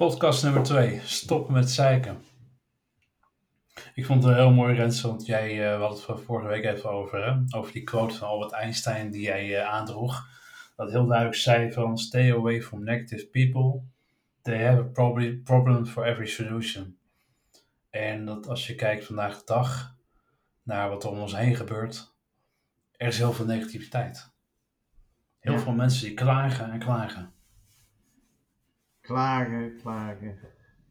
Podcast 0.00 0.42
nummer 0.42 0.62
2. 0.62 1.00
Stoppen 1.04 1.54
met 1.54 1.70
zeiken. 1.70 2.24
Ik 3.94 4.06
vond 4.06 4.22
het 4.22 4.32
een 4.32 4.38
heel 4.38 4.52
mooi, 4.52 4.74
Rens, 4.74 5.00
want 5.00 5.26
jij, 5.26 5.52
uh, 5.52 5.76
we 5.76 5.82
hadden 5.82 6.14
het 6.16 6.24
vorige 6.24 6.48
week 6.48 6.64
even 6.64 6.90
over, 6.90 7.24
hè? 7.24 7.58
over 7.58 7.72
die 7.72 7.82
quote 7.82 8.14
van 8.14 8.28
Albert 8.28 8.52
Einstein 8.52 9.10
die 9.10 9.22
jij 9.22 9.48
uh, 9.48 9.68
aandroeg. 9.68 10.28
Dat 10.76 10.90
heel 10.90 11.06
duidelijk 11.06 11.36
zei 11.36 11.72
van, 11.72 11.98
stay 11.98 12.32
away 12.32 12.62
from 12.62 12.84
negative 12.84 13.26
people. 13.26 13.82
They 14.42 14.64
have 14.64 14.80
a 14.80 14.84
problem, 14.84 15.42
problem 15.42 15.86
for 15.86 16.04
every 16.04 16.26
solution. 16.26 16.98
En 17.90 18.24
dat 18.24 18.48
als 18.48 18.66
je 18.66 18.74
kijkt 18.74 19.04
vandaag 19.04 19.38
de 19.38 19.44
dag 19.44 19.96
naar 20.62 20.88
wat 20.88 21.04
er 21.04 21.10
om 21.10 21.20
ons 21.20 21.36
heen 21.36 21.56
gebeurt, 21.56 22.14
er 22.96 23.06
is 23.06 23.18
heel 23.18 23.32
veel 23.32 23.46
negativiteit. 23.46 24.30
Heel 25.38 25.58
veel 25.58 25.72
mensen 25.72 26.06
die 26.06 26.14
klagen 26.14 26.70
en 26.70 26.78
klagen 26.78 27.32
klagen, 29.10 29.76
klagen. 29.76 30.38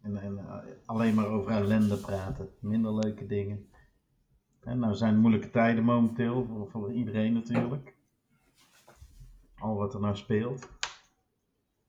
En, 0.02 0.18
en 0.18 0.38
eh, 0.38 0.58
alleen 0.86 1.16
maar 1.16 1.27
over 1.27 1.52
ellende 1.52 1.98
praten. 1.98 2.50
Minder 2.60 2.94
leuke 2.94 3.26
dingen. 3.26 3.70
En 4.64 4.80
nou 4.80 4.96
zijn 4.96 5.18
moeilijke 5.18 5.50
tijden 5.50 5.84
momenteel, 5.84 6.68
voor, 6.72 6.94
iedereen 6.94 7.34
natuurlijk. 7.34 7.96
Al 9.55 9.76
wat 9.76 9.94
er 9.94 10.00
nou 10.00 10.16
speelt. 10.16 10.70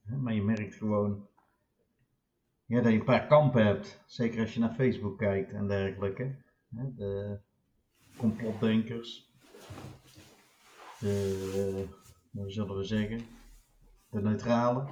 Maar 0.02 0.34
je 0.34 0.42
merkt 0.42 0.74
gewoon 0.74 1.28
ja, 2.66 2.80
dat 2.80 2.92
je 2.92 2.98
een 2.98 3.04
paar 3.04 3.26
kampen 3.26 3.66
hebt. 3.66 4.02
Zeker 4.06 4.40
als 4.40 4.54
je 4.54 4.60
naar 4.60 4.74
Facebook 4.74 5.18
kijkt 5.18 5.52
en 5.52 5.68
dergelijke. 5.68 6.34
De 6.68 7.38
complotdenkers. 8.16 9.30
De, 10.98 11.86
hoe 12.30 12.50
zullen 12.50 12.76
we 12.76 12.84
zeggen? 12.84 13.20
De 14.10 14.20
neutrale. 14.20 14.86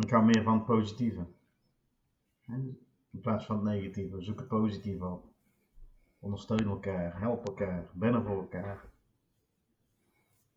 Ik 0.00 0.10
hou 0.10 0.24
meer 0.24 0.42
van 0.42 0.54
het 0.54 0.64
positieve. 0.64 1.26
In 2.46 3.20
plaats 3.20 3.46
van 3.46 3.56
het 3.56 3.64
negatieve. 3.64 4.22
Zoek 4.22 4.38
het 4.38 4.48
positieve 4.48 5.04
op. 5.04 5.24
Ondersteun 6.18 6.66
elkaar, 6.66 7.20
help 7.20 7.46
elkaar, 7.46 7.86
ben 7.92 8.14
er 8.14 8.22
voor 8.22 8.36
elkaar. 8.36 8.84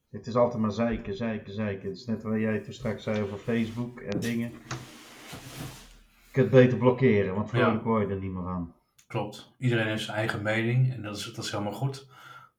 Het 0.09 0.27
is 0.27 0.35
altijd 0.35 0.61
maar 0.61 0.71
zeiken, 0.71 1.15
zeiken, 1.15 1.53
zeiken. 1.53 1.89
Het 1.89 1.97
is 1.97 2.05
net 2.05 2.23
wat 2.23 2.39
jij 2.39 2.59
toen 2.59 2.73
straks 2.73 3.03
zei 3.03 3.21
over 3.21 3.37
Facebook 3.37 3.99
en 3.99 4.19
dingen. 4.19 4.51
Je 4.51 6.31
kunt 6.31 6.51
het 6.51 6.63
beter 6.63 6.77
blokkeren, 6.77 7.35
want 7.35 7.49
vrolijk 7.49 7.83
ja. 7.83 7.83
word 7.83 8.07
je 8.07 8.13
er 8.13 8.19
niet 8.19 8.31
meer 8.31 8.43
van. 8.43 8.73
Klopt. 9.07 9.53
Iedereen 9.57 9.87
heeft 9.87 10.03
zijn 10.03 10.17
eigen 10.17 10.41
mening 10.41 10.93
en 10.93 11.01
dat 11.01 11.17
is, 11.17 11.33
dat 11.33 11.45
is 11.45 11.51
helemaal 11.51 11.73
goed. 11.73 12.07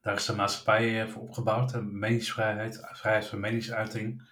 Daar 0.00 0.14
is 0.14 0.26
de 0.26 0.34
maatschappij 0.34 1.08
voor 1.08 1.22
opgebouwd. 1.22 1.82
Meningsvrijheid, 1.82 2.88
vrijheid 2.92 3.26
van 3.26 3.40
meningsuiting. 3.40 4.22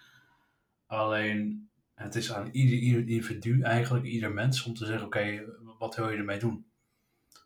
Alleen 0.85 1.68
het 1.99 2.15
is 2.15 2.33
aan 2.33 2.49
ieder, 2.51 3.07
individu, 3.07 3.61
eigenlijk 3.61 4.05
ieder 4.05 4.31
mens, 4.31 4.63
om 4.63 4.73
te 4.73 4.85
zeggen: 4.85 5.05
oké, 5.05 5.43
wat 5.77 5.95
wil 5.95 6.09
je 6.09 6.17
ermee 6.17 6.39
doen? 6.39 6.65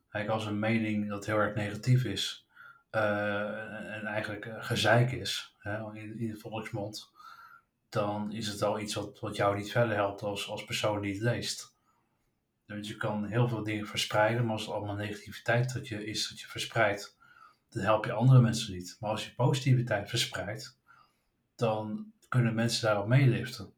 Kijk, 0.09 0.29
als 0.29 0.45
een 0.45 0.59
mening 0.59 1.09
dat 1.09 1.25
heel 1.25 1.37
erg 1.37 1.55
negatief 1.55 2.03
is 2.03 2.47
uh, 2.91 3.95
en 3.95 4.05
eigenlijk 4.05 4.45
uh, 4.45 4.63
gezeik 4.63 5.11
is 5.11 5.55
hè, 5.57 5.93
in, 5.93 6.19
in 6.19 6.29
de 6.29 6.37
volksmond, 6.37 7.11
dan 7.89 8.31
is 8.31 8.47
het 8.47 8.61
al 8.61 8.79
iets 8.79 8.93
wat, 8.93 9.19
wat 9.19 9.35
jou 9.35 9.57
niet 9.57 9.71
verder 9.71 9.95
helpt 9.95 10.21
als, 10.21 10.49
als 10.49 10.65
persoon 10.65 11.01
die 11.01 11.13
het 11.13 11.21
leest. 11.21 11.75
Dus 12.65 12.87
je 12.87 12.97
kan 12.97 13.25
heel 13.25 13.47
veel 13.47 13.63
dingen 13.63 13.87
verspreiden, 13.87 14.43
maar 14.43 14.53
als 14.53 14.65
het 14.65 14.75
allemaal 14.75 14.95
negativiteit 14.95 15.73
dat 15.73 15.87
je, 15.87 16.05
is 16.05 16.29
dat 16.29 16.39
je 16.39 16.47
verspreidt, 16.47 17.17
dan 17.69 17.83
help 17.83 18.05
je 18.05 18.11
andere 18.11 18.41
mensen 18.41 18.73
niet. 18.73 18.97
Maar 18.99 19.09
als 19.09 19.25
je 19.25 19.33
positiviteit 19.35 20.09
verspreidt, 20.09 20.79
dan 21.55 22.11
kunnen 22.29 22.53
mensen 22.53 22.87
daarop 22.87 23.07
meeliften. 23.07 23.73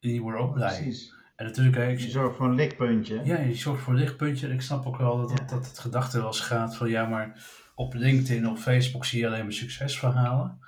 Die 0.00 0.22
worden 0.22 0.40
ook 0.40 0.54
blij. 0.54 0.82
Precies. 0.82 1.16
En 1.36 1.46
natuurlijk, 1.46 1.76
kijk, 1.76 1.98
je 2.00 2.10
zorgt 2.10 2.36
voor 2.36 2.46
een 2.46 2.54
lichtpuntje. 2.54 3.24
Ja, 3.24 3.38
je 3.38 3.54
zorgt 3.54 3.82
voor 3.82 3.92
een 3.92 3.98
lichtpuntje. 3.98 4.46
En 4.46 4.52
ik 4.52 4.60
snap 4.60 4.86
ook 4.86 4.96
wel 4.96 5.26
dat, 5.26 5.48
dat, 5.48 5.66
het 5.66 5.78
gedachte 5.78 6.18
wel 6.18 6.26
eens 6.26 6.40
gaat 6.40 6.76
van 6.76 6.88
ja, 6.88 7.06
maar 7.06 7.46
op 7.74 7.94
LinkedIn 7.94 8.48
of 8.48 8.62
Facebook 8.62 9.04
zie 9.04 9.20
je 9.20 9.26
alleen 9.26 9.42
maar 9.42 9.52
succesverhalen. 9.52 10.58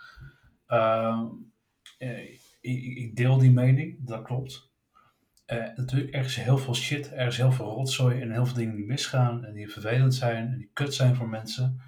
Uh, 0.69 1.23
ik, 2.61 2.83
ik, 2.83 3.17
deel 3.17 3.39
die 3.39 3.51
mening, 3.51 4.07
dat 4.07 4.23
klopt. 4.23 4.71
Uh, 5.47 5.77
natuurlijk, 5.77 6.15
er 6.15 6.25
is 6.25 6.37
heel 6.37 6.59
veel 6.59 6.75
shit, 6.75 7.13
er 7.13 7.27
is 7.27 7.37
heel 7.37 7.53
veel 7.53 7.67
rotzooi 7.67 8.21
en 8.21 8.31
heel 8.31 8.47
veel 8.47 8.57
dingen 8.57 8.77
die 8.77 8.87
misgaan 8.87 9.45
en 9.45 9.53
die 9.53 9.71
vervelend 9.71 10.15
zijn 10.15 10.47
en 10.47 10.59
die 10.59 10.71
kut 10.73 10.95
zijn 10.95 11.15
voor 11.15 11.29
mensen. 11.29 11.81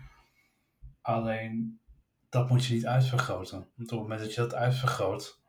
Alleen, 1.01 1.81
dat 2.29 2.49
moet 2.49 2.65
je 2.65 2.75
niet 2.75 2.87
uitvergroten. 2.87 3.59
Want 3.59 3.93
op 3.93 3.99
het 3.99 3.99
moment 3.99 4.21
dat 4.21 4.35
je 4.35 4.41
dat 4.41 4.55
uitvergroot, 4.55 5.41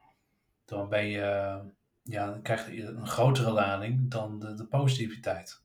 dan 0.66 0.90
ben 0.90 1.06
je 1.06 1.59
ja, 2.03 2.25
dan 2.25 2.41
krijg 2.41 2.72
je 2.72 2.84
een 2.84 3.08
grotere 3.08 3.52
lading 3.52 4.12
dan 4.12 4.40
de, 4.40 4.53
de 4.53 4.66
positiviteit. 4.66 5.62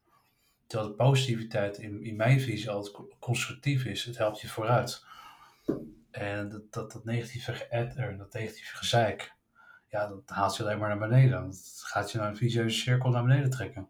Terwijl 0.66 0.90
de 0.90 0.96
positiviteit 0.96 1.78
in, 1.78 2.04
in 2.04 2.16
mijn 2.16 2.40
visie 2.40 2.70
altijd 2.70 3.06
constructief 3.18 3.84
is. 3.84 4.04
Het 4.04 4.18
helpt 4.18 4.40
je 4.40 4.48
vooruit. 4.48 5.04
En 6.10 6.48
dat, 6.48 6.72
dat, 6.72 6.92
dat 6.92 7.04
negatieve 7.04 7.52
geëtter, 7.52 8.16
dat 8.16 8.32
negatieve 8.32 8.76
gezeik, 8.76 9.36
ja, 9.88 10.06
dat 10.06 10.22
haalt 10.26 10.56
je 10.56 10.62
alleen 10.62 10.78
maar 10.78 10.88
naar 10.88 11.08
beneden. 11.08 11.44
Dat 11.44 11.82
gaat 11.84 12.12
je 12.12 12.18
naar 12.18 12.28
een 12.28 12.36
visieuze 12.36 12.78
cirkel 12.78 13.10
naar 13.10 13.22
beneden 13.22 13.50
trekken. 13.50 13.88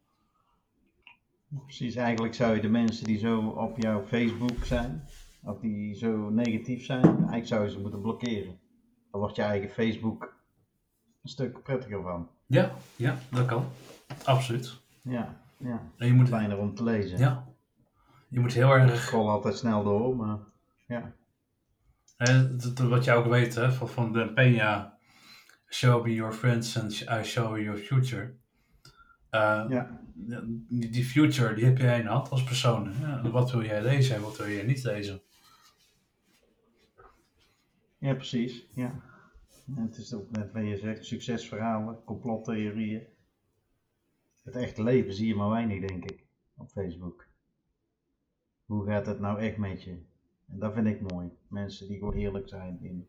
Precies, 1.65 1.95
eigenlijk 1.95 2.35
zou 2.35 2.55
je 2.55 2.61
de 2.61 2.69
mensen 2.69 3.05
die 3.05 3.19
zo 3.19 3.49
op 3.49 3.79
jouw 3.79 4.07
Facebook 4.07 4.65
zijn, 4.65 5.09
of 5.43 5.61
die 5.61 5.95
zo 5.95 6.31
negatief 6.31 6.85
zijn, 6.85 7.05
eigenlijk 7.05 7.47
zou 7.47 7.65
je 7.65 7.71
ze 7.71 7.79
moeten 7.79 8.01
blokkeren. 8.01 8.61
Dan 9.11 9.21
wordt 9.21 9.37
je 9.37 9.43
eigen 9.43 9.71
Facebook 9.71 10.37
een 11.23 11.29
stuk 11.29 11.63
prettiger 11.63 12.03
van. 12.03 12.31
Ja, 12.49 12.71
ja, 12.97 13.19
dat 13.31 13.47
kan. 13.47 13.69
Absoluut. 14.25 14.81
Ja, 15.03 15.41
ja. 15.57 15.83
En 15.97 16.07
je 16.07 16.13
moet, 16.13 16.29
Fijner 16.29 16.59
om 16.59 16.75
te 16.75 16.83
lezen. 16.83 17.19
Ja. 17.19 17.47
Je 18.29 18.41
moet 18.41 18.53
heel 18.53 18.71
erg... 18.71 18.93
Ik 18.93 19.01
scroll 19.01 19.29
altijd 19.29 19.57
snel 19.57 19.85
door, 19.85 20.17
maar 20.17 20.39
ja. 20.87 21.13
En 22.17 22.61
wat 22.89 23.05
je 23.05 23.13
ook 23.13 23.27
weet 23.27 23.55
hè, 23.55 23.73
van, 23.73 23.89
van 23.89 24.13
de 24.13 24.33
Peña, 24.33 24.99
show 25.69 26.05
me 26.05 26.15
your 26.15 26.33
friends 26.33 26.79
and 26.79 26.93
I 26.93 27.23
show 27.23 27.47
you 27.47 27.63
your 27.63 27.79
future. 27.79 28.35
Uh, 29.31 29.65
ja. 29.69 30.01
Die 30.69 31.05
future, 31.05 31.55
die 31.55 31.65
heb 31.65 31.79
jij 31.79 32.01
in 32.01 32.07
hand 32.07 32.31
als 32.31 32.45
persoon. 32.45 32.95
Ja, 33.01 33.31
wat 33.31 33.51
wil 33.51 33.65
jij 33.65 33.83
lezen 33.83 34.17
en 34.17 34.23
wat 34.23 34.37
wil 34.37 34.49
jij 34.49 34.63
niet 34.63 34.85
lezen? 34.85 35.23
Ja, 37.99 38.15
precies. 38.15 38.67
Ja. 38.75 39.07
Het 39.75 39.97
is 39.97 40.15
ook 40.15 40.31
net 40.31 40.53
wat 40.53 40.67
je 40.67 40.77
zegt, 40.77 41.05
succesverhalen, 41.05 42.05
complottheorieën. 42.05 43.03
Het 44.43 44.55
echte 44.57 44.83
leven 44.83 45.13
zie 45.13 45.27
je 45.27 45.35
maar 45.35 45.49
weinig, 45.49 45.87
denk 45.87 46.05
ik, 46.05 46.27
op 46.57 46.71
Facebook. 46.71 47.27
Hoe 48.67 48.87
gaat 48.87 49.07
het 49.07 49.21
nou 49.21 49.41
echt 49.41 49.57
met 49.57 49.83
je? 49.83 49.99
En 50.49 50.59
dat 50.59 50.73
vind 50.73 50.87
ik 50.87 51.13
mooi. 51.13 51.31
Mensen 51.49 51.89
die 51.89 51.99
gewoon 51.99 52.15
eerlijk 52.15 52.49
zijn 52.49 52.79
in 52.83 53.09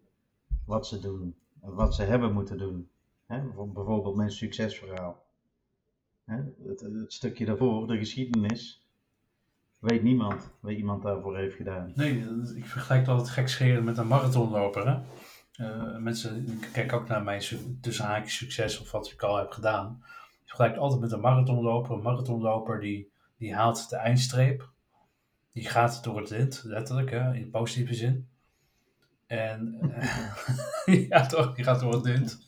wat 0.66 0.88
ze 0.88 1.00
doen 1.00 1.36
en 1.62 1.74
wat 1.74 1.96
ze 1.96 2.04
hebben 2.04 2.34
moeten 2.34 2.58
doen. 2.58 2.90
bijvoorbeeld 3.74 4.16
mijn 4.16 4.32
succesverhaal. 4.32 5.26
het, 6.26 6.80
het, 6.80 7.14
stukje 7.14 7.46
daarvoor, 7.46 7.88
de 7.88 7.98
geschiedenis, 7.98 8.88
weet 9.80 10.04
niemand 10.04 10.52
wat 10.60 10.72
iemand 10.72 11.04
daarvoor 11.04 11.38
heeft 11.38 11.56
gedaan. 11.56 11.92
Nee, 11.96 12.26
ik 12.56 12.66
vergelijk 12.66 13.02
het 13.02 13.10
altijd 13.10 13.30
gekscherend 13.30 13.86
met 13.86 13.98
een 13.98 14.08
marathonloper. 14.08 14.88
Hè? 14.88 15.02
Uh, 15.62 15.98
mensen 15.98 16.60
kijken 16.72 16.98
ook 16.98 17.08
naar 17.08 17.24
mijn 17.24 17.42
tussen 17.82 18.24
succes 18.26 18.80
of 18.80 18.92
wat 18.92 19.12
ik 19.12 19.22
al 19.24 19.38
heb 19.38 19.52
gedaan. 19.52 19.98
Je 20.30 20.46
vergelijkt 20.46 20.78
altijd 20.78 21.02
met 21.02 21.12
een 21.12 21.20
marathonloper. 21.20 21.92
Een 21.92 22.02
marathonloper 22.02 22.80
die, 22.80 23.12
die 23.38 23.56
haalt 23.56 23.90
de 23.90 23.96
eindstreep. 23.96 24.70
Die 25.52 25.66
gaat 25.66 26.04
door 26.04 26.20
het 26.20 26.30
lint, 26.30 26.62
letterlijk, 26.66 27.10
hè, 27.10 27.34
in 27.34 27.50
positieve 27.50 27.94
zin. 27.94 28.28
En 29.28 29.80
uh, 30.88 31.08
ja, 31.10 31.26
toch, 31.26 31.56
die 31.56 31.64
gaat 31.64 31.80
door 31.80 31.94
het 31.94 32.06
lint. 32.06 32.44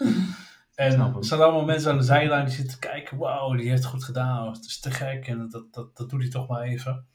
En 0.76 1.00
er 1.00 1.16
staan 1.20 1.42
allemaal 1.42 1.66
mensen 1.66 1.92
aan 1.92 1.98
de 1.98 2.04
zijlijn 2.04 2.46
die 2.46 2.56
zitten 2.56 2.80
te 2.80 2.88
kijken. 2.88 3.18
Wauw, 3.18 3.56
die 3.56 3.70
heeft 3.70 3.84
het 3.84 3.92
goed 3.92 4.04
gedaan. 4.04 4.52
Het 4.52 4.66
is 4.66 4.80
te 4.80 4.92
gek. 4.92 5.28
En 5.28 5.50
dat, 5.50 5.74
dat, 5.74 5.98
dat 5.98 6.10
doet 6.10 6.22
hij 6.22 6.32
toch 6.32 6.48
maar 6.48 6.62
even. 6.62 7.06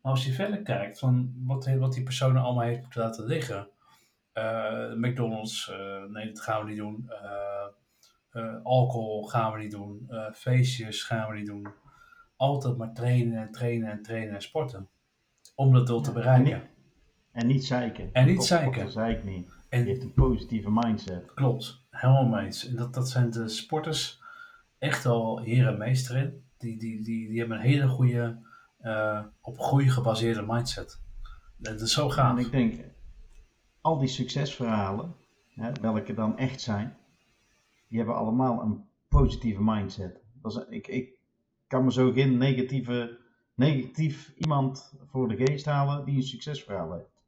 Maar 0.00 0.12
als 0.12 0.24
je 0.24 0.32
verder 0.32 0.62
kijkt 0.62 0.98
van 0.98 1.32
wat, 1.44 1.68
wat 1.78 1.92
die 1.92 2.02
persoon 2.02 2.36
allemaal 2.36 2.64
heeft 2.64 2.80
moeten 2.80 3.00
laten 3.00 3.24
liggen 3.24 3.68
McDonald's, 4.96 5.68
uh, 5.68 6.04
nee, 6.04 6.26
dat 6.26 6.40
gaan 6.40 6.64
we 6.64 6.68
niet 6.68 6.78
doen. 6.78 7.10
Uh, 8.32 8.54
alcohol 8.62 9.24
gaan 9.24 9.52
we 9.52 9.58
niet 9.58 9.70
doen. 9.70 10.10
feestjes 10.34 11.02
gaan 11.02 11.30
we 11.30 11.36
niet 11.36 11.46
doen. 11.46 11.68
Altijd 12.36 12.76
maar 12.76 12.92
trainen 12.94 13.38
en 13.40 13.50
trainen 13.50 13.90
en 13.90 14.02
trainen 14.02 14.34
en 14.34 14.42
sporten. 14.42 14.88
Om 15.54 15.72
dat 15.72 15.86
doel 15.86 16.00
te 16.00 16.12
bereiken. 16.12 16.52
En 16.52 16.60
niet, 16.60 16.70
en 17.32 17.46
niet 17.46 17.64
zeiken. 17.64 18.10
En 18.12 18.26
niet 18.26 18.44
zeiken. 18.44 18.82
Dat 18.82 18.92
zeik 18.92 19.24
niet. 19.24 19.50
En, 19.68 19.78
je 19.78 19.84
heeft 19.84 20.02
een 20.02 20.12
positieve 20.12 20.70
mindset. 20.70 21.34
Klopt, 21.34 21.86
helemaal 21.90 22.38
eens. 22.38 22.68
En 22.68 22.76
dat, 22.76 22.94
dat 22.94 23.08
zijn 23.08 23.30
de 23.30 23.48
sporters 23.48 24.22
echt 24.78 25.06
al 25.06 25.38
heer 25.38 25.66
en 25.66 25.78
meester 25.78 26.16
in. 26.16 26.42
Die, 26.58 26.78
die, 26.78 27.04
die, 27.04 27.28
die 27.28 27.38
hebben 27.38 27.56
een 27.56 27.62
hele 27.62 27.88
goede, 27.88 28.38
op 29.40 29.60
groei 29.60 29.90
gebaseerde 29.90 30.44
mindset. 30.46 31.00
Dat 31.56 31.80
is 31.80 31.92
zo 31.92 32.08
gaaf. 32.08 32.38
En 32.38 32.44
ik 32.44 32.50
denk, 32.50 32.84
al 33.80 33.98
die 33.98 34.08
succesverhalen, 34.08 35.14
hè, 35.48 35.72
welke 35.80 36.14
dan 36.14 36.38
echt 36.38 36.60
zijn, 36.60 36.96
die 37.88 37.98
hebben 37.98 38.16
allemaal 38.16 38.62
een 38.62 38.84
positieve 39.08 39.62
mindset. 39.62 40.20
Dat 40.42 40.56
is, 40.56 40.64
ik, 40.68 40.86
ik 40.86 41.18
kan 41.66 41.84
me 41.84 41.92
zo 41.92 42.12
geen 42.12 42.36
negatieve, 42.36 43.18
negatief 43.54 44.32
iemand 44.36 44.94
voor 45.10 45.28
de 45.28 45.36
geest 45.36 45.64
halen 45.64 46.04
die 46.04 46.16
een 46.16 46.22
succesverhaal 46.22 46.92
heeft. 46.92 47.18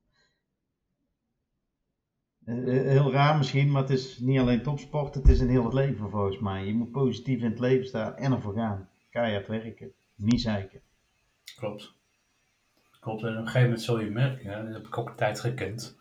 Eh, 2.44 2.78
eh, 2.78 2.86
Heel 2.86 3.12
raar 3.12 3.36
misschien, 3.36 3.70
maar 3.70 3.82
het 3.82 3.90
is 3.90 4.18
niet 4.18 4.38
alleen 4.38 4.62
topsport, 4.62 5.14
het 5.14 5.28
is 5.28 5.40
een 5.40 5.48
heel 5.48 5.64
het 5.64 5.74
leven 5.74 6.10
volgens 6.10 6.38
mij. 6.38 6.66
Je 6.66 6.74
moet 6.74 6.90
positief 6.90 7.40
in 7.40 7.50
het 7.50 7.60
leven 7.60 7.86
staan 7.86 8.16
en 8.16 8.32
ervoor 8.32 8.54
gaan. 8.54 8.88
Keihard 9.10 9.46
werken, 9.46 9.92
niet 10.14 10.40
zeiken. 10.40 10.80
Klopt. 11.56 11.94
Klopt. 13.00 13.22
En 13.22 13.30
op 13.30 13.36
een 13.36 13.44
gegeven 13.44 13.62
moment 13.62 13.82
zul 13.82 14.00
je 14.00 14.10
merken, 14.10 14.50
hè, 14.50 14.64
dat 14.64 14.74
heb 14.74 14.86
ik 14.86 14.98
ook 14.98 15.08
een 15.08 15.16
tijd 15.16 15.40
gekend, 15.40 15.98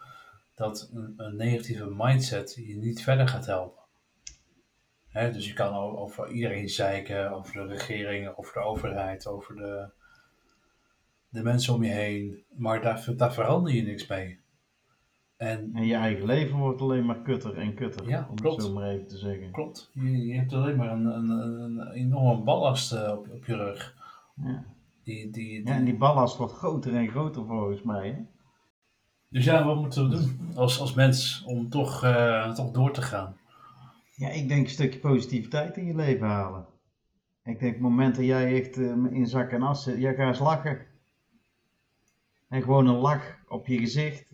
dat 0.59 0.89
een, 0.93 1.13
een 1.17 1.35
negatieve 1.35 1.89
mindset 1.97 2.53
je 2.65 2.75
niet 2.75 3.03
verder 3.03 3.27
gaat 3.27 3.45
helpen. 3.45 3.77
Dus 5.13 5.47
je 5.47 5.53
kan 5.53 5.73
over 5.75 6.31
iedereen 6.31 6.69
zeiken, 6.69 7.31
over 7.31 7.53
de 7.53 7.73
regering, 7.73 8.33
over 8.37 8.53
de 8.53 8.59
overheid, 8.59 9.27
over 9.27 9.55
de, 9.55 9.89
de 11.29 11.43
mensen 11.43 11.73
om 11.73 11.83
je 11.83 11.91
heen, 11.91 12.43
maar 12.57 12.81
daar, 12.81 13.05
daar 13.15 13.33
verander 13.33 13.73
je 13.73 13.81
niks 13.81 14.07
mee. 14.07 14.39
En 15.37 15.69
En 15.73 15.85
je 15.85 15.95
eigen 15.95 16.25
leven 16.25 16.57
wordt 16.57 16.81
alleen 16.81 17.05
maar 17.05 17.21
kutter 17.21 17.57
en 17.57 17.73
kutter, 17.73 18.07
Ja, 18.09 18.27
om 18.29 18.35
klopt. 18.35 18.55
het 18.57 18.65
zo 18.65 18.73
maar 18.73 18.89
even 18.89 19.07
te 19.07 19.17
zeggen. 19.17 19.51
klopt, 19.51 19.89
je, 19.93 20.25
je 20.25 20.33
hebt 20.35 20.53
alleen 20.53 20.75
maar 20.75 20.91
een, 20.91 21.05
een, 21.05 21.29
een, 21.29 21.91
enorme 21.91 22.43
ballast 22.43 22.93
eh, 22.93 23.11
op, 23.17 23.29
op 23.31 23.45
je 23.45 23.55
rug. 23.55 23.95
Ja. 24.43 24.63
Die, 25.03 25.29
die, 25.31 25.57
ja, 25.57 25.63
die- 25.63 25.73
en 25.73 25.85
die 25.85 25.97
ballast 25.97 26.37
wordt 26.37 26.53
groter 26.53 26.95
en 26.95 27.07
groter 27.09 27.45
volgens 27.45 27.81
mij. 27.81 28.07
Hè? 28.09 28.21
Dus 29.29 29.45
ja, 29.45 29.65
wat 29.65 29.75
moeten 29.75 30.09
we 30.09 30.15
doen 30.15 30.49
als, 30.55 30.79
als 30.79 30.93
mens 30.93 31.43
om 31.45 31.69
toch, 31.69 32.03
eh, 32.03 32.53
toch 32.53 32.71
door 32.71 32.91
te 32.93 33.01
gaan? 33.01 33.37
Ja, 34.15 34.29
ik 34.29 34.47
denk 34.47 34.63
een 34.65 34.69
stukje 34.71 34.99
positiviteit 34.99 35.77
in 35.77 35.85
je 35.85 35.95
leven 35.95 36.27
halen. 36.27 36.65
Ik 37.43 37.59
denk, 37.59 37.79
momenten 37.79 38.25
jij 38.25 38.61
echt 38.61 38.77
eh, 38.77 38.85
in 39.09 39.27
zak 39.27 39.51
en 39.51 39.61
as 39.61 39.83
zit, 39.83 39.97
ja, 39.97 40.11
ga 40.13 40.27
eens 40.27 40.39
lachen. 40.39 40.85
En 42.49 42.61
gewoon 42.61 42.87
een 42.87 42.95
lach 42.95 43.37
op 43.47 43.67
je 43.67 43.77
gezicht, 43.77 44.29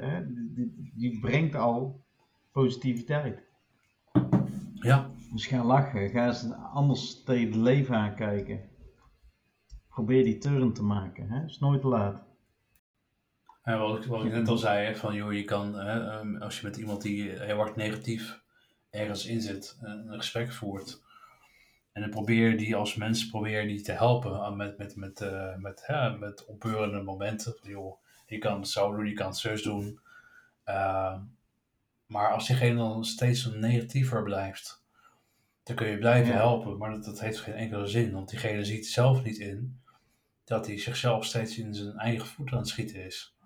hè, 0.00 0.26
die, 0.26 0.52
die- 0.54 0.92
die 0.94 1.20
brengt 1.20 1.54
al 1.54 2.00
positiviteit. 2.52 3.42
Ja, 4.74 5.10
Dus 5.32 5.46
ga 5.46 5.64
lachen, 5.64 6.10
ga 6.10 6.26
eens 6.26 6.50
anders 6.72 7.22
tegen 7.24 7.46
het 7.46 7.54
leven 7.56 7.94
aankijken. 7.96 8.60
Probeer 9.88 10.24
die 10.24 10.38
turn 10.38 10.72
te 10.72 10.82
maken, 10.82 11.30
hè? 11.30 11.44
is 11.44 11.58
nooit 11.58 11.80
te 11.80 11.88
laat. 11.88 12.22
En 13.68 13.78
wat, 13.78 14.04
ik, 14.04 14.10
wat 14.10 14.24
ik 14.24 14.32
net 14.32 14.48
al 14.48 14.56
zei, 14.56 14.86
hè, 14.86 14.96
van 14.96 15.14
joh, 15.14 15.32
je 15.32 15.44
kan, 15.44 15.74
hè, 15.74 16.10
ehm, 16.10 16.36
als 16.36 16.60
je 16.60 16.66
met 16.66 16.76
iemand 16.76 17.02
die 17.02 17.30
heel 17.30 17.60
erg 17.60 17.76
negatief 17.76 18.40
ergens 18.90 19.26
in 19.26 19.40
zit, 19.40 19.78
een, 19.80 20.12
gesprek 20.12 20.52
voert. 20.52 21.02
En 21.92 22.00
dan 22.00 22.10
probeer 22.10 22.50
je 22.50 22.56
die 22.56 22.76
als 22.76 22.94
mens 22.94 23.28
probeer 23.28 23.66
die 23.66 23.80
te 23.80 23.92
helpen 23.92 24.40
aan 24.40 24.56
met, 24.56 24.78
met, 24.78 24.96
met, 24.96 25.20
eh, 25.20 25.56
met, 25.56 25.86
hè, 25.86 26.18
met 26.18 26.44
opbeurende 26.44 27.02
momenten. 27.02 27.54
Van, 27.60 27.70
joh, 27.70 27.98
je 28.26 28.38
kan 28.38 28.58
het 28.58 28.68
zo 28.68 28.96
doen, 28.96 29.06
je 29.06 29.12
kan 29.12 29.26
het 29.26 29.36
zus 29.36 29.62
doen. 29.62 30.00
Ehm, 30.64 31.20
maar 32.06 32.32
als 32.32 32.46
diegene 32.46 32.76
dan 32.76 33.04
steeds 33.04 33.42
zo 33.42 33.50
negatiever 33.50 34.22
blijft, 34.22 34.82
dan 35.62 35.76
kun 35.76 35.88
je 35.88 35.98
blijven 35.98 36.32
Ja. 36.32 36.38
helpen. 36.38 36.78
Maar 36.78 36.90
dat, 36.90 37.04
dat 37.04 37.20
heeft 37.20 37.40
geen 37.40 37.54
enkele 37.54 37.86
zin, 37.86 38.12
want 38.12 38.28
diegene 38.28 38.64
ziet 38.64 38.86
zelf 38.86 39.22
niet 39.22 39.38
in 39.38 39.80
dat 40.44 40.66
hij 40.66 40.78
zichzelf 40.78 41.24
steeds 41.24 41.58
in 41.58 41.74
zijn 41.74 41.98
eigen 41.98 42.26
voet 42.26 42.52
aan 42.52 42.58
het 42.58 42.68
schieten 42.68 43.04
is. 43.04 43.36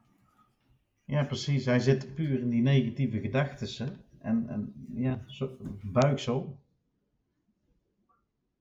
Ja, 1.12 1.24
precies. 1.24 1.64
Hij 1.64 1.78
zit 1.78 2.14
puur 2.14 2.40
in 2.40 2.48
die 2.48 2.62
negatieve 2.62 3.20
gedachten. 3.20 4.00
En, 4.20 4.48
en 4.48 4.86
ja, 4.94 5.22
zo, 5.26 5.56
buiksel. 5.82 6.58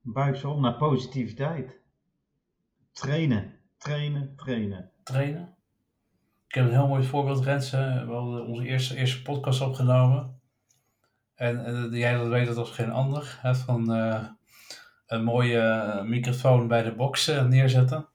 Buiksel 0.01 0.59
naar 0.59 0.77
positiviteit. 0.77 1.79
Trainen, 2.91 3.53
trainen, 3.77 4.35
trainen. 4.35 4.91
Trainen. 5.03 5.55
Ik 6.47 6.55
heb 6.55 6.65
een 6.65 6.71
heel 6.71 6.87
mooi 6.87 7.03
voorbeeld, 7.03 7.43
Rensen. 7.43 8.07
We 8.07 8.13
hadden 8.13 8.45
onze 8.45 8.67
eerste, 8.67 8.95
eerste 8.95 9.21
podcast 9.21 9.61
opgenomen. 9.61 10.39
En, 11.35 11.65
en 11.65 11.89
jij 11.91 12.13
dat 12.13 12.27
weet 12.27 12.47
dat 12.47 12.57
als 12.57 12.71
geen 12.71 12.91
ander. 12.91 13.37
Hè, 13.41 13.55
van 13.55 13.93
eh, 13.93 14.25
een 15.07 15.23
mooie 15.23 15.59
eh, 15.59 16.03
microfoon 16.03 16.67
bij 16.67 16.83
de 16.83 16.95
box 16.95 17.27
eh, 17.27 17.45
neerzetten. 17.45 18.07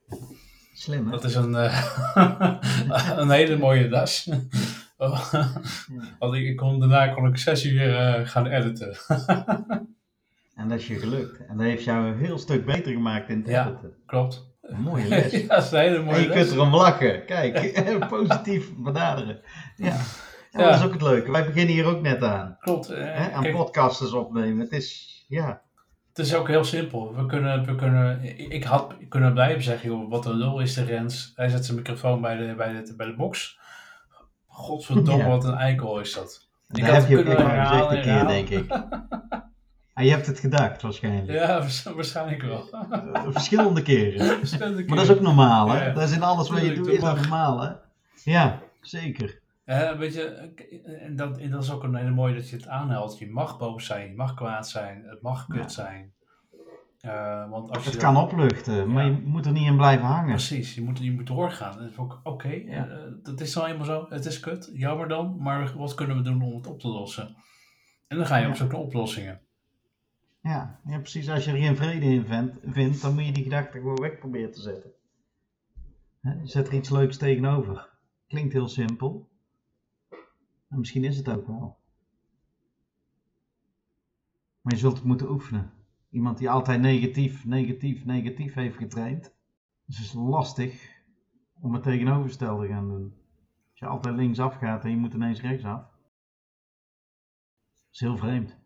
Slim, 0.78 1.04
hè? 1.04 1.10
Dat 1.10 1.24
is 1.24 1.34
een, 1.34 1.54
eh, 1.54 1.92
een 3.20 3.30
hele 3.30 3.56
mooie 3.58 3.88
das. 3.88 4.28
Want 6.18 6.34
ik, 6.34 6.44
ik 6.46 6.56
kon, 6.56 6.80
daarna 6.80 7.08
kon 7.08 7.26
ik 7.26 7.36
zes 7.38 7.64
uur 7.64 7.96
eh, 7.96 8.26
gaan 8.28 8.46
editen. 8.46 8.96
En 10.54 10.68
dat 10.68 10.78
is 10.78 10.86
je 10.86 10.98
gelukt. 10.98 11.46
En 11.46 11.56
dat 11.56 11.66
heeft 11.66 11.84
jou 11.84 12.06
een 12.06 12.18
heel 12.18 12.38
stuk 12.38 12.64
beter 12.64 12.92
gemaakt 12.92 13.28
in 13.28 13.38
het 13.38 13.48
Ja. 13.48 13.66
editen. 13.68 13.92
Klopt. 14.06 14.54
Een 14.62 14.80
mooie 14.80 15.08
les. 15.08 15.32
ja, 15.32 15.46
dat 15.46 15.64
is 15.64 15.70
een 15.70 15.78
hele 15.78 15.96
En 15.96 16.04
mooie 16.04 16.20
je 16.20 16.28
les. 16.28 16.36
kunt 16.36 16.50
erom 16.50 16.74
lachen. 16.74 17.24
Kijk, 17.24 17.82
positief 18.08 18.74
benaderen. 18.76 19.40
Ja. 19.76 19.86
Ja, 19.86 19.96
Ja. 20.52 20.68
Dat 20.70 20.78
is 20.78 20.84
ook 20.84 20.92
het 20.92 21.02
leuke. 21.02 21.30
Wij 21.30 21.46
beginnen 21.46 21.74
hier 21.74 21.84
ook 21.86 22.00
net 22.02 22.22
aan. 22.22 22.56
Klopt. 22.60 22.88
eh, 22.88 23.04
Hè? 23.04 23.32
Aan 23.32 23.42
kijk, 23.42 23.54
podcasters 23.54 24.12
opnemen. 24.12 24.58
Het 24.60 24.72
is, 24.72 25.24
ja. 25.28 25.62
Het 26.16 26.26
is 26.26 26.34
ook 26.34 26.48
heel 26.48 26.64
simpel. 26.64 27.14
We 27.14 27.26
kunnen, 27.26 27.64
we 27.64 27.74
kunnen, 27.74 28.22
ik 28.52 28.64
had 28.64 28.94
kunnen 29.08 29.32
blijven 29.32 29.62
zeggen, 29.62 29.88
joh, 29.90 30.10
wat 30.10 30.26
een 30.26 30.34
lul 30.36 30.60
is 30.60 30.74
de 30.74 30.84
Rens. 30.84 31.32
Hij 31.34 31.48
zet 31.48 31.64
zijn 31.64 31.76
microfoon 31.76 32.20
bij 32.20 32.36
de, 32.36 32.54
bij 32.56 32.72
de, 32.72 32.94
bij 32.96 33.06
de 33.06 33.14
box. 33.14 33.58
Godverdomme, 34.46 35.22
Ja. 35.22 35.28
wat 35.28 35.44
een 35.44 35.54
eikel 35.54 36.00
is 36.00 36.14
dat. 36.14 36.48
Ik 36.68 36.80
Dat 36.84 36.90
had 36.90 37.00
heb 37.00 37.08
je 37.10 37.18
ook 37.18 37.24
kunnen 37.24 37.44
maar 37.46 37.66
gezegd 37.66 37.90
een 37.90 38.02
keer, 38.02 38.26
denk 38.26 38.48
ik. 38.48 38.70
En 39.94 40.04
je 40.06 40.10
hebt 40.10 40.26
het 40.26 40.38
gedacht, 40.40 40.82
waarschijnlijk. 40.82 41.38
Ja, 41.38 41.46
waars- 41.46 41.82
waarschijnlijk 41.82 42.42
wel. 42.42 42.68
Eh, 42.70 43.22
Verschillende 43.28 43.82
keren. 43.82 44.26
Verschillende 44.38 44.84
Maar 44.86 44.96
dat 44.96 45.04
is 45.04 45.12
ook 45.12 45.20
normaal, 45.20 45.68
hè? 45.68 45.78
Ja, 45.78 45.84
ja. 45.86 45.92
Dat 45.92 46.02
is 46.08 46.12
in 46.16 46.22
alles 46.22 46.48
wat 46.50 46.60
je 46.60 46.74
doet, 46.74 46.86
is 46.86 47.00
dat 47.00 47.16
normaal, 47.16 47.60
hè? 47.60 47.70
Ja, 48.24 48.60
zeker. 48.80 49.40
Hè, 49.66 49.96
weet 49.96 50.14
je, 50.14 50.24
en 51.00 51.16
dat, 51.16 51.38
en 51.38 51.50
dat 51.50 51.62
is 51.62 51.70
ook 51.72 51.82
een 51.82 51.94
hele 51.94 52.10
mooie 52.10 52.34
dat 52.34 52.48
je 52.48 52.56
het 52.56 52.66
aanhaalt. 52.68 53.18
Je 53.18 53.30
mag 53.30 53.58
boos 53.58 53.86
zijn, 53.86 54.08
je 54.08 54.14
mag 54.14 54.34
kwaad 54.34 54.68
zijn, 54.68 55.04
het 55.04 55.22
mag 55.22 55.46
kut 55.46 55.56
Ja. 55.58 55.68
zijn. 55.68 56.14
Eh, 57.00 57.50
want 57.50 57.70
als 57.70 57.84
Het 57.84 57.96
kan 57.96 58.16
opluchten, 58.16 58.92
maar 58.92 59.04
je 59.04 59.10
moet 59.24 59.46
er 59.46 59.52
niet 59.52 59.66
in 59.66 59.76
blijven 59.76 60.06
hangen. 60.06 60.28
Precies, 60.30 60.74
je 60.74 60.82
moet, 60.82 60.98
je 60.98 61.12
moet 61.12 61.26
doorgaan. 61.26 61.78
Dat 61.78 61.90
is 61.90 61.96
ook 61.98 62.20
oké, 62.22 62.48
Ja. 62.48 62.88
eh, 62.88 62.98
dat 63.22 63.40
is 63.40 63.54
nou 63.54 63.68
eenmaal 63.68 63.84
zo. 63.84 64.06
Het 64.08 64.24
is 64.24 64.40
kut, 64.40 64.70
jammer 64.72 65.08
dan, 65.08 65.36
maar 65.38 65.72
wat 65.76 65.94
kunnen 65.94 66.16
we 66.16 66.22
doen 66.22 66.42
om 66.42 66.54
het 66.56 66.66
op 66.66 66.80
te 66.80 66.88
lossen? 66.88 67.36
En 68.08 68.16
dan 68.16 68.26
ga 68.26 68.36
je 68.36 68.48
op 68.48 68.54
zoek 68.56 68.72
naar 68.72 68.80
oplossingen. 68.80 69.40
Ja, 70.40 70.80
ja, 70.84 70.98
precies. 70.98 71.28
Als 71.30 71.44
je 71.44 71.50
er 71.50 71.56
geen 71.56 71.76
vrede 71.76 72.04
in 72.06 72.24
vindt, 72.24 72.58
vindt 72.64 73.02
dan 73.02 73.14
moet 73.14 73.26
je 73.26 73.32
die 73.32 73.42
gedachte 73.42 73.78
gewoon 73.78 74.00
weg 74.00 74.18
proberen 74.18 74.52
te 74.52 74.60
zetten. 74.60 74.90
Zet 76.44 76.68
er 76.68 76.74
iets 76.74 76.90
leuks 76.90 77.16
tegenover. 77.16 77.88
Klinkt 78.28 78.52
heel 78.52 78.68
simpel. 78.68 79.28
En 80.76 80.82
misschien 80.82 81.04
is 81.04 81.16
het 81.16 81.28
ook 81.28 81.46
wel. 81.46 81.78
Maar 84.60 84.72
je 84.72 84.78
zult 84.78 84.96
het 84.96 85.04
moeten 85.04 85.30
oefenen. 85.30 85.72
Iemand 86.10 86.38
die 86.38 86.50
altijd 86.50 86.80
negatief, 86.80 87.44
negatief, 87.44 88.04
negatief 88.04 88.54
heeft 88.54 88.76
getraind. 88.76 89.34
Dus 89.86 89.96
het 89.96 90.06
is 90.06 90.12
lastig 90.12 90.88
om 91.60 91.74
het 91.74 91.82
tegenovergestelde 91.82 92.66
te 92.66 92.72
gaan 92.72 92.88
doen. 92.88 93.14
Als 93.70 93.78
je 93.78 93.86
altijd 93.86 94.14
linksaf 94.16 94.54
gaat 94.54 94.84
en 94.84 94.90
je 94.90 94.96
moet 94.96 95.14
ineens 95.14 95.40
rechtsaf. 95.40 95.80
Dat 95.80 95.90
is 97.92 98.00
heel 98.00 98.16
vreemd. 98.16 98.56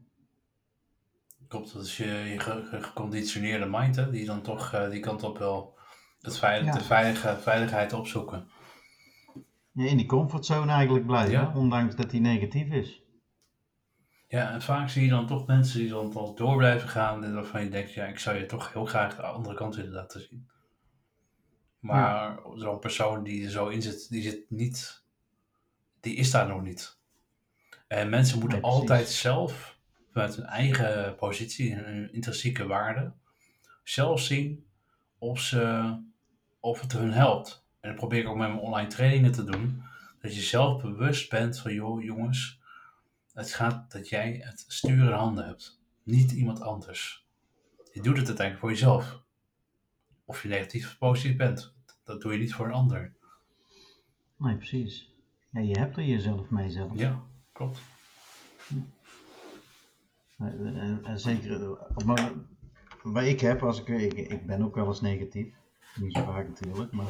Klopt, 1.48 1.72
dat 1.72 1.84
is 1.84 1.96
je, 1.96 2.04
je 2.04 2.40
ge- 2.40 2.64
ge- 2.64 2.82
geconditioneerde 2.82 3.66
mind, 3.70 3.96
hè, 3.96 4.10
die 4.10 4.26
dan 4.26 4.42
toch 4.42 4.72
eh, 4.72 4.90
die 4.90 5.00
kant 5.00 5.22
op 5.22 5.38
wel 5.38 5.78
het 6.20 6.38
veilig, 6.38 6.66
Ja. 6.66 6.78
de 6.78 6.84
veilige, 6.84 7.36
veiligheid 7.40 7.92
opzoeken. 7.92 8.48
Ja, 9.72 9.84
in 9.86 9.96
die 9.96 10.06
comfortzone 10.06 10.72
eigenlijk 10.72 11.06
blijven, 11.06 11.32
Ja. 11.32 11.52
ondanks 11.54 11.96
dat 11.96 12.10
die 12.10 12.20
negatief 12.20 12.68
is. 12.70 13.02
Ja, 14.28 14.50
en 14.52 14.62
vaak 14.62 14.88
zie 14.88 15.02
je 15.04 15.10
dan 15.10 15.26
toch 15.26 15.46
mensen 15.46 15.78
die 15.80 15.88
dan 15.88 16.10
toch 16.10 16.34
door 16.34 16.56
blijven 16.56 16.88
gaan 16.88 17.24
en 17.24 17.34
waarvan 17.34 17.62
je 17.64 17.70
denkt, 17.70 17.92
ja, 17.92 18.04
ik 18.06 18.18
zou 18.18 18.36
je 18.36 18.46
toch 18.46 18.72
heel 18.72 18.84
graag 18.84 19.16
de 19.16 19.22
andere 19.22 19.54
kant 19.54 19.76
willen 19.76 19.92
laten 19.92 20.20
zien. 20.20 20.48
Maar 21.78 22.38
zo'n 22.54 22.78
persoon 22.78 23.22
die 23.24 23.44
er 23.44 23.50
zo 23.50 23.68
in 23.68 23.82
zit, 23.82 24.10
die 24.10 24.22
zit 24.22 24.50
niet, 24.50 25.04
die 26.00 26.14
is 26.14 26.30
daar 26.30 26.48
nog 26.48 26.62
niet. 26.62 26.98
En 27.86 28.08
mensen 28.08 28.38
moeten 28.38 28.60
Nee, 28.60 28.70
altijd 28.70 29.08
zelf, 29.08 29.78
vanuit 30.12 30.36
hun 30.36 30.44
eigen 30.46 31.14
positie 31.16 31.74
en 31.74 31.84
hun 31.84 32.12
intrinsieke 32.12 32.66
waarde, 32.66 33.12
zelf 33.84 34.20
zien 34.20 34.66
of, 35.18 35.40
ze, 35.40 35.94
of 36.60 36.80
het 36.80 36.92
hun 36.92 37.12
helpt. 37.12 37.68
En 37.80 37.88
dat 37.88 37.98
probeer 37.98 38.20
ik 38.20 38.28
ook 38.28 38.36
met 38.36 38.48
mijn 38.48 38.60
online 38.60 38.88
trainingen 38.88 39.32
te 39.32 39.44
doen. 39.44 39.82
Dat 40.20 40.34
je 40.34 40.40
zelf 40.40 40.82
bewust 40.82 41.30
bent 41.30 41.58
van, 41.58 41.74
joh 41.74 42.02
jongens, 42.02 42.60
het 43.32 43.54
gaat 43.54 43.92
dat 43.92 44.08
jij 44.08 44.40
het 44.44 44.64
stuur 44.68 45.04
in 45.04 45.12
handen 45.12 45.46
hebt. 45.46 45.80
Niet 46.02 46.32
iemand 46.32 46.60
anders. 46.60 47.26
Je 47.92 48.02
doet 48.02 48.16
het 48.16 48.26
uiteindelijk 48.26 48.58
voor 48.58 48.70
jezelf. 48.70 49.22
Of 50.24 50.42
je 50.42 50.48
negatief 50.48 50.86
of 50.86 50.98
positief 50.98 51.36
bent. 51.36 51.74
Dat 52.04 52.20
doe 52.20 52.32
je 52.32 52.38
niet 52.38 52.54
voor 52.54 52.66
een 52.66 52.72
ander. 52.72 53.12
Nee, 54.36 54.56
precies. 54.56 55.14
Ja, 55.50 55.60
je 55.60 55.78
hebt 55.78 55.96
er 55.96 56.04
jezelf 56.04 56.50
mee 56.50 56.70
zelf. 56.70 56.90
Ja, 56.94 57.22
klopt. 57.52 57.80
En, 60.38 61.00
en 61.04 61.20
zeker 61.20 61.70
op 61.70 61.96
het 61.96 62.04
moment, 62.04 62.32
wat 63.02 63.22
ik 63.22 63.40
heb, 63.40 63.62
als 63.62 63.80
ik, 63.80 63.88
ik, 63.88 64.12
ik 64.12 64.46
ben 64.46 64.62
ook 64.62 64.74
wel 64.74 64.86
eens 64.86 65.00
negatief. 65.00 65.54
Niet 65.96 66.12
zo 66.12 66.24
vaak 66.24 66.48
natuurlijk, 66.48 66.92
maar 66.92 67.06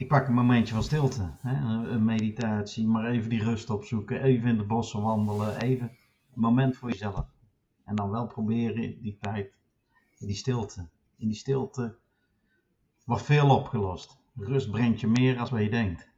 ik 0.00 0.08
pak 0.08 0.28
een 0.28 0.34
momentje 0.34 0.74
van 0.74 0.82
stilte. 0.82 1.36
Hè? 1.40 1.54
Een, 1.54 1.92
een 1.92 2.04
meditatie, 2.04 2.86
maar 2.86 3.10
even 3.10 3.30
die 3.30 3.42
rust 3.42 3.70
opzoeken. 3.70 4.22
Even 4.22 4.48
in 4.48 4.56
de 4.56 4.64
bossen 4.64 5.02
wandelen. 5.02 5.60
Even 5.60 5.86
een 6.34 6.40
moment 6.40 6.76
voor 6.76 6.90
jezelf. 6.90 7.26
En 7.84 7.96
dan 7.96 8.10
wel 8.10 8.26
proberen 8.26 9.02
die 9.02 9.18
tijd, 9.20 9.52
die 10.18 10.34
stilte. 10.34 10.88
In 11.16 11.26
die 11.28 11.36
stilte 11.36 11.98
wordt 13.04 13.22
veel 13.22 13.50
opgelost. 13.56 14.18
Rust 14.34 14.70
brengt 14.70 15.00
je 15.00 15.06
meer 15.06 15.38
als 15.38 15.50
wat 15.50 15.62
je 15.62 15.70
denkt. 15.70 16.08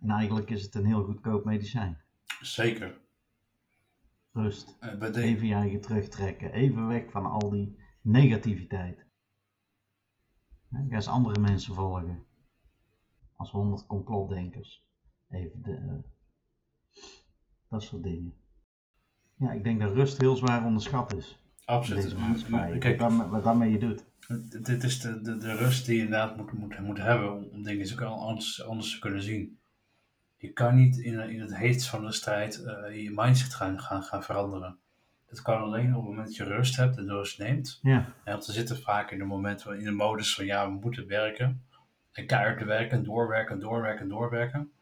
En 0.00 0.10
eigenlijk 0.10 0.50
is 0.50 0.62
het 0.62 0.74
een 0.74 0.86
heel 0.86 1.04
goedkoop 1.04 1.44
medicijn. 1.44 1.98
Zeker. 2.40 3.00
Rust. 4.32 4.76
Eh, 4.80 5.00
de- 5.00 5.20
Even 5.22 5.46
je 5.46 5.54
eigen 5.54 5.80
terugtrekken. 5.80 6.52
Even 6.52 6.86
weg 6.86 7.10
van 7.10 7.26
al 7.26 7.50
die 7.50 7.78
negativiteit. 8.02 9.06
Ga 10.70 10.84
eens 10.90 11.08
andere 11.08 11.40
mensen 11.40 11.74
volgen. 11.74 12.26
Als 13.38 13.50
honderd 13.50 13.86
complotdenkers. 13.86 14.84
Even 15.30 15.62
de, 15.62 15.74
eh, 15.74 17.02
dat 17.68 17.82
soort 17.82 18.02
dingen. 18.02 18.34
Ja, 19.36 19.52
ik 19.52 19.64
denk 19.64 19.80
dat 19.80 19.92
rust 19.92 20.20
heel 20.20 20.36
zwaar 20.36 20.64
onderschat 20.64 21.14
is. 21.14 21.38
Absoluut. 21.64 22.78
Kijk, 22.78 23.00
wat, 23.00 23.28
wat 23.28 23.44
daarmee 23.44 23.70
je 23.70 23.78
doet. 23.78 24.04
Dit 24.64 24.82
is 24.82 25.00
de, 25.00 25.20
de, 25.20 25.36
de 25.36 25.54
rust 25.54 25.86
die 25.86 25.96
je 25.96 26.02
inderdaad 26.02 26.36
moet, 26.36 26.52
moet, 26.52 26.78
moet 26.78 26.98
hebben 26.98 27.32
om, 27.32 27.48
om 27.52 27.62
dingen 27.62 27.92
ook 27.92 28.00
anders, 28.00 28.64
anders 28.64 28.92
te 28.92 28.98
kunnen 28.98 29.22
zien. 29.22 29.58
Je 30.36 30.52
kan 30.52 30.74
niet 30.74 30.96
in, 30.96 31.30
in 31.30 31.40
het 31.40 31.56
heetst 31.56 31.88
van 31.88 32.04
de 32.04 32.12
strijd 32.12 32.62
eh, 32.64 33.02
je 33.02 33.10
mindset 33.14 33.54
gaan, 33.54 33.80
gaan, 33.80 34.02
gaan 34.02 34.22
veranderen. 34.22 34.78
Dat 35.26 35.42
kan 35.42 35.60
alleen 35.60 35.88
op 35.88 36.00
het 36.00 36.10
moment 36.10 36.26
dat 36.26 36.36
je 36.36 36.44
rust 36.44 36.76
hebt 36.76 36.96
en 36.96 37.06
de 37.06 37.12
rust 37.12 37.38
neemt. 37.38 37.78
Ja, 37.82 38.14
En 38.24 38.32
want 38.32 38.46
we 38.46 38.52
zitten 38.52 38.80
vaak 38.80 39.10
in 39.10 39.20
een 39.20 39.26
moment 39.26 39.64
in 39.64 39.84
de 39.84 39.90
modus 39.90 40.34
van 40.34 40.44
ja, 40.44 40.66
we 40.70 40.78
moeten 40.78 41.06
werken. 41.06 41.62
En 42.12 42.26
keihard 42.26 42.58
te 42.58 42.64
werken, 42.64 43.04
doorwerken, 43.04 43.60
doorwerken, 43.60 44.08
doorwerken. 44.08 44.72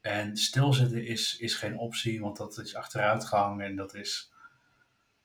En 0.00 0.36
stilzitten 0.36 1.06
is, 1.06 1.36
is 1.38 1.54
geen 1.54 1.78
optie, 1.78 2.20
want 2.20 2.36
dat 2.36 2.58
is 2.58 2.74
achteruitgang 2.74 3.62
en 3.62 3.76
dat 3.76 3.94
is 3.94 4.32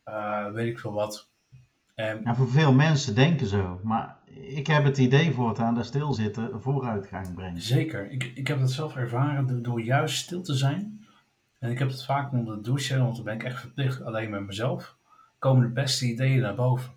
eh, 0.08 0.51
weet 0.51 0.67
ik 0.67 0.79
veel 0.79 0.94
wat. 0.94 1.29
En 1.96 2.22
ja, 2.24 2.36
voor 2.36 2.50
veel 2.50 2.74
mensen 2.74 3.15
denken 3.15 3.48
zo. 3.48 3.79
Maar 3.84 4.17
ik 4.34 4.67
heb 4.67 4.84
het 4.84 4.98
idee 4.98 5.34
voortaan 5.34 5.75
dat 5.75 5.86
stilzitten 5.86 6.62
vooruitgang 6.62 7.34
brengt. 7.34 7.63
Zeker. 7.63 8.12
Ik, 8.12 8.24
ik 8.24 8.48
heb 8.48 8.60
dat 8.60 8.72
zelf 8.72 8.96
ervaren 8.96 9.48
door, 9.48 9.62
door 9.62 9.82
juist 9.82 10.17
stil 10.17 10.41
te 10.41 10.56
zijn. 10.56 11.06
En 11.60 11.72
ik 11.72 11.79
heb 11.79 11.88
het 11.88 12.06
vaak 12.06 12.32
onder 12.32 12.56
de 12.56 12.62
douche, 12.62 12.98
want 12.98 13.15
dan 13.15 13.25
ben 13.25 13.36
ik 13.36 13.44
echt 13.44 13.60
verplicht 13.60 14.01
alleen 14.01 14.29
met 14.29 14.46
mezelf. 14.46 14.96
Komen 15.39 15.67
de 15.67 15.74
beste 15.74 16.06
ideeën 16.06 16.41
naar 16.41 16.56
boven. 16.56 16.91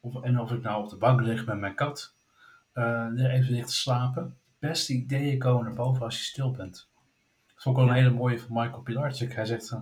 Of, 0.00 0.22
en 0.22 0.40
of 0.40 0.50
ik 0.50 0.62
nou 0.62 0.84
op 0.84 0.90
de 0.90 0.96
bank 0.96 1.20
lig 1.20 1.46
met 1.46 1.58
mijn 1.58 1.74
kat, 1.74 2.14
eh, 2.72 3.34
even 3.34 3.66
te 3.66 3.72
slapen. 3.72 4.36
Beste 4.58 4.92
ideeën 4.92 5.38
komen 5.38 5.64
naar 5.64 5.74
boven 5.74 6.02
als 6.02 6.18
je 6.18 6.24
stil 6.24 6.50
bent. 6.50 6.90
Dat 7.46 7.62
vond 7.62 7.76
ik 7.76 7.82
wel 7.82 7.92
een 7.92 8.02
hele 8.02 8.14
mooie 8.14 8.38
van 8.38 8.48
Michael 8.50 8.82
Pilarczyk. 8.82 9.34
Hij 9.34 9.44
zegt, 9.44 9.70
eh, 9.70 9.80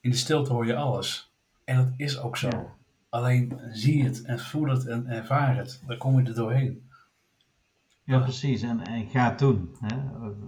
in 0.00 0.10
de 0.10 0.16
stilte 0.16 0.52
hoor 0.52 0.66
je 0.66 0.76
alles. 0.76 1.32
En 1.64 1.76
dat 1.76 1.92
is 1.96 2.18
ook 2.18 2.36
zo. 2.36 2.48
Ja. 2.48 2.76
Alleen 3.08 3.60
zie 3.70 4.04
het 4.04 4.22
en 4.22 4.38
voel 4.38 4.68
het 4.68 4.86
en 4.86 5.06
ervaar 5.06 5.56
het. 5.56 5.82
Dan 5.86 5.98
kom 5.98 6.20
je 6.20 6.28
er 6.28 6.34
doorheen. 6.34 6.88
Ja, 8.08 8.18
precies. 8.18 8.62
En, 8.62 8.86
en 8.86 9.08
ga 9.08 9.28
het 9.28 9.38
doen. 9.38 9.76
Hè. 9.80 9.96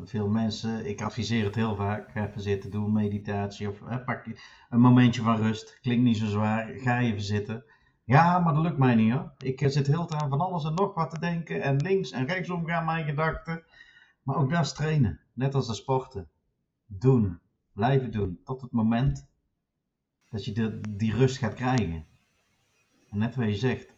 Veel 0.04 0.28
mensen, 0.28 0.88
ik 0.88 1.00
adviseer 1.02 1.44
het 1.44 1.54
heel 1.54 1.76
vaak, 1.76 2.10
ga 2.10 2.28
even 2.28 2.40
zitten, 2.40 2.70
doe 2.70 2.84
een 2.84 2.92
meditatie 2.92 3.68
of 3.68 3.80
hè, 3.84 4.00
pak 4.00 4.26
een 4.70 4.80
momentje 4.80 5.22
van 5.22 5.36
rust. 5.36 5.78
Klinkt 5.80 6.04
niet 6.04 6.16
zo 6.16 6.26
zwaar, 6.26 6.68
ga 6.68 7.00
even 7.00 7.22
zitten. 7.22 7.64
Ja, 8.10 8.38
maar 8.38 8.54
dat 8.54 8.62
lukt 8.62 8.78
mij 8.78 8.94
niet 8.94 9.12
hoor. 9.12 9.32
Ik 9.38 9.60
eh, 9.60 9.68
zit 9.68 9.86
heel 9.86 10.06
tijd 10.06 10.22
aan 10.22 10.28
van 10.28 10.40
alles 10.40 10.64
en 10.64 10.74
nog 10.74 10.94
wat 10.94 11.10
te 11.10 11.18
denken 11.18 11.62
en 11.62 11.76
links 11.76 12.10
en 12.10 12.26
rechtsom 12.26 12.66
gaan 12.66 12.84
mijn 12.84 13.04
gedachten. 13.04 13.62
Maar 14.22 14.36
ook 14.36 14.50
dat 14.50 14.64
is 14.64 14.72
trainen, 14.72 15.20
net 15.32 15.54
als 15.54 15.66
de 15.66 15.74
sporten. 15.74 16.28
Doen, 16.86 17.40
blijven 17.72 18.10
doen, 18.10 18.40
tot 18.44 18.60
het 18.60 18.70
moment 18.70 19.26
dat 20.28 20.44
je 20.44 20.52
de, 20.52 20.80
die 20.88 21.14
rust 21.14 21.38
gaat 21.38 21.54
krijgen. 21.54 22.06
En 23.10 23.18
net 23.18 23.34
wat 23.34 23.46
je 23.46 23.54
zegt, 23.54 23.94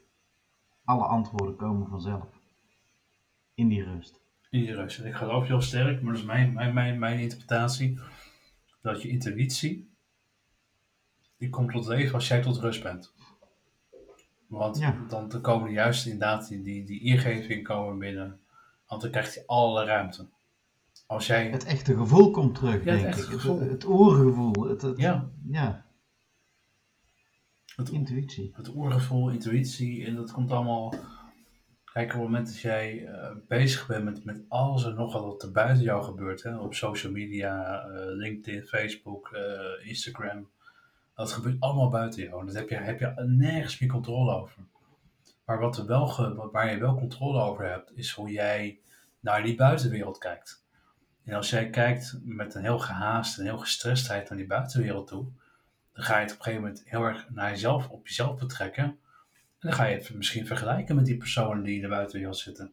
alle 0.85 1.05
antwoorden 1.05 1.57
komen 1.57 1.89
vanzelf. 1.89 2.29
In 3.55 3.69
die 3.69 3.85
rust. 3.85 4.21
in 4.51 4.63
je 4.63 4.75
rust. 4.75 4.99
En 4.99 5.07
ik 5.07 5.15
geloof 5.15 5.47
heel 5.47 5.61
sterk, 5.61 6.03
maar 6.03 6.13
dat 6.13 6.23
is 6.23 6.29
mijn, 6.29 6.53
mijn, 6.53 6.75
mijn, 6.75 6.99
mijn 6.99 7.21
interpretatie, 7.21 8.01
dat 8.83 9.03
je 9.03 9.09
intuïtie, 9.09 9.95
die 11.37 11.49
komt 11.49 11.73
tot 11.73 11.87
leven 11.87 12.15
als 12.15 12.29
jij 12.29 12.43
tot 12.43 12.59
rust 12.59 12.83
bent. 12.83 13.13
Want 14.53 14.79
Ja. 14.79 14.97
dan, 15.09 15.29
dan 15.29 15.41
komen 15.41 15.71
juist 15.71 16.07
inderdaad 16.07 16.49
die, 16.49 16.63
die, 16.63 16.85
die 16.85 17.01
ingeving 17.01 17.65
komen 17.65 17.99
binnen, 17.99 18.41
want 18.87 19.03
dan 19.03 19.11
krijgt 19.11 19.35
hij 19.35 19.43
alle 19.47 19.85
ruimte. 19.85 20.29
Als 21.07 21.27
jij, 21.27 21.51
Het 21.51 21.65
echte 21.65 21.97
gevoel 21.97 22.31
komt 22.31 22.55
terug, 22.55 22.85
Ja, 22.85 22.97
denk 22.97 23.07
ik. 23.07 23.15
Het, 23.15 23.25
gevoel. 23.25 23.61
het 23.61 23.85
oergevoel. 23.85 24.69
Het, 24.69 24.83
het, 24.83 24.99
ja, 24.99 25.31
ja, 25.51 25.85
het, 27.77 27.89
intuïtie. 27.89 28.53
het 28.55 28.75
oergevoel, 28.75 29.31
intuïtie, 29.31 30.07
en 30.07 30.15
dat 30.15 30.33
komt 30.33 30.51
allemaal. 30.51 30.95
Kijk, 31.93 32.07
op 32.07 32.13
het 32.13 32.23
moment 32.23 32.47
dat 32.47 32.59
jij 32.61 33.07
eh, 33.07 33.31
bezig 33.49 33.87
bent 33.87 34.05
met, 34.05 34.25
met 34.25 34.45
alles 34.49 34.85
en 34.85 34.95
nog 34.95 35.13
wat 35.13 35.43
er 35.43 35.53
buiten 35.53 35.85
jou 35.85 36.05
gebeurt, 36.05 36.43
hè, 36.43 36.59
op 36.59 36.75
social 36.75 37.13
media, 37.13 37.83
eh, 37.83 37.91
LinkedIn, 38.07 38.63
Facebook, 38.63 39.29
eh, 39.33 39.89
Instagram, 39.89 40.51
dat 41.15 41.33
gebeurt 41.33 41.61
allemaal 41.61 41.89
buiten 41.89 42.23
jou. 42.23 42.41
En 42.41 42.47
dat 42.47 42.55
heb 42.55 42.69
je, 42.69 42.75
heb 42.77 43.01
je 43.01 43.25
nergens 43.27 43.79
meer 43.79 43.91
controle 43.91 44.35
over. 44.35 44.63
Maar 45.45 45.59
wat 45.59 45.79
er 45.79 45.87
wel 45.87 46.07
ge- 46.07 46.49
waar 46.53 46.71
je 46.71 46.79
wel 46.79 46.95
controle 46.95 47.41
over 47.41 47.71
hebt, 47.71 47.97
is 47.97 48.11
hoe 48.11 48.31
jij 48.31 48.81
naar 49.21 49.43
die 49.43 49.55
buitenwereld 49.55 50.19
kijkt. 50.19 50.65
En 51.25 51.35
als 51.35 51.51
jij 51.51 51.71
kijkt 51.71 52.19
met 52.25 52.55
een 52.55 52.63
heel 52.63 52.79
gehaast 52.79 53.39
en 53.39 53.45
heel 53.45 53.59
gestrestheid 53.59 54.29
naar 54.29 54.39
die 54.39 54.47
buitenwereld 54.47 55.07
toe, 55.07 55.27
dan 55.93 56.05
ga 56.05 56.17
je 56.17 56.23
het 56.23 56.33
op 56.33 56.39
een 56.39 56.45
gegeven 56.45 56.65
moment 56.67 56.83
heel 56.87 57.03
erg 57.03 57.31
naar 57.31 57.51
jezelf, 57.51 57.89
op 57.89 58.07
jezelf 58.07 58.39
betrekken. 58.39 58.85
En 58.85 58.99
dan 59.59 59.73
ga 59.73 59.85
je 59.85 59.97
het 59.97 60.15
misschien 60.15 60.47
vergelijken 60.47 60.97
met 60.97 61.05
die 61.05 61.17
personen 61.17 61.63
die 61.63 61.75
in 61.77 61.83
de 61.83 61.89
buitenwereld 61.89 62.39
zitten. 62.39 62.73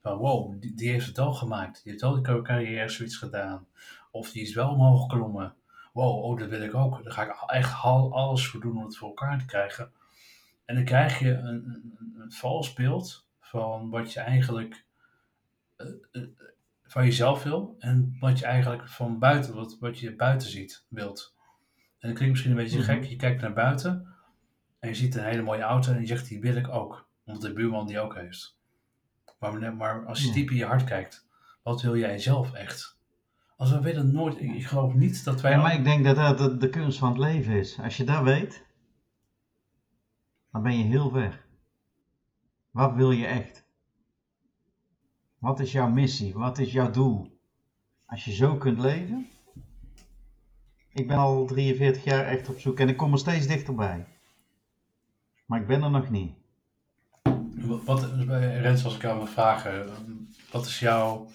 Van 0.00 0.16
wow, 0.16 0.60
die, 0.60 0.74
die 0.74 0.90
heeft 0.90 1.06
het 1.06 1.16
wel 1.16 1.32
gemaakt. 1.32 1.82
Die 1.82 1.92
heeft 1.92 2.02
wel 2.04 2.22
de 2.22 2.42
carrière 2.42 2.88
zoiets 2.88 3.16
gedaan. 3.16 3.66
Of 4.10 4.30
die 4.30 4.42
is 4.42 4.54
wel 4.54 4.70
omhoog 4.70 5.00
geklommen. 5.00 5.54
Wow, 5.92 6.24
oh, 6.24 6.38
dat 6.38 6.48
wil 6.48 6.62
ik 6.62 6.74
ook. 6.74 7.04
Daar 7.04 7.12
ga 7.12 7.22
ik 7.22 7.50
echt 7.50 7.82
al- 7.82 8.12
alles 8.14 8.46
voor 8.48 8.60
doen 8.60 8.76
om 8.78 8.84
het 8.84 8.96
voor 8.96 9.08
elkaar 9.08 9.38
te 9.38 9.44
krijgen. 9.44 9.92
En 10.64 10.74
dan 10.74 10.84
krijg 10.84 11.18
je 11.18 11.30
een, 11.32 11.94
een, 12.18 12.32
vals 12.32 12.72
beeld 12.72 13.26
van 13.40 13.90
wat 13.90 14.12
je 14.12 14.20
eigenlijk 14.20 14.84
eh, 15.76 15.86
eh, 16.12 16.22
van 16.84 17.04
jezelf 17.04 17.42
wil. 17.42 17.76
En 17.78 18.16
wat 18.20 18.38
je 18.38 18.44
eigenlijk 18.44 18.88
van 18.88 19.18
buiten, 19.18 19.54
wat, 19.54 19.76
wat 19.80 19.98
je 19.98 20.16
buiten 20.16 20.48
ziet, 20.48 20.84
wilt. 20.88 21.34
En 21.98 22.08
dat 22.08 22.12
klinkt 22.16 22.28
misschien 22.28 22.50
een 22.50 22.62
beetje 22.64 22.78
Mhm. 22.78 22.86
gek. 22.86 23.04
Je 23.04 23.16
kijkt 23.16 23.40
naar 23.40 23.52
buiten 23.52 24.14
en 24.78 24.88
je 24.88 24.94
ziet 24.94 25.14
een 25.14 25.24
hele 25.24 25.42
mooie 25.42 25.62
auto 25.62 25.92
en 25.92 26.00
je 26.00 26.06
zegt, 26.06 26.28
die 26.28 26.40
wil 26.40 26.56
ik 26.56 26.68
ook. 26.68 27.08
Omdat 27.24 27.42
de 27.42 27.52
buurman 27.52 27.86
die 27.86 28.00
ook 28.00 28.14
heeft. 28.14 28.58
Maar, 29.38 29.74
maar 29.76 30.06
als 30.06 30.22
je 30.24 30.32
diep 30.32 30.50
in 30.50 30.56
je 30.56 30.64
hart 30.64 30.84
kijkt, 30.84 31.26
wat 31.62 31.82
wil 31.82 31.96
jij 31.96 32.18
zelf 32.18 32.52
echt? 32.52 32.98
Als 33.60 33.70
we 33.70 33.80
willen 33.80 34.12
nooit, 34.12 34.40
ik, 34.40 34.54
ik 34.54 34.66
geloof 34.66 34.94
niet 34.94 35.24
dat 35.24 35.40
wij... 35.40 35.50
Ja, 35.50 35.60
maar 35.60 35.74
ik 35.74 35.84
denk 35.84 36.04
dat 36.04 36.16
dat 36.16 36.38
de, 36.38 36.56
de 36.56 36.68
kunst 36.68 36.98
van 36.98 37.08
het 37.08 37.18
leven 37.18 37.52
is. 37.52 37.78
Als 37.80 37.96
je 37.96 38.04
dat 38.04 38.22
weet, 38.22 38.64
dan 40.52 40.62
ben 40.62 40.78
je 40.78 40.84
heel 40.84 41.10
ver. 41.10 41.44
Wat 42.70 42.94
wil 42.94 43.10
je 43.10 43.26
echt? 43.26 43.64
Wat 45.38 45.60
is 45.60 45.72
jouw 45.72 45.88
missie? 45.88 46.34
Wat 46.34 46.58
is 46.58 46.72
jouw 46.72 46.90
doel? 46.90 47.38
Als 48.06 48.24
je 48.24 48.32
zo 48.32 48.56
kunt 48.56 48.78
leven. 48.78 49.28
Ik 50.92 51.08
ben 51.08 51.16
al 51.16 51.46
43 51.46 52.04
jaar 52.04 52.24
echt 52.24 52.48
op 52.48 52.58
zoek 52.58 52.78
en 52.78 52.88
ik 52.88 52.96
kom 52.96 53.12
er 53.12 53.18
steeds 53.18 53.46
dichterbij. 53.46 54.06
Maar 55.46 55.60
ik 55.60 55.66
ben 55.66 55.82
er 55.82 55.90
nog 55.90 56.10
niet. 56.10 56.34
Wat, 57.84 58.12
Rens, 58.60 58.84
als 58.84 58.94
ik 58.94 59.02
jou 59.02 59.16
wil 59.16 59.26
vragen, 59.26 59.86
wat 60.50 60.66
is 60.66 60.78
jouw... 60.78 61.28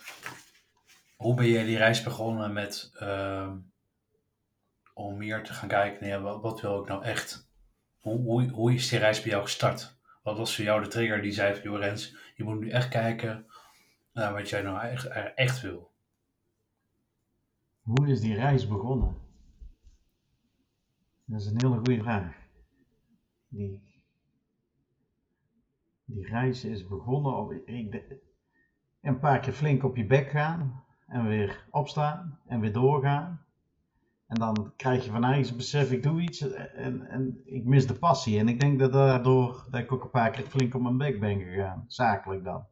Hoe 1.16 1.36
ben 1.36 1.50
jij 1.50 1.64
die 1.64 1.78
reis 1.78 2.04
begonnen 2.04 2.54
met... 2.54 2.92
ehm, 2.94 3.58
om 4.96 5.18
meer 5.18 5.44
te 5.44 5.54
gaan 5.54 5.68
kijken 5.68 6.08
naar 6.08 6.22
wat, 6.22 6.42
wat 6.42 6.62
wil 6.62 6.82
ik 6.82 6.88
nou 6.88 7.04
echt? 7.04 7.50
Hoe, 8.00 8.20
hoe, 8.20 8.50
hoe 8.50 8.74
is 8.74 8.90
die 8.90 9.00
reis 9.00 9.22
bij 9.22 9.32
jou 9.32 9.44
gestart? 9.44 9.98
Wat 10.24 10.38
was 10.38 10.56
voor 10.56 10.66
jou 10.66 10.84
de 10.84 10.88
trigger 10.88 11.22
die 11.22 11.32
zei 11.32 11.54
van, 11.54 11.98
je 12.36 12.44
moet 12.44 12.60
nu 12.60 12.70
echt 12.70 12.88
kijken 12.88 13.46
naar 14.14 14.34
wat 14.34 14.50
jij 14.50 14.62
nou 14.62 14.80
echt, 14.80 15.06
echt 15.36 15.62
wil. 15.62 15.94
Hoe 17.80 18.08
is 18.08 18.20
die 18.20 18.36
reis 18.36 18.68
begonnen? 18.68 19.18
Dat 21.26 21.42
is 21.42 21.46
een 21.46 21.62
hele 21.62 21.76
goede 21.76 22.02
vraag. 22.02 22.36
Die, 23.48 23.82
die 26.06 26.28
reis 26.28 26.64
is 26.64 26.88
begonnen 26.88 27.38
op 27.38 27.52
ik, 27.52 28.04
een 29.02 29.20
paar 29.20 29.40
keer 29.40 29.54
flink 29.54 29.84
op 29.84 29.96
je 29.96 30.06
bek 30.06 30.30
gaan 30.30 30.85
en 31.08 31.28
weer 31.28 31.66
opstaan 31.70 32.40
en 32.48 32.60
weer 32.60 32.74
doorgaan. 32.74 33.46
En 34.28 34.36
dan 34.36 34.74
krijg 34.76 35.06
je 35.06 35.12
van 35.12 35.24
eigen 35.24 35.58
besef, 35.58 35.92
ik 35.92 36.04
doe 36.04 36.22
iets 36.22 36.42
en, 36.52 37.10
en 37.10 37.42
ik 37.46 37.66
mis 37.66 37.88
de 37.88 37.94
passie. 37.94 38.40
En 38.40 38.48
ik 38.48 38.60
denk 38.60 38.80
dat 38.80 38.92
daardoor 38.92 39.68
dat 39.72 39.82
ik 39.82 39.92
ook 39.92 40.04
een 40.04 40.10
paar 40.10 40.32
keer 40.32 40.46
flink 40.46 40.76
op 40.76 40.82
mijn 40.82 40.98
bek 40.98 41.20
ben 41.20 41.40
gegaan, 41.40 41.86
zakelijk 41.88 42.44
dan. 42.44 42.66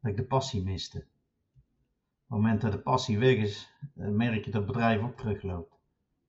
Dat 0.00 0.10
ik 0.10 0.16
de 0.16 0.24
passie 0.24 0.62
miste. 0.62 0.98
Op 0.98 2.32
het 2.32 2.38
moment 2.42 2.60
dat 2.60 2.72
de 2.72 2.78
passie 2.78 3.18
weg 3.18 3.36
is, 3.36 3.72
merk 3.94 4.44
je 4.44 4.50
dat 4.50 4.62
het 4.62 4.72
bedrijf 4.72 5.02
ook 5.02 5.16
terugloopt. 5.16 5.74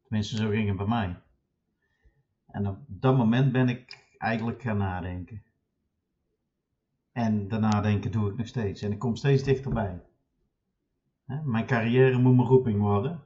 Tenminste, 0.04 0.36
zo 0.36 0.50
ging 0.50 0.68
het 0.68 0.78
bij 0.78 0.86
mij. 0.86 1.22
En 2.48 2.68
op 2.68 2.78
dat 2.88 3.18
moment 3.18 3.52
ben 3.52 3.70
ik 3.70 4.06
eigenlijk 4.18 4.62
gaan 4.62 4.78
nadenken. 4.78 5.44
En 7.12 7.48
daarna 7.48 7.82
denken 7.82 8.12
doe 8.12 8.30
ik 8.30 8.38
nog 8.38 8.48
steeds. 8.48 8.82
En 8.82 8.92
ik 8.92 9.00
kom 9.00 9.16
steeds 9.16 9.44
dichterbij. 9.44 10.02
Mijn 11.28 11.66
carrière 11.66 12.18
moet 12.18 12.36
mijn 12.36 12.48
roeping 12.48 12.80
worden. 12.80 13.22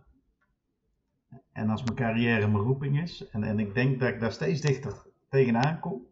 En 1.51 1.69
als 1.69 1.83
mijn 1.83 1.95
carrière 1.95 2.47
mijn 2.47 2.63
roeping 2.63 3.01
is, 3.01 3.29
en, 3.29 3.43
en 3.43 3.59
ik 3.59 3.73
denk 3.73 3.99
dat 3.99 4.09
ik 4.09 4.19
daar 4.19 4.31
steeds 4.31 4.61
dichter 4.61 4.93
tegenaan 5.29 5.79
kom, 5.79 6.05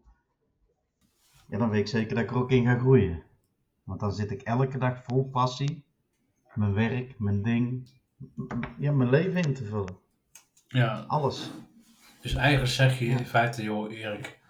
ja, 1.48 1.58
dan 1.58 1.70
weet 1.70 1.80
ik 1.80 1.88
zeker 1.88 2.14
dat 2.14 2.24
ik 2.24 2.30
er 2.30 2.36
ook 2.36 2.50
in 2.50 2.64
ga 2.64 2.78
groeien. 2.78 3.22
Want 3.84 4.00
dan 4.00 4.12
zit 4.12 4.30
ik 4.30 4.42
elke 4.42 4.78
dag 4.78 5.04
vol 5.04 5.28
passie, 5.28 5.84
mijn 6.54 6.72
werk, 6.72 7.18
mijn 7.18 7.42
ding, 7.42 7.88
ja, 8.78 8.92
mijn 8.92 9.10
leven 9.10 9.42
in 9.42 9.54
te 9.54 9.64
vullen. 9.64 9.96
Ja. 10.68 11.04
Alles. 11.06 11.50
Dus 12.20 12.34
eigenlijk 12.34 12.72
zeg 12.72 12.98
je 12.98 13.04
in 13.04 13.24
feite, 13.24 13.62
joh 13.62 13.92
Erik, 13.92 14.40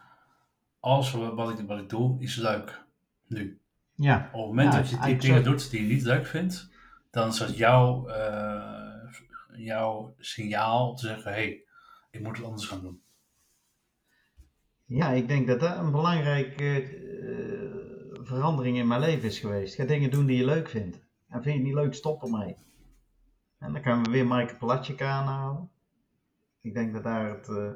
alles 0.80 1.12
wat 1.12 1.58
ik, 1.58 1.66
wat 1.66 1.78
ik 1.78 1.88
doe 1.88 2.20
is 2.20 2.36
leuk. 2.36 2.84
Nu. 3.26 3.60
Ja. 3.94 4.30
Op 4.32 4.40
het 4.40 4.48
moment 4.48 4.72
dat 4.72 4.90
je 4.90 4.98
die 4.98 5.16
dingen 5.16 5.44
doet 5.44 5.70
die 5.70 5.80
je 5.82 5.94
niet 5.94 6.02
leuk 6.02 6.26
vindt, 6.26 6.69
dan 7.10 7.28
is 7.28 7.38
dat 7.38 7.56
jouw, 7.56 8.08
uh, 8.08 9.12
jouw 9.56 10.14
signaal 10.18 10.94
te 10.94 11.06
zeggen, 11.06 11.32
hé, 11.32 11.38
hey, 11.38 11.64
ik 12.10 12.20
moet 12.20 12.36
het 12.36 12.46
anders 12.46 12.66
gaan 12.66 12.80
doen. 12.80 13.02
Ja, 14.84 15.10
ik 15.10 15.28
denk 15.28 15.46
dat 15.46 15.60
dat 15.60 15.76
een 15.76 15.90
belangrijke 15.90 16.92
uh, 16.92 18.20
verandering 18.22 18.76
in 18.76 18.86
mijn 18.86 19.00
leven 19.00 19.28
is 19.28 19.38
geweest. 19.38 19.74
Ga 19.74 19.84
dingen 19.84 20.10
doen 20.10 20.26
die 20.26 20.36
je 20.36 20.44
leuk 20.44 20.68
vindt. 20.68 20.96
En 21.28 21.42
vind 21.42 21.44
je 21.44 21.50
het 21.52 21.62
niet 21.62 21.74
leuk, 21.74 21.94
stop 21.94 22.22
ermee. 22.22 22.56
En 23.58 23.72
dan 23.72 23.82
gaan 23.82 24.02
we 24.02 24.10
weer 24.10 24.26
Maaike 24.26 24.56
Palatje 24.56 25.04
aanhalen. 25.04 25.70
Ik 26.60 26.74
denk 26.74 26.92
dat 26.92 27.02
daar 27.02 27.30
het 27.30 27.48
uh, 27.48 27.70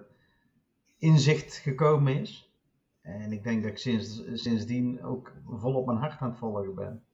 inzicht 0.99 1.55
gekomen 1.55 2.21
is. 2.21 2.51
En 3.01 3.33
ik 3.33 3.45
denk 3.45 3.63
dat 3.63 3.71
ik 3.71 3.79
sinds, 3.79 4.23
sindsdien 4.33 5.03
ook 5.03 5.33
volop 5.47 5.87
mijn 5.87 5.99
hart 5.99 6.21
aan 6.21 6.29
het 6.29 6.39
volgen 6.39 6.75
ben. 6.75 7.05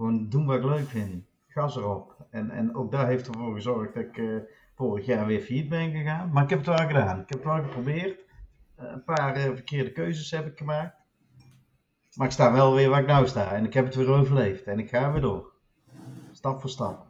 Gewoon 0.00 0.28
doen 0.28 0.46
wat 0.46 0.56
ik 0.56 0.64
leuk 0.64 0.88
vind. 0.88 1.24
Gas 1.46 1.76
erop. 1.76 2.26
En, 2.30 2.50
en 2.50 2.74
ook 2.74 2.90
daar 2.90 3.06
heeft 3.06 3.26
ervoor 3.26 3.54
gezorgd 3.54 3.94
dat 3.94 4.02
ik 4.02 4.16
uh, 4.16 4.42
vorig 4.74 5.06
jaar 5.06 5.26
weer 5.26 5.40
failliet 5.40 5.68
ben 5.68 5.90
gegaan. 5.90 6.30
Maar 6.32 6.42
ik 6.42 6.50
heb 6.50 6.58
het 6.58 6.68
wel 6.68 6.86
gedaan. 6.86 7.20
Ik 7.20 7.28
heb 7.28 7.38
het 7.38 7.52
wel 7.52 7.62
geprobeerd. 7.62 8.24
Uh, 8.80 8.90
een 8.90 9.04
paar 9.04 9.36
uh, 9.36 9.42
verkeerde 9.42 9.92
keuzes 9.92 10.30
heb 10.30 10.46
ik 10.46 10.58
gemaakt. 10.58 10.96
Maar 12.14 12.26
ik 12.26 12.32
sta 12.32 12.52
wel 12.52 12.74
weer 12.74 12.88
waar 12.88 13.00
ik 13.00 13.06
nou 13.06 13.26
sta. 13.26 13.52
En 13.52 13.64
ik 13.64 13.74
heb 13.74 13.84
het 13.84 13.94
weer 13.94 14.08
overleefd. 14.08 14.64
En 14.64 14.78
ik 14.78 14.88
ga 14.88 15.12
weer 15.12 15.20
door. 15.20 15.52
Stap 16.32 16.60
voor 16.60 16.70
stap. 16.70 17.06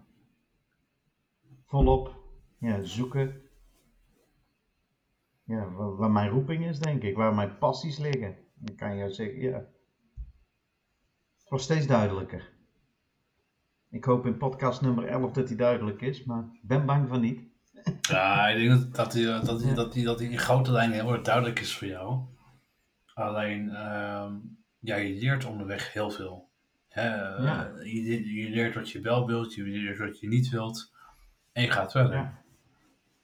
Volop 1.66 2.14
ja, 2.58 2.82
zoeken. 2.82 3.42
Ja, 5.44 5.70
waar, 5.70 5.96
waar, 5.96 6.10
mijn 6.10 6.30
roeping 6.30 6.66
is, 6.66 6.78
denk 6.78 7.02
ik. 7.02 7.16
Waar 7.16 7.34
mijn 7.34 7.58
passies 7.58 7.98
liggen. 7.98 8.36
Dan 8.54 8.76
kan 8.76 8.96
je 8.96 9.10
zeggen, 9.10 9.40
ja. 9.40 9.64
Het 11.38 11.48
wordt 11.48 11.64
steeds 11.64 11.86
duidelijker. 11.86 12.58
Ik 13.90 14.04
hoop 14.04 14.26
in 14.26 14.36
podcast 14.36 14.80
nummer 14.80 15.04
11 15.04 15.32
dat 15.32 15.48
hij 15.48 15.56
duidelijk 15.56 16.00
is, 16.00 16.24
maar 16.24 16.44
ik 16.52 16.68
ben 16.68 16.86
bang 16.86 17.08
van 17.08 17.20
niet. 17.20 17.40
Ja, 18.00 18.48
ik 18.48 18.68
denk 18.68 18.94
dat 18.94 19.12
hij 19.12 19.24
dat, 19.24 19.46
dat, 19.46 19.62
dat, 19.62 19.76
dat, 19.76 19.94
dat 19.94 20.20
in 20.20 20.38
grote 20.38 20.72
lijnen 20.72 21.00
heel 21.00 21.12
erg 21.12 21.22
duidelijk 21.22 21.60
is 21.60 21.76
voor 21.76 21.88
jou. 21.88 22.20
Alleen, 23.14 23.64
uh, 23.64 24.26
ja, 24.78 24.96
je 24.96 25.14
leert 25.14 25.44
onderweg 25.44 25.92
heel 25.92 26.10
veel. 26.10 26.48
Hè? 26.88 27.16
Ja. 27.16 27.70
Je, 27.82 28.34
je, 28.34 28.50
leert 28.50 28.74
wat 28.74 28.90
je 28.90 29.00
wel 29.00 29.26
wilt, 29.26 29.54
je 29.54 29.62
leert 29.62 29.98
wat 29.98 30.20
je 30.20 30.28
niet 30.28 30.48
wilt. 30.48 30.92
En 31.52 31.62
je 31.62 31.70
gaat 31.70 31.92
verder. 31.92 32.16
Ja. 32.16 32.42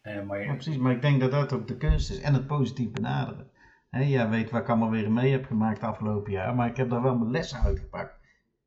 En, 0.01 0.27
maar 0.27 0.39
je... 0.39 0.45
ja, 0.45 0.53
precies. 0.53 0.77
Maar 0.77 0.93
ik 0.93 1.03
denk 1.03 1.21
dat 1.21 1.31
dat 1.31 1.53
ook 1.53 1.69
de 1.69 1.77
kunst 1.77 2.11
is. 2.11 2.21
En 2.21 2.35
het 2.35 2.47
positief 2.47 2.91
benaderen. 2.91 3.51
He, 3.91 4.03
jij 4.03 4.29
weet 4.29 4.51
waar 4.51 4.61
ik 4.61 4.69
allemaal 4.69 4.91
weer 4.91 5.13
mee 5.13 5.33
heb 5.33 5.45
gemaakt 5.45 5.81
afgelopen 5.81 6.33
jaar. 6.33 6.55
Maar 6.55 6.69
ik 6.69 6.77
heb 6.77 6.91
daar 6.91 7.03
wel 7.03 7.17
mijn 7.17 7.31
lessen 7.31 7.61
uitgepakt. 7.61 8.16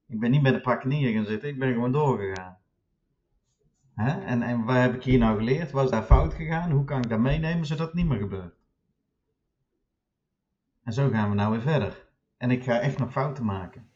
Ik 0.09 0.19
ben 0.19 0.31
niet 0.31 0.43
bij 0.43 0.51
de 0.51 0.61
pakken 0.61 0.89
neer 0.89 1.13
gaan 1.13 1.25
zitten. 1.25 1.49
Ik 1.49 1.59
ben 1.59 1.73
gewoon 1.73 1.91
doorgegaan. 1.91 2.57
He? 3.95 4.11
En, 4.25 4.41
en 4.41 4.63
waar 4.63 4.81
heb 4.81 4.95
ik 4.95 5.03
hier 5.03 5.19
nou 5.19 5.37
geleerd? 5.37 5.71
Was 5.71 5.89
daar 5.89 6.03
fout 6.03 6.33
gegaan? 6.33 6.71
Hoe 6.71 6.83
kan 6.83 7.01
ik 7.01 7.09
dat 7.09 7.19
meenemen 7.19 7.65
zodat 7.65 7.85
het 7.85 7.95
niet 7.95 8.05
meer 8.07 8.17
gebeurt? 8.17 8.53
En 10.83 10.93
zo 10.93 11.09
gaan 11.09 11.29
we 11.29 11.35
nou 11.35 11.51
weer 11.51 11.61
verder. 11.61 12.07
En 12.37 12.51
ik 12.51 12.63
ga 12.63 12.79
echt 12.79 12.97
nog 12.97 13.11
fouten 13.11 13.45
maken. 13.45 13.87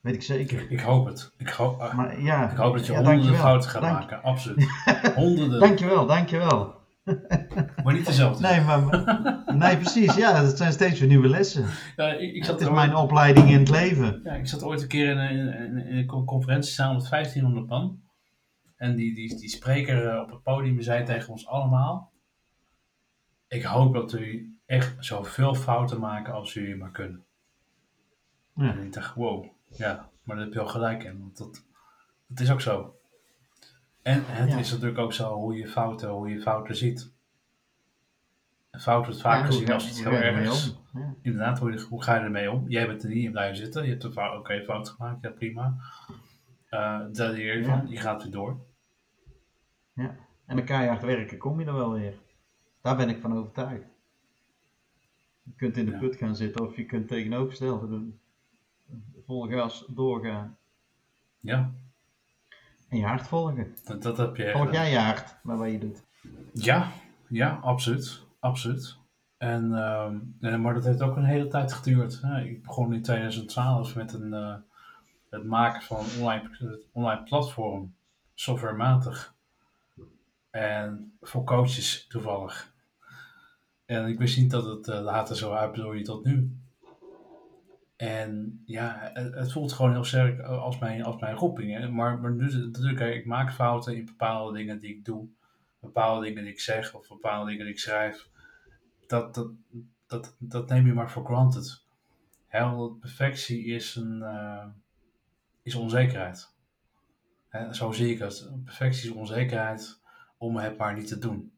Weet 0.00 0.14
ik 0.14 0.22
zeker. 0.22 0.60
Ik, 0.60 0.70
ik 0.70 0.80
hoop 0.80 1.06
het. 1.06 1.32
Ik 1.36 1.48
hoop, 1.48 1.80
uh, 1.80 1.94
maar, 1.94 2.20
ja, 2.20 2.50
ik 2.50 2.56
hoop 2.56 2.74
dat 2.76 2.86
je 2.86 2.92
ja, 2.92 3.02
honderden 3.04 3.34
fouten 3.34 3.70
gaat 3.70 3.82
Dank- 3.82 3.98
maken. 3.98 4.22
Absoluut. 4.22 4.68
Honderden. 5.14 5.60
Dankjewel, 5.60 6.06
dankjewel. 6.06 6.77
Maar 7.84 7.94
niet 7.94 8.06
dezelfde. 8.06 8.46
Nee, 8.46 8.60
maar, 8.60 8.80
nee, 9.54 9.76
precies. 9.76 10.14
Ja, 10.14 10.44
het 10.44 10.56
zijn 10.56 10.72
steeds 10.72 11.00
weer 11.00 11.08
nieuwe 11.08 11.28
lessen. 11.28 11.64
Ja, 11.96 12.12
ik, 12.12 12.34
ik, 12.34 12.44
zat 12.44 12.52
Het 12.52 12.62
is 12.62 12.66
ooit, 12.66 12.76
mijn 12.76 12.96
opleiding 12.96 13.50
in 13.50 13.58
het 13.58 13.70
leven. 13.70 14.20
ja, 14.24 14.32
ik 14.32 14.46
zat 14.46 14.62
ooit 14.62 14.82
een 14.82 14.88
keer 14.88 15.10
in 15.10 15.18
een, 15.18 15.54
in, 15.54 15.86
in 15.86 15.96
een 15.96 16.24
conferentiezaal 16.24 16.94
met 16.94 17.08
1500 17.10 17.68
man. 17.68 18.00
En 18.76 18.96
die, 18.96 19.14
die, 19.14 19.36
die 19.36 19.48
spreker 19.48 20.08
eh, 20.08 20.20
op 20.20 20.30
het 20.30 20.42
podium 20.42 20.80
zei 20.80 21.04
tegen 21.04 21.30
ons 21.30 21.46
allemaal: 21.46 22.12
Ik 23.48 23.62
hoop 23.62 23.94
dat 23.94 24.10
jullie 24.10 24.60
echt 24.66 24.96
zoveel 24.98 25.54
fouten 25.54 26.00
maken 26.00 26.32
als 26.32 26.52
jullie 26.52 26.76
maar 26.76 26.90
kunnen. 26.90 27.24
Ja. 28.54 28.72
En 28.72 28.82
ik 28.82 28.92
dacht: 28.92 29.14
Wow, 29.14 29.46
ja, 29.76 30.10
maar 30.22 30.36
daar 30.36 30.44
heb 30.44 30.54
je 30.54 30.60
wel 30.60 30.68
gelijk 30.68 31.04
in. 31.04 31.18
Want 31.18 31.36
dat, 31.36 31.64
dat 32.26 32.40
is 32.40 32.50
ook 32.50 32.60
zo. 32.60 32.97
En 34.08 34.22
het 34.26 34.50
Ja. 34.50 34.58
is 34.58 34.70
natuurlijk 34.70 34.98
ook 34.98 35.12
zo 35.12 35.34
hoe 35.34 35.56
je 35.56 35.68
fouten, 35.68 36.08
hoe 36.08 36.28
je 36.28 36.40
fouten 36.40 36.76
ziet. 36.76 37.12
Een 38.70 38.80
fout 38.80 39.04
wordt 39.04 39.20
vaak 39.20 39.46
gezien 39.46 39.72
als 39.72 40.02
hoe 40.04 40.14
heel 40.14 40.52
om? 40.52 41.00
Ja. 41.00 41.14
Inderdaad, 41.22 41.58
hoe, 41.58 41.80
hoe 41.80 42.02
ga 42.02 42.14
je 42.14 42.20
ermee 42.20 42.50
om? 42.50 42.64
Jij 42.68 42.86
bent 42.86 43.02
er 43.02 43.08
niet 43.08 43.24
in 43.24 43.30
blijven 43.30 43.56
zitten. 43.56 43.84
Je 43.84 43.90
hebt 43.90 44.04
een 44.04 44.12
fout, 44.12 44.38
oké, 44.38 44.62
fout 44.64 44.88
gemaakt, 44.88 45.22
ja 45.22 45.30
prima. 45.30 45.76
Eh 46.68 47.00
daar 47.12 47.30
leer 47.32 47.56
je 47.58 47.64
van, 47.64 47.88
je 47.88 47.96
gaat 47.96 48.22
weer 48.22 48.32
door. 48.32 48.56
Ja. 49.92 50.16
En 50.46 50.54
met 50.54 50.64
keihard 50.64 51.02
werken 51.02 51.38
kom 51.38 51.60
je 51.60 51.66
er 51.66 51.74
wel 51.74 51.92
weer. 51.92 52.14
Daar 52.82 52.96
ben 52.96 53.08
ik 53.08 53.20
van 53.20 53.36
overtuigd. 53.36 53.84
Je 55.42 55.52
kunt 55.56 55.76
in 55.76 55.84
de 55.84 55.98
put 55.98 56.16
gaan 56.16 56.36
zitten 56.36 56.66
of 56.66 56.76
je 56.76 56.86
kunt 56.86 57.08
tegenovergestelde 57.08 57.88
doen. 57.88 58.20
Vol 59.26 59.48
gas 59.48 59.84
doorgaan. 59.88 60.56
Ja, 61.40 61.72
En 62.88 62.98
je 62.98 63.04
hart 63.04 63.26
volgen. 63.26 63.76
dat, 63.84 64.02
dat 64.02 64.16
heb 64.16 64.36
je. 64.36 64.50
Volg 64.52 64.72
jij 64.72 64.90
je 64.90 64.98
hart 64.98 65.36
bij 65.42 65.56
wat 65.56 65.70
je 65.70 65.78
doet. 65.78 66.02
Ja, 66.52 66.88
ja, 67.28 67.58
absoluut. 67.62 68.22
Absoluut. 68.40 68.96
En, 69.38 69.74
en- 70.40 70.60
maar 70.60 70.74
dat 70.74 70.84
heeft 70.84 71.02
ook 71.02 71.16
een 71.16 71.24
hele 71.24 71.48
tijd 71.48 71.72
geduurd. 71.72 72.20
hè. 72.22 72.40
Ik 72.42 72.62
begon 72.62 72.94
in 72.94 73.02
2012 73.02 73.94
met 73.94 74.12
een, 74.12 74.32
eh, 74.34 74.54
het 75.30 75.44
maken 75.44 75.82
van 75.82 75.98
een 76.04 76.20
online, 76.20 76.80
online 76.92 77.22
platform, 77.22 77.94
softwarematig. 78.34 79.34
En 80.50 81.12
voor 81.20 81.44
coaches 81.44 82.06
toevallig. 82.08 82.72
En 83.86 84.06
ik 84.06 84.18
wist 84.18 84.36
niet 84.36 84.50
dat 84.50 84.64
het 84.64 84.88
eh, 84.88 85.00
later 85.00 85.36
zo 85.36 85.52
uitbloeide 85.52 86.04
tot 86.04 86.24
nu. 86.24 86.56
En 87.98 88.62
ja, 88.66 89.10
het, 89.12 89.52
voelt 89.52 89.72
gewoon 89.72 89.92
heel 89.92 90.04
sterk 90.04 90.40
als 90.40 90.78
mijn, 90.78 91.04
als 91.04 91.20
mijn 91.20 91.36
roeping. 91.36 91.72
Hè? 91.72 91.88
Maar, 91.88 92.18
maar 92.20 92.32
nu 92.32 92.44
natuurlijk, 92.44 93.00
ik 93.00 93.26
maak 93.26 93.52
fouten 93.52 93.96
in 93.96 94.04
bepaalde 94.04 94.56
dingen 94.56 94.78
die 94.78 94.94
ik 94.94 95.04
doe 95.04 95.28
bepaalde 95.80 96.26
dingen 96.26 96.42
die 96.42 96.52
ik 96.52 96.60
zeg 96.60 96.94
of 96.94 97.08
bepaalde 97.08 97.50
dingen 97.50 97.64
die 97.64 97.74
ik 97.74 97.80
schrijf, 97.80 98.28
dat, 99.06 99.34
dat, 99.34 99.50
dat, 100.06 100.36
dat 100.38 100.68
neem 100.68 100.86
je 100.86 100.92
maar 100.92 101.10
voor 101.10 101.24
granted. 101.24 101.84
Hè, 102.46 102.70
want 102.70 103.00
perfectie 103.00 103.64
is, 103.64 103.94
een, 103.94 104.22
eh, 104.22 104.66
is 105.62 105.74
onzekerheid. 105.74 106.56
Hè, 107.48 107.74
zo 107.74 107.92
zie 107.92 108.12
ik 108.12 108.18
het. 108.18 108.50
Perfectie 108.64 109.10
is 109.10 109.16
onzekerheid 109.16 110.00
om 110.36 110.56
het 110.56 110.76
maar 110.76 110.94
niet 110.94 111.08
te 111.08 111.18
doen. 111.18 111.52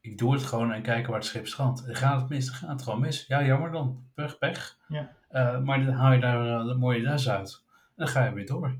Ik 0.00 0.18
doe 0.18 0.32
het 0.32 0.42
gewoon 0.42 0.72
en 0.72 0.82
kijken 0.82 1.10
waar 1.10 1.20
het 1.20 1.28
schip 1.28 1.46
strandt. 1.46 1.82
Gaat 1.86 2.20
het 2.20 2.30
mis, 2.30 2.46
dan 2.46 2.54
gaat 2.54 2.70
het 2.70 2.82
gewoon 2.82 3.00
mis. 3.00 3.26
Ja, 3.26 3.44
jammer 3.44 3.70
dan. 3.70 4.10
Pech, 4.14 4.38
pech. 4.38 4.78
Ja. 4.88 5.16
Eh, 5.32 5.60
maar 5.60 5.84
dan 5.84 5.94
haal 5.94 6.12
je 6.12 6.20
daar 6.20 6.64
de 6.64 6.74
mooie 6.74 7.02
les 7.02 7.28
uit. 7.28 7.62
En 7.66 7.92
dan 7.96 8.08
ga 8.08 8.24
je 8.24 8.32
weer 8.32 8.46
door. 8.46 8.78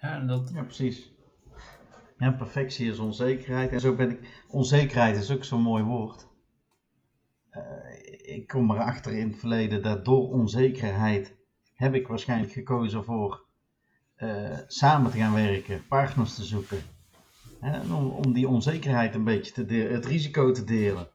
Ja, 0.00 0.14
en 0.14 0.26
dat, 0.26 0.50
Ja, 0.54 0.62
precies. 0.62 1.14
Ja, 2.18 2.30
perfectie 2.30 2.90
is 2.90 2.98
onzekerheid. 2.98 3.72
En 3.72 3.80
zo 3.80 3.94
ben 3.94 4.10
ik. 4.10 4.44
Onzekerheid 4.48 5.16
is 5.16 5.30
ook 5.30 5.44
zo'n 5.44 5.62
mooi 5.62 5.82
woord. 5.82 6.26
Eh, 7.50 8.36
ik 8.36 8.46
kom 8.46 8.70
erachter 8.70 9.12
in 9.12 9.28
het 9.28 9.38
verleden 9.38 9.82
dat 9.82 10.04
door 10.04 10.30
onzekerheid 10.30 11.36
heb 11.74 11.94
ik 11.94 12.06
waarschijnlijk 12.06 12.52
gekozen 12.52 13.04
voor 13.04 13.44
eh, 14.14 14.58
samen 14.66 15.10
te 15.10 15.18
gaan 15.18 15.34
werken, 15.34 15.86
partners 15.86 16.34
te 16.34 16.44
zoeken. 16.44 16.78
Hè, 17.60 17.94
om, 17.94 18.10
om 18.10 18.32
die 18.32 18.48
onzekerheid 18.48 19.14
een 19.14 19.24
beetje 19.24 19.52
te 19.52 19.64
delen, 19.64 19.94
het 19.94 20.06
risico 20.06 20.52
te 20.52 20.64
delen. 20.64 21.08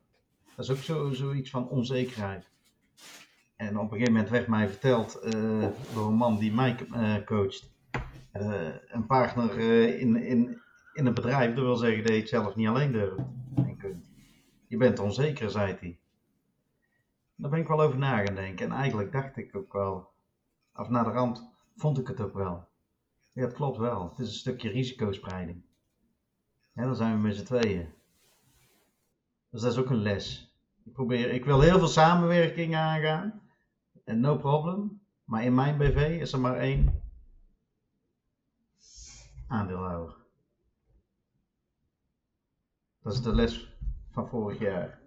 Dat 0.56 0.66
is 0.66 0.72
ook 0.72 0.84
zo, 0.84 1.14
zoiets 1.14 1.50
van 1.50 1.70
onzekerheid. 1.70 2.51
En 3.62 3.78
op 3.78 3.84
een 3.84 3.90
gegeven 3.90 4.14
moment 4.14 4.30
werd 4.30 4.48
mij 4.48 4.70
verteld 4.70 5.20
uh, 5.24 5.68
door 5.94 6.08
een 6.08 6.14
man 6.14 6.38
die 6.38 6.54
mij 6.54 6.76
uh, 6.94 7.26
coacht. 7.26 7.72
Uh, 8.34 8.68
een 8.88 9.06
partner 9.06 9.60
in, 10.00 10.16
in, 10.16 10.62
in 10.94 11.06
een 11.06 11.14
bedrijf, 11.14 11.56
dat 11.56 11.64
wil 11.64 11.76
zeggen 11.76 12.04
dat 12.04 12.14
je 12.14 12.20
het 12.20 12.30
zelf 12.30 12.56
niet 12.56 12.68
alleen 12.68 12.92
durft. 12.92 13.22
Je 14.68 14.78
bent 14.78 15.00
onzeker, 15.00 15.50
zei 15.50 15.78
hij. 15.80 16.00
Daar 17.36 17.50
ben 17.50 17.60
ik 17.60 17.68
wel 17.68 17.82
over 17.82 17.98
na 17.98 18.26
gaan 18.26 18.36
denken. 18.36 18.66
En 18.66 18.72
eigenlijk 18.72 19.12
dacht 19.12 19.38
ik 19.38 19.56
ook 19.56 19.74
wel, 19.74 20.10
of 20.76 20.90
naar 20.90 21.04
de 21.04 21.12
rand 21.12 21.50
vond 21.76 22.00
ik 22.00 22.08
het 22.08 22.22
ook 22.22 22.34
wel. 22.34 22.68
Ja, 23.32 23.42
het 23.42 23.54
klopt 23.54 23.78
wel. 23.78 24.10
Het 24.10 24.20
is 24.20 24.28
een 24.28 24.34
stukje 24.34 24.70
risicospreiding. 24.70 25.62
Ja, 26.74 26.84
dan 26.84 26.96
zijn 26.96 27.16
we 27.16 27.28
met 27.28 27.36
z'n 27.36 27.44
tweeën. 27.44 27.90
Dus 29.50 29.62
dat 29.62 29.72
is 29.72 29.78
ook 29.78 29.90
een 29.90 30.02
les. 30.02 30.56
Ik, 30.86 30.94
probeer, 30.94 31.30
ik 31.30 31.46
wil 31.46 31.62
heel 31.62 31.80
veel 31.80 31.88
samenwerking 31.88 32.76
aangaan. 32.76 33.41
En 34.06 34.20
no 34.20 34.38
problem. 34.38 35.02
Maar 35.24 35.44
in 35.44 35.56
mijn 35.56 35.78
BV 35.78 36.18
is 36.22 36.34
er 36.34 36.40
maar 36.40 36.58
één 36.58 37.02
aandeelhouder. 39.48 40.16
Dat 43.02 43.14
is 43.14 43.22
de 43.22 43.36
les 43.36 43.76
van 44.12 44.28
vorig 44.28 44.60
jaar. 44.60 45.00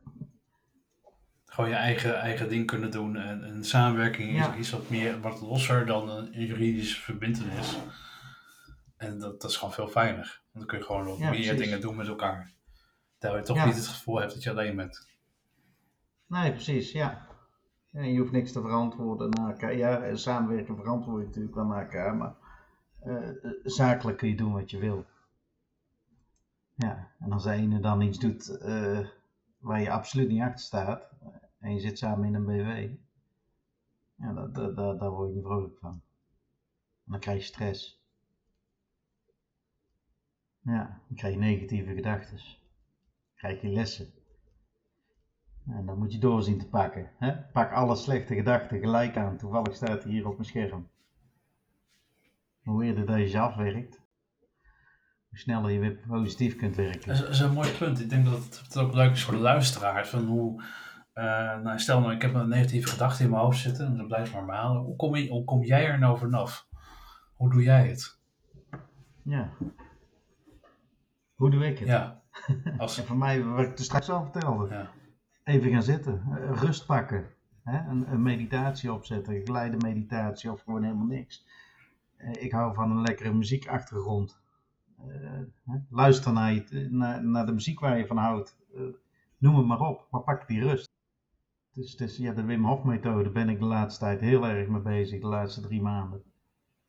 Gewoon 1.47 1.71
je 1.71 1.77
eigen, 1.77 2.15
eigen 2.21 2.49
ding 2.49 2.67
kunnen 2.67 2.91
doen. 2.91 3.17
En, 3.17 3.45
en 3.45 3.65
samenwerking 3.65 4.29
is, 4.31 4.37
Ja. 4.37 4.55
is 4.55 4.71
wat 4.71 4.91
meer 4.91 5.21
wat 5.21 5.41
losser 5.41 5.87
dan 5.87 6.09
een 6.09 6.31
juridische 6.47 7.01
verbindenis. 7.01 7.77
En 8.97 9.19
dat, 9.19 9.41
dat 9.41 9.51
is 9.51 9.57
gewoon 9.57 9.75
veel 9.75 9.89
fijner. 9.89 10.43
Want 10.53 10.53
dan 10.53 10.67
kun 10.67 10.79
je 10.79 10.85
gewoon 10.85 11.19
Ja, 11.19 11.31
meer 11.31 11.41
precies. 11.41 11.59
dingen 11.59 11.81
doen 11.81 11.97
met 11.97 12.07
elkaar. 12.09 12.53
Terwijl 13.19 13.41
je 13.41 13.47
toch 13.49 13.57
Ja. 13.57 13.65
niet 13.65 13.75
het 13.77 13.87
gevoel 13.87 14.21
hebt 14.21 14.33
dat 14.35 14.43
je 14.43 14.51
alleen 14.51 14.77
bent. 14.77 15.09
Nee, 16.27 16.51
precies, 16.53 16.93
ja. 16.93 17.27
Ja. 17.95 18.03
Je 18.03 18.19
hoeft 18.19 18.33
niks 18.33 18.53
te 18.53 18.61
verantwoorden 18.61 19.31
naar 19.31 19.51
elkaar. 19.51 19.77
Ja, 19.77 20.03
en 20.03 20.19
samenwerken 20.19 20.77
verantwoord 20.77 21.21
je 21.21 21.27
natuurlijk 21.27 21.55
wel 21.55 21.67
naar 21.67 21.83
elkaar, 21.83 22.17
maar 22.17 22.35
eh, 23.01 23.29
eh, 23.29 23.53
zakelijk 23.65 24.19
kun 24.19 24.29
je 24.29 24.37
doen 24.37 24.53
wat 24.53 24.71
je 24.71 24.79
wil. 24.79 25.05
Ja, 26.75 27.11
en 27.19 27.33
als 27.33 27.43
de 27.43 27.51
ene 27.51 27.81
dan 27.81 28.01
iets 28.01 28.19
doet 28.19 28.59
eh, 28.59 29.07
waar 29.59 29.81
je 29.81 29.91
absoluut 29.91 30.29
niet 30.29 30.43
achter 30.43 30.65
staat, 30.65 31.11
en 31.59 31.75
je 31.75 31.81
zit 31.81 31.99
samen 31.99 32.25
in 32.25 32.35
een 32.35 32.45
BW, 32.45 32.97
ja, 34.15 34.33
dat, 34.33 34.55
dat, 34.55 34.99
daar 34.99 35.11
word 35.11 35.29
je 35.29 35.35
niet 35.35 35.45
vrolijk 35.45 35.79
van. 35.79 35.93
En 37.05 37.11
dan 37.11 37.21
krijg 37.21 37.39
je 37.39 37.45
stress. 37.45 38.03
Ja, 40.61 41.01
dan 41.09 41.17
krijg 41.17 41.35
je 41.35 41.41
negatieve 41.41 41.95
gedachten. 41.95 42.39
krijg 43.35 43.61
je 43.61 43.69
lessen. 43.69 44.13
En 45.69 45.87
dan 45.87 45.99
moet 45.99 46.13
je 46.13 46.19
doorzien 46.19 46.59
te 46.59 46.69
pakken. 46.69 47.11
Hè? 47.19 47.37
Pak 47.53 47.73
alle 47.73 47.97
slechte 47.97 48.35
gedachten 48.35 48.79
gelijk 48.79 49.17
aan. 49.17 49.37
Toevallig 49.37 49.75
staat 49.75 50.03
hij 50.03 50.13
hier 50.13 50.27
op 50.27 50.33
mijn 50.33 50.49
scherm. 50.49 50.89
Hoe 52.63 52.85
eerder 52.85 53.07
dat 53.07 53.19
je 53.19 53.27
ze 53.27 53.39
afwerkt, 53.39 54.01
hoe 55.29 55.39
sneller 55.39 55.71
je 55.71 55.79
weer 55.79 55.99
positief 56.09 56.57
kunt 56.57 56.77
werken. 56.77 57.17
Dat 57.19 57.29
is, 57.29 57.41
een 57.41 57.53
mooi 57.53 57.73
punt. 57.79 58.01
Ik 58.01 58.11
denk 58.11 58.25
dat 58.25 58.63
het, 58.63 58.79
ook 58.79 58.95
leuk 58.95 59.13
is 59.13 59.25
voor 59.25 59.35
de 59.35 59.41
luisteraar. 59.41 60.07
Van 60.07 60.25
hoe, 60.25 60.63
eh, 61.13 61.25
nou, 61.61 61.79
stel 61.79 62.01
nou, 62.01 62.13
ik 62.13 62.23
heb 62.23 62.35
een 62.35 62.49
negatieve 62.49 62.89
gedachte 62.89 63.23
in 63.23 63.31
mijn 63.31 63.43
hoofd 63.43 63.59
zitten. 63.59 63.87
En 63.87 63.97
dat 63.97 64.07
blijft 64.07 64.33
maar 64.33 64.45
malen. 64.45 64.83
Hoe 64.83 64.97
kom, 64.97 65.17
je, 65.17 65.29
hoe 65.29 65.45
kom 65.45 65.65
jij 65.65 65.87
er 65.87 65.99
nou 65.99 66.19
vanaf? 66.19 66.69
Hoe 67.35 67.51
doe 67.51 67.63
jij 67.63 67.89
het? 67.89 68.19
Ja. 69.23 69.51
Hoe 71.35 71.51
doe 71.51 71.67
ik 71.67 71.79
het? 71.79 71.89
Ja. 71.89 72.23
Als, 72.79 72.99
En 72.99 73.05
voor 73.05 73.17
mij, 73.17 73.43
wat 73.45 73.67
ik 73.67 73.79
er 73.79 73.85
straks 73.85 74.11
al 74.11 74.23
vertelde, 74.23 74.75
ja. 74.75 74.91
Even 75.45 75.71
gaan 75.71 75.83
zitten, 75.83 76.23
eh, 76.31 76.63
rust 76.63 76.87
pakken. 76.87 77.27
Hè? 77.63 77.89
Een, 77.91 78.13
een 78.13 78.23
meditatie 78.23 78.93
opzetten, 78.93 79.45
geleide 79.45 79.77
meditatie 79.77 80.53
of 80.53 80.63
gewoon 80.63 80.83
helemaal 80.83 81.07
niks. 81.07 81.47
Eh, 82.17 82.43
ik 82.43 82.53
hou 82.53 82.75
van 82.75 82.91
een 82.91 83.01
lekkere 83.01 83.33
muziekachtergrond. 83.33 84.41
Eh? 84.99 85.41
Luister 85.91 86.33
naar, 86.33 86.53
je, 86.53 86.89
naar, 86.91 87.25
naar 87.25 87.47
de 87.47 87.53
muziek 87.53 87.81
waar 87.81 87.99
je 87.99 88.07
van 88.07 88.17
houdt. 88.17 88.57
Noem 89.39 89.57
het 89.57 89.67
maar 89.67 89.81
op, 89.81 90.07
maar 90.11 90.23
pak 90.23 90.49
die 90.49 90.61
rust. 90.61 90.93
Dus, 91.73 91.95
is, 91.95 92.17
ja, 92.17 92.33
de 92.33 92.45
Wim 92.45 92.65
Hof 92.65 92.85
methode 92.85 93.31
ben 93.31 93.49
ik 93.49 93.59
de 93.59 93.65
laatste 93.65 94.05
tijd 94.05 94.21
heel 94.21 94.47
erg 94.47 94.69
mee 94.69 94.81
bezig, 94.81 95.21
de 95.21 95.27
laatste 95.27 95.61
drie 95.61 95.83
maanden. 95.83 96.23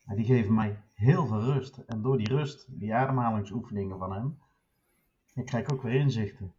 Die 0.06 0.26
geven 0.26 0.54
mij 0.54 0.84
heel 0.94 1.28
veel 1.28 1.42
rust. 1.42 1.78
En 1.78 2.02
door 2.02 2.18
die 2.18 2.28
rust, 2.28 2.80
die 2.80 2.94
ademhalingsoefeningen 2.94 3.98
van 3.98 4.14
hem, 4.14 4.38
ik 5.34 5.46
krijg 5.46 5.70
ook 5.70 5.82
weer 5.82 5.94
inzichten. 5.94 6.54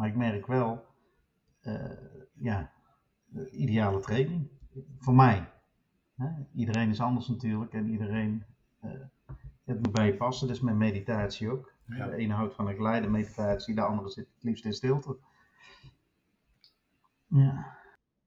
Maar 0.00 0.08
ik 0.08 0.16
merk 0.16 0.46
wel, 0.46 0.86
eh, 1.60 1.90
ja, 2.34 2.72
de 3.24 3.50
ideale 3.50 4.00
training. 4.00 4.48
Voor 4.98 5.14
mij. 5.14 5.48
Hè? 6.16 6.28
Iedereen 6.54 6.90
is 6.90 7.00
anders 7.00 7.28
natuurlijk 7.28 7.72
en 7.72 7.90
iedereen, 7.90 8.44
eh, 8.80 8.90
het 9.64 9.82
moet 9.82 9.92
bij 9.92 10.06
je 10.06 10.14
passen. 10.14 10.48
Dus 10.48 10.60
met 10.60 10.74
meditatie 10.74 11.50
ook. 11.50 11.72
Ja. 11.86 12.06
De 12.06 12.16
ene 12.16 12.34
houdt 12.34 12.54
van 12.54 12.68
een 12.68 12.74
geleide 12.74 13.08
meditatie, 13.08 13.74
de 13.74 13.80
andere 13.80 14.08
zit 14.08 14.28
het 14.34 14.42
liefst 14.42 14.64
in 14.64 14.72
stilte. 14.72 15.16
Ja, 17.26 17.76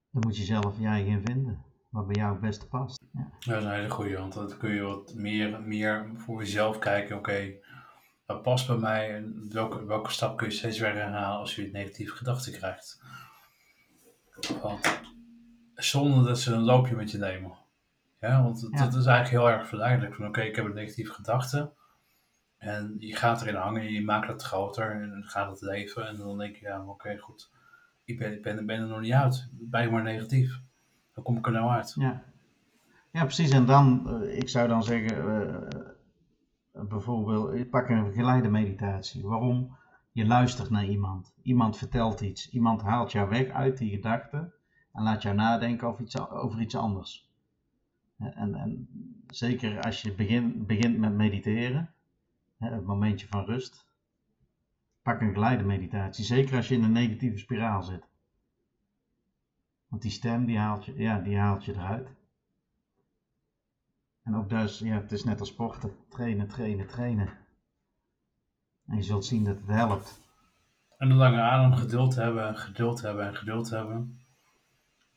dan 0.10 0.22
moet 0.22 0.38
je 0.38 0.44
zelf 0.44 0.80
je 0.80 0.88
eigen 0.88 1.22
vinden. 1.26 1.64
Wat 1.90 2.08
bij 2.08 2.16
jou 2.16 2.32
het 2.32 2.42
beste 2.42 2.68
past. 2.68 3.04
Ja. 3.12 3.30
Dat 3.40 3.58
is 3.58 3.64
een 3.64 3.72
hele 3.72 3.90
goede, 3.90 4.18
want 4.18 4.34
dan 4.34 4.58
kun 4.58 4.74
je 4.74 4.82
wat 4.82 5.14
meer, 5.16 5.62
meer 5.62 6.12
voor 6.16 6.40
jezelf 6.40 6.80
kijken. 6.80 7.18
Oké, 7.18 7.54
wat 8.26 8.42
past 8.42 8.68
bij 8.68 8.78
mij 8.78 9.16
en 9.16 9.50
welke, 9.52 9.86
welke 9.86 10.12
stap 10.12 10.38
kun 10.38 10.48
je 10.48 10.54
steeds 10.54 10.80
weer 10.80 10.94
herhalen 10.96 11.40
als 11.40 11.56
je 11.56 11.70
negatieve 11.72 12.16
gedachten 12.16 12.52
krijgt. 12.54 13.02
Want 14.62 15.02
zonder 15.76 16.26
dat 16.26 16.40
ze 16.40 16.54
een 16.54 16.64
loopje 16.64 16.96
met 16.96 17.12
je 17.12 17.18
nemen. 17.18 17.52
Ja, 18.20 18.44
want 18.44 18.68
Ja. 18.72 18.78
dat 18.78 18.94
is 18.96 19.06
eigenlijk 19.06 19.30
heel 19.30 19.50
erg 19.50 19.68
verleidelijk. 19.68 20.16
Van 20.16 20.28
oké, 20.28 20.42
ik 20.42 20.56
heb 20.56 20.66
een 20.66 20.74
negatieve 20.74 21.14
gedachte. 21.14 21.72
En 22.58 22.96
je 23.00 23.16
gaat 23.16 23.42
erin 23.42 23.56
hangen, 23.56 23.92
je 23.92 24.04
maakt 24.04 24.28
het 24.28 24.42
groter 24.42 24.92
en 24.92 25.10
dan 25.10 25.24
gaat 25.24 25.50
het 25.50 25.62
leven. 25.62 26.08
En 26.08 26.18
dan 26.18 26.38
denk 26.38 26.56
je, 26.56 26.66
ja, 26.66 26.86
oké, 26.86 27.18
goed. 27.18 27.50
Ik 28.04 28.18
ben, 28.18 28.34
ik 28.34 28.42
ben, 28.42 28.66
ben 28.66 28.82
er 28.82 28.88
nog 28.88 29.00
niet 29.00 29.14
uit. 29.14 29.48
Ben 29.52 29.82
je 29.82 29.90
maar 29.90 30.04
negatief. 30.04 30.60
Dan 31.14 31.24
kom 31.24 31.38
ik 31.38 31.46
er 31.46 31.52
nou 31.52 31.70
uit. 31.72 31.94
Ja, 32.00 32.24
ja 33.12 33.24
precies. 33.24 33.50
En 33.52 33.66
dan, 33.66 34.10
eh, 34.22 34.38
ik 34.38 34.50
zou 34.50 34.68
dan 34.68 34.84
zeggen, 34.84 35.18
eh, 35.18 35.80
bijvoorbeeld, 36.74 37.70
pak 37.70 37.90
een 37.90 38.14
geleide 38.14 38.50
meditatie. 38.50 39.28
Waarom? 39.28 39.76
Je 40.12 40.26
luistert 40.26 40.70
naar 40.70 40.86
iemand. 40.86 41.34
Iemand 41.42 41.78
vertelt 41.78 42.22
iets. 42.22 42.50
Iemand 42.50 42.82
haalt 42.82 43.12
jou 43.12 43.30
weg 43.30 43.50
uit 43.50 43.78
die 43.78 43.90
gedachte 43.90 44.54
en 44.92 45.04
laat 45.04 45.22
jou 45.22 45.36
nadenken 45.36 45.88
over 46.30 46.62
iets, 46.62 46.76
anders. 46.76 47.32
En, 48.18 48.56
en 48.56 48.88
zeker 49.28 49.82
als 49.82 50.02
je 50.02 50.14
begin, 50.14 50.66
begint 50.66 50.98
met 50.98 51.14
mediteren, 51.14 51.94
het 52.58 52.86
momentje 52.86 53.28
van 53.28 53.46
rust, 53.46 53.88
pak 55.02 55.22
een 55.22 55.34
geleide 55.34 55.64
meditatie. 55.64 56.26
Zeker 56.26 56.56
als 56.56 56.68
je 56.68 56.76
in 56.76 56.84
een 56.84 56.92
negatieve 56.92 57.38
spiraal 57.38 57.84
zit. 57.84 58.08
Want 59.88 60.02
die 60.02 60.12
stem 60.12 60.46
die 60.46 60.58
haalt 60.58 60.86
je, 60.86 60.98
ja, 60.98 61.20
die 61.20 61.38
haalt 61.38 61.66
je 61.66 61.74
eruit. 61.74 62.10
En 64.24 64.36
ook 64.36 64.50
dus, 64.50 64.80
ja, 64.80 64.94
het 64.94 65.12
is 65.12 65.24
net 65.24 65.40
als 65.40 65.50
sporten. 65.50 65.96
Trainen, 66.10 66.48
trainen, 66.48 66.88
trainen. 66.88 67.30
En 68.88 68.96
je 68.96 69.04
zult 69.04 69.26
zien 69.26 69.44
dat 69.44 69.58
het 69.58 69.68
helpt. 69.68 70.22
En 70.98 71.10
een 71.10 71.18
lange 71.18 71.42
adem, 71.42 71.74
geduld 71.74 72.16
hebben, 72.16 72.58
geduld 72.58 73.02
hebben 73.02 73.26
en 73.26 73.36
geduld 73.36 73.70
hebben. 73.70 74.20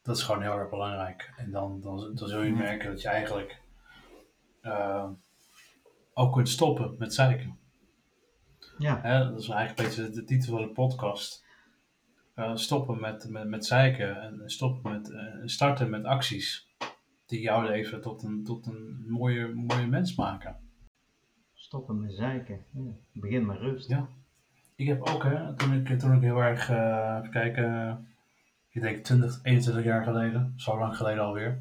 Dat 0.03 0.17
is 0.17 0.23
gewoon 0.23 0.43
heel 0.43 0.59
erg 0.59 0.71
belangrijk. 0.71 1.33
En 1.37 1.51
dan, 1.51 1.81
dan, 1.81 2.15
dan 2.15 2.29
zul 2.29 2.43
je 2.43 2.53
merken 2.53 2.91
dat 2.91 3.03
je 3.03 3.09
eigenlijk 3.09 3.61
eh, 4.61 5.09
ook 6.15 6.33
kunt 6.33 6.49
stoppen 6.49 6.95
met 6.99 7.15
zeiken. 7.15 7.59
Ja, 8.79 9.01
Hè, 9.01 9.19
dat 9.31 9.39
is 9.41 9.49
eigenlijk 9.49 9.79
een 9.79 9.85
beetje 9.85 10.21
de 10.21 10.25
titel 10.25 10.53
van 10.53 10.67
de 10.67 10.73
podcast. 10.73 11.45
Eh, 12.35 12.57
stoppen 12.57 13.01
met, 13.01 13.29
met, 13.29 13.49
met 13.49 13.67
zeiken 13.67 14.21
en 14.21 14.43
stoppen 14.51 14.93
met, 14.93 15.11
eh, 15.11 15.23
starten 15.45 15.91
met 15.91 16.05
acties 16.05 16.75
die 17.27 17.41
jouw 17.41 17.63
leven 17.63 18.01
tot 18.01 18.23
een, 18.23 18.45
tot 18.45 18.67
een 18.67 19.05
mooie, 19.09 19.55
mooie 19.55 19.87
mens 19.87 20.15
maken. 20.15 20.57
stoppen 21.55 22.01
met 22.01 22.15
zeiken. 22.15 22.65
Ja. 22.73 22.91
Begin 23.13 23.47
met 23.47 23.59
rust. 23.59 23.89
Ja. 23.89 24.09
Ik 24.77 24.87
heb 24.87 25.09
ook, 25.09 25.23
hè, 25.23 25.55
toen 25.55 25.73
ik, 25.73 25.99
toen 25.99 26.15
ik 26.15 26.23
heel 26.23 26.43
erg, 26.43 26.71
eh 26.71 27.17
even 27.19 27.31
kijken, 27.31 28.07
ik 28.69 28.81
denk 28.81 29.05
20, 29.05 29.41
21 29.43 29.85
jaar 29.85 30.05
geleden, 30.05 30.53
zo 30.57 30.79
lang 30.79 30.97
geleden 30.97 31.23
alweer. 31.25 31.59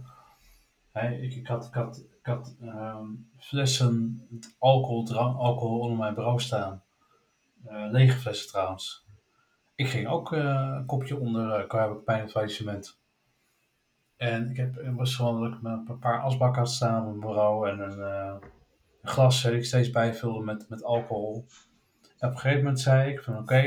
Hè, 0.92 1.10
ik, 1.10 1.34
ik 1.36 1.48
had, 1.48 1.66
ik 1.66 1.74
had, 1.74 1.98
ik 1.98 2.26
had 2.26 2.56
ehm, 2.62 3.08
flessen 3.38 4.22
alcohol, 4.60 5.04
drank, 5.04 5.38
alcohol 5.38 5.80
onder 5.80 5.98
mijn 5.98 6.14
bureau 6.14 6.40
staan. 6.40 6.84
Eh, 7.66 7.88
lege 7.92 8.18
flessen 8.18 8.48
trouwens. 8.48 9.06
Ik 9.76 9.88
ging 9.88 10.08
ook 10.08 10.34
eh, 10.34 10.74
een 10.78 10.86
kopje 10.86 11.20
onder, 11.20 11.58
uh, 11.58 11.64
ik 11.64 12.06
bijna 12.06 12.22
het 12.22 12.32
faillissement. 12.32 13.00
En 14.18 14.50
ik 14.50 14.58
heb, 14.58 14.78
ik 14.78 14.92
met 15.62 15.90
een 15.90 16.00
paar 16.00 16.22
asbakken 16.22 16.62
had 16.62 16.72
staan 16.72 17.00
op 17.00 17.08
mijn 17.08 17.20
bureau 17.20 17.70
en 17.70 17.80
een, 17.80 17.98
uh, 17.98 18.36
een 19.02 19.10
glas 19.10 19.42
dat 19.42 19.54
ik 19.54 19.66
steeds 19.66 19.90
bijvulde 19.90 20.44
met, 20.44 20.70
met 20.70 20.84
alcohol. 20.84 21.46
En 22.18 22.28
op 22.28 22.34
een 22.34 22.40
gegeven 22.40 22.64
moment 22.64 22.80
zei 22.80 23.12
ik 23.12 23.24
van 23.24 23.38
oké, 23.38 23.58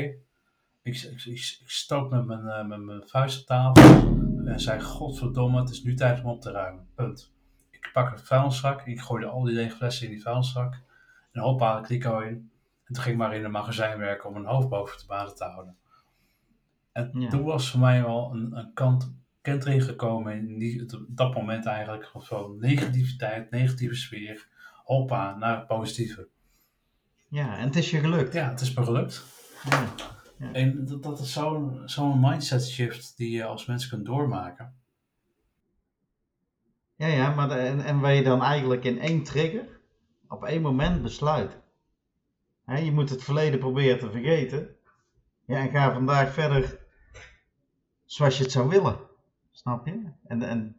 ik, 0.81 1.01
ik, 1.01 1.25
ik, 1.25 1.39
stoot 1.65 2.09
met 2.09 2.25
mijn, 2.25 2.45
uh, 2.45 2.65
met 2.65 2.79
mijn 2.79 3.07
vuist 3.07 3.39
op 3.39 3.45
tafel 3.45 4.17
en 4.45 4.59
zei 4.59 4.81
godverdomme, 4.81 5.59
het 5.59 5.69
is 5.69 5.83
nu 5.83 5.93
tijd 5.93 6.23
om 6.23 6.29
op 6.29 6.41
te 6.41 6.51
ruimen. 6.51 6.87
Punt. 6.95 7.33
Ik 7.69 7.89
pak 7.93 8.11
een 8.11 8.19
vuilniszak, 8.19 8.81
ik 8.81 9.01
gooide 9.01 9.27
al 9.27 9.43
die 9.43 9.55
lege 9.55 9.75
flessen 9.75 10.07
in 10.07 10.13
die 10.13 10.21
vuilniszak 10.21 10.81
en 11.31 11.41
hoppa, 11.41 11.77
ik 11.77 11.83
kliko 11.83 12.19
in. 12.19 12.51
En 12.83 12.93
toen 12.93 13.03
ging 13.03 13.15
ik 13.15 13.21
maar 13.21 13.35
in 13.35 13.43
een 13.43 13.51
magazijn 13.51 13.97
werken 13.97 14.27
om 14.27 14.33
mijn 14.33 14.45
hoofd 14.45 14.69
boven 14.69 14.97
de 14.97 15.05
baden 15.07 15.35
te 15.35 15.43
houden. 15.43 15.77
En 16.91 17.11
ja. 17.13 17.29
toen 17.29 17.43
was 17.43 17.71
voor 17.71 17.79
mij 17.79 18.03
wel 18.03 18.31
een, 18.33 18.57
een 18.57 18.73
kant, 18.73 19.13
kentering 19.41 19.83
gekomen 19.83 20.37
in 20.37 20.57
die, 20.57 20.81
op 20.81 21.05
dat 21.07 21.33
moment 21.33 21.65
eigenlijk 21.65 22.11
van 22.13 22.57
negativiteit, 22.59 23.51
negatieve 23.51 23.95
sfeer, 23.95 24.47
hoppa, 24.83 25.35
naar 25.35 25.57
het 25.57 25.67
positieve. 25.67 26.27
Ja, 27.27 27.57
en 27.57 27.65
het 27.65 27.75
is 27.75 27.91
je 27.91 27.99
gelukt. 27.99 28.33
Ja, 28.33 28.49
het 28.49 28.61
is 28.61 28.73
me 28.73 28.83
gelukt. 28.83 29.25
Ja. 29.69 29.93
ja. 30.37 30.51
En 30.53 30.85
dat, 30.85 31.03
dat 31.03 31.19
is 31.19 31.33
zo'n 31.33 31.81
zo'n 31.85 32.19
mindset 32.19 32.67
shift 32.67 33.17
die 33.17 33.31
je 33.31 33.43
als 33.43 33.65
mens 33.65 33.87
kunt 33.87 34.05
doormaken. 34.05 34.73
Ja, 36.95 37.07
ja, 37.07 37.35
maar 37.35 37.47
de, 37.47 37.55
en, 37.55 37.81
en 37.81 37.99
waar 37.99 38.13
je 38.13 38.23
dan 38.23 38.43
eigenlijk 38.43 38.83
in 38.83 38.99
één 38.99 39.23
trigger 39.23 39.79
op 40.27 40.43
één 40.43 40.61
moment 40.61 41.01
besluit. 41.01 41.57
He, 42.65 42.77
je 42.77 42.91
moet 42.91 43.09
het 43.09 43.23
verleden 43.23 43.59
proberen 43.59 43.99
te 43.99 44.11
vergeten. 44.11 44.75
Ja, 45.45 45.57
en 45.57 45.69
ga 45.69 45.93
vandaag 45.93 46.33
verder 46.33 46.79
zoals 48.05 48.37
je 48.37 48.43
het 48.43 48.51
zou 48.51 48.69
willen. 48.69 49.08
Snap 49.59 49.85
je? 49.85 50.11
En, 50.23 50.75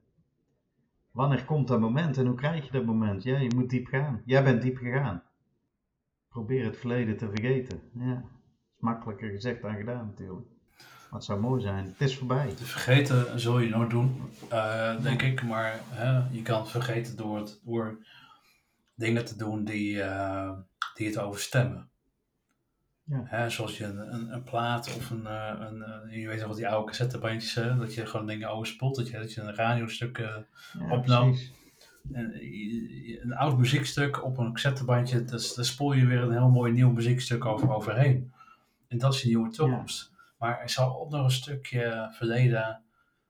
wanneer 1.10 1.44
komt 1.44 1.68
dat 1.68 1.80
moment 1.80 2.16
en 2.18 2.26
hoe 2.26 2.36
krijg 2.36 2.64
je 2.64 2.72
dat 2.72 2.84
moment? 2.84 3.22
Ja, 3.22 3.38
je 3.38 3.54
moet 3.54 3.70
diep 3.70 3.86
gaan. 3.86 4.22
Jij 4.24 4.44
bent 4.44 4.62
diep 4.62 4.76
gegaan. 4.76 5.22
Probeer 6.28 6.64
het 6.64 6.76
verleden 6.76 7.16
te 7.16 7.30
vergeten. 7.30 7.80
Ja, 7.94 8.22
is 8.74 8.80
makkelijker 8.80 9.30
gezegd 9.30 9.62
dan 9.62 9.76
gedaan 9.76 10.06
natuurlijk. 10.06 10.46
Maar 10.80 11.18
het 11.18 11.24
zou 11.24 11.40
mooi 11.40 11.60
zijn. 11.60 11.86
Het 11.86 12.00
is 12.00 12.18
voorbij. 12.18 12.48
Te 12.48 12.64
vergeten 12.64 13.40
zul 13.40 13.58
je 13.58 13.68
nooit 13.68 13.90
doen, 13.90 14.22
uh, 14.52 15.02
denk 15.02 15.22
ik. 15.22 15.42
Maar 15.42 15.80
hè, 15.88 16.28
je 16.30 16.42
kan 16.42 16.60
het 16.60 16.70
vergeten 16.70 17.16
door, 17.16 17.38
het, 17.38 17.60
door 17.64 18.06
dingen 18.94 19.24
te 19.24 19.36
doen 19.36 19.64
die, 19.64 19.96
uh, 19.96 20.58
die 20.94 21.06
het 21.06 21.18
overstemmen. 21.18 21.90
Ja. 23.10 23.22
Hè, 23.24 23.50
zoals 23.50 23.78
je 23.78 23.84
een, 23.84 24.14
een, 24.14 24.32
een, 24.32 24.42
plaat 24.42 24.96
of 24.96 25.10
een, 25.10 25.22
uh, 25.22 25.52
een, 25.58 26.10
je 26.20 26.28
weet 26.28 26.38
nog 26.38 26.48
wat 26.48 26.56
die 26.56 26.68
oude 26.68 26.86
cassettebandjes, 26.86 27.54
dat 27.54 27.94
je 27.94 28.06
gewoon 28.06 28.26
dingen 28.26 28.50
overspot, 28.50 28.96
dat 28.96 29.08
je, 29.08 29.18
dat 29.18 29.32
je 29.32 29.40
een 29.40 29.54
radiostuk 29.54 30.18
uh, 30.18 30.26
ja, 30.78 30.90
opnam. 30.90 31.36
En, 32.12 32.34
een 33.22 33.34
oud 33.34 33.58
muziekstuk 33.58 34.24
op 34.24 34.38
een 34.38 34.52
cassettebandje, 34.52 35.24
dus, 35.24 35.54
daar 35.54 35.64
spoel 35.64 35.92
je 35.92 36.06
weer 36.06 36.22
een 36.22 36.32
heel 36.32 36.48
mooi 36.48 36.72
nieuw 36.72 36.90
muziekstuk 36.90 37.44
over, 37.44 37.74
overheen. 37.74 38.32
En 38.88 38.98
dat 38.98 39.14
is 39.14 39.22
je 39.22 39.28
nieuwe 39.28 39.50
toekomst. 39.50 40.10
Ja. 40.12 40.18
Maar 40.38 40.60
er 40.60 40.70
zal 40.70 41.00
ook 41.00 41.10
nog 41.10 41.24
een 41.24 41.30
stukje 41.30 42.08
verleden 42.12 42.82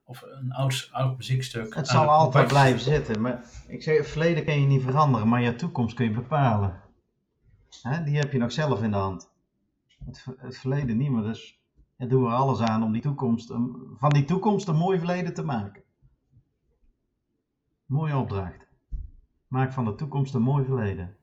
of 0.05 0.23
een 0.23 0.53
oud, 0.53 0.89
oud 0.93 1.17
muziekstuk. 1.17 1.75
Het 1.75 1.89
zal 1.89 2.09
altijd 2.09 2.49
blijven 2.49 2.81
zitten. 2.81 3.21
Maar 3.21 3.45
ik 3.69 3.83
zeg, 3.83 3.97
het 3.97 4.09
verleden 4.09 4.45
kan 4.45 4.61
je 4.61 4.67
niet 4.67 4.83
veranderen, 4.83 5.29
maar 5.29 5.43
je 5.43 5.57
toekomst 5.57 5.95
kun 5.95 6.05
je 6.05 6.11
bepalen. 6.11 6.81
Hè? 7.83 8.05
Die 8.05 8.19
heb 8.19 8.33
je 8.33 8.39
nog 8.39 8.53
zelf 8.53 8.83
in 8.83 8.91
de 8.91 8.97
hand. 8.97 9.30
Het, 10.05 10.27
het 10.37 10.59
verleden 10.59 10.97
niet, 10.97 11.11
maar 11.11 11.23
dus 11.23 11.61
ja, 11.97 12.07
doen 12.07 12.23
we 12.23 12.29
er 12.29 12.35
alles 12.35 12.61
aan 12.61 12.83
om 12.83 12.93
die 12.93 13.03
toekomst, 13.03 13.47
van 13.97 14.11
die 14.11 14.25
toekomst 14.25 14.69
een 14.69 14.77
mooi 14.77 14.99
verleden 14.99 15.35
te 15.35 15.43
maken. 15.43 15.83
Mooie 17.87 18.17
opdracht. 18.17 18.69
Maak 19.49 19.73
van 19.73 19.85
de 19.85 19.95
toekomst 19.95 20.35
een 20.35 20.43
mooi 20.43 20.65
verleden. 20.65 21.17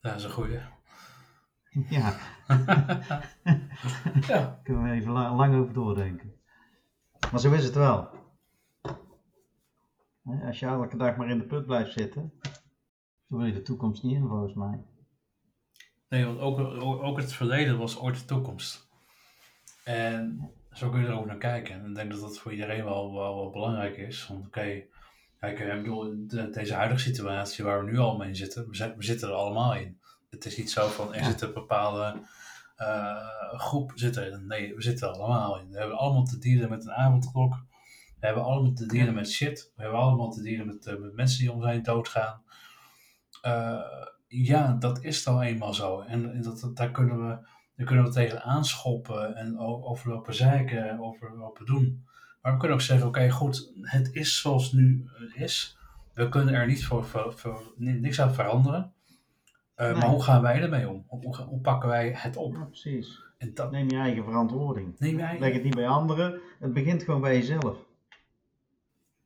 Dat 0.00 0.16
is 0.16 0.24
een 0.24 0.30
goeie. 0.30 0.60
Ja. 1.88 2.16
ja. 4.26 4.60
Kunnen 4.64 4.82
we 4.82 4.90
even 4.90 5.12
lang, 5.12 5.36
lang 5.36 5.54
over 5.54 5.74
doordenken. 5.74 6.34
Maar 7.30 7.40
zo 7.40 7.52
is 7.52 7.64
het 7.64 7.74
wel. 7.74 8.08
Als 10.44 10.58
je 10.58 10.66
elke 10.66 10.96
dag 10.96 11.16
maar 11.16 11.30
in 11.30 11.38
de 11.38 11.44
put 11.44 11.66
blijft 11.66 11.92
zitten, 11.92 12.32
dan 13.26 13.38
wil 13.38 13.46
je 13.46 13.52
de 13.52 13.62
toekomst 13.62 14.02
niet 14.02 14.14
in 14.14 14.28
volgens 14.28 14.54
mij. 14.54 14.84
Nee, 16.08 16.24
want 16.26 16.38
ook, 16.38 16.58
ook 17.02 17.16
het 17.16 17.32
verleden 17.32 17.78
was 17.78 17.98
ooit 17.98 18.18
de 18.18 18.24
toekomst. 18.24 18.88
En 19.84 20.50
zo 20.72 20.90
kun 20.90 21.00
je 21.00 21.06
er 21.06 21.18
ook 21.18 21.26
naar 21.26 21.36
kijken. 21.36 21.74
En 21.74 21.88
ik 21.88 21.94
denk 21.94 22.10
dat 22.10 22.20
dat 22.20 22.38
voor 22.38 22.52
iedereen 22.52 22.84
wel, 22.84 23.14
wel, 23.14 23.34
wel 23.36 23.50
belangrijk 23.50 23.96
is. 23.96 24.26
Want 24.26 24.46
oké, 24.46 24.58
okay, 24.58 24.88
kijk, 25.40 25.58
ik 25.58 25.82
bedoel, 25.82 26.26
deze 26.52 26.74
huidige 26.74 27.00
situatie 27.00 27.64
waar 27.64 27.84
we 27.84 27.90
nu 27.90 27.98
allemaal 27.98 28.26
in 28.26 28.36
zitten, 28.36 28.68
we, 28.70 28.94
we 28.96 29.04
zitten 29.04 29.28
er 29.28 29.34
allemaal 29.34 29.74
in. 29.74 30.00
Het 30.30 30.44
is 30.44 30.56
niet 30.56 30.70
zo 30.70 30.88
van, 30.88 31.14
er 31.14 31.24
zit 31.24 31.40
een 31.40 31.52
bepaalde 31.52 32.20
uh, 32.78 33.28
groep 33.58 33.92
zit 33.94 34.16
erin. 34.16 34.46
Nee, 34.46 34.74
we 34.74 34.82
zitten 34.82 35.08
er 35.08 35.14
allemaal 35.14 35.58
in. 35.58 35.70
We 35.70 35.78
hebben 35.78 35.96
allemaal 35.96 36.24
te 36.24 36.38
dienen 36.38 36.68
met 36.68 36.84
een 36.84 36.92
avondklok. 36.92 37.52
We 38.20 38.26
hebben 38.26 38.44
allemaal 38.44 38.72
te 38.72 38.86
dienen 38.86 39.14
met 39.14 39.30
shit. 39.30 39.72
We 39.76 39.82
hebben 39.82 40.00
allemaal 40.00 40.30
te 40.30 40.42
dienen 40.42 40.66
met, 40.66 40.86
uh, 40.86 40.98
met 40.98 41.14
mensen 41.14 41.38
die 41.38 41.52
om 41.52 41.62
zijn 41.62 41.82
doodgaan. 41.82 42.42
Uh, 43.46 44.06
ja, 44.28 44.76
dat 44.78 45.02
is 45.04 45.24
dan 45.24 45.40
eenmaal 45.40 45.74
zo. 45.74 46.00
En 46.00 46.42
dat, 46.42 46.70
daar, 46.74 46.90
kunnen 46.90 47.28
we, 47.28 47.38
daar 47.76 47.86
kunnen 47.86 48.04
we 48.04 48.10
tegen 48.10 48.42
aanschoppen 48.42 49.36
en 49.36 49.58
over 49.58 50.10
lopen 50.10 50.34
zeiken, 50.34 51.00
over 51.00 51.36
lopen 51.36 51.66
doen. 51.66 52.06
Maar 52.42 52.52
we 52.52 52.58
kunnen 52.58 52.76
ook 52.76 52.82
zeggen, 52.82 53.06
oké, 53.06 53.30
goed, 53.30 53.72
het 53.82 54.12
is 54.12 54.40
zoals 54.40 54.64
het 54.64 54.72
nu 54.72 55.10
is. 55.34 55.78
We 56.14 56.28
kunnen 56.28 56.54
er 56.54 56.66
niet 56.66 56.86
voor, 56.86 57.04
voor, 57.04 57.32
voor 57.32 57.72
niks 57.76 58.20
aan 58.20 58.34
veranderen. 58.34 58.92
Uh, 59.76 59.98
Maar 59.98 60.08
hoe 60.08 60.22
gaan 60.22 60.42
wij 60.42 60.62
ermee 60.62 60.88
om? 60.88 61.04
Hoe, 61.06 61.36
hoe 61.36 61.60
pakken 61.60 61.88
wij 61.88 62.12
het 62.16 62.36
op? 62.36 62.54
Ja, 62.54 62.64
precies. 62.64 63.22
En 63.38 63.54
dat... 63.54 63.70
Neem 63.70 63.90
je 63.90 63.96
eigen 63.96 64.24
verantwoording. 64.24 64.94
Neem 64.98 65.16
je 65.16 65.22
eigen... 65.22 65.40
Leg 65.40 65.52
het 65.52 65.64
niet 65.64 65.74
bij 65.74 65.88
anderen. 65.88 66.40
Het 66.60 66.72
begint 66.72 67.02
gewoon 67.02 67.20
bij 67.20 67.36
jezelf. 67.36 67.76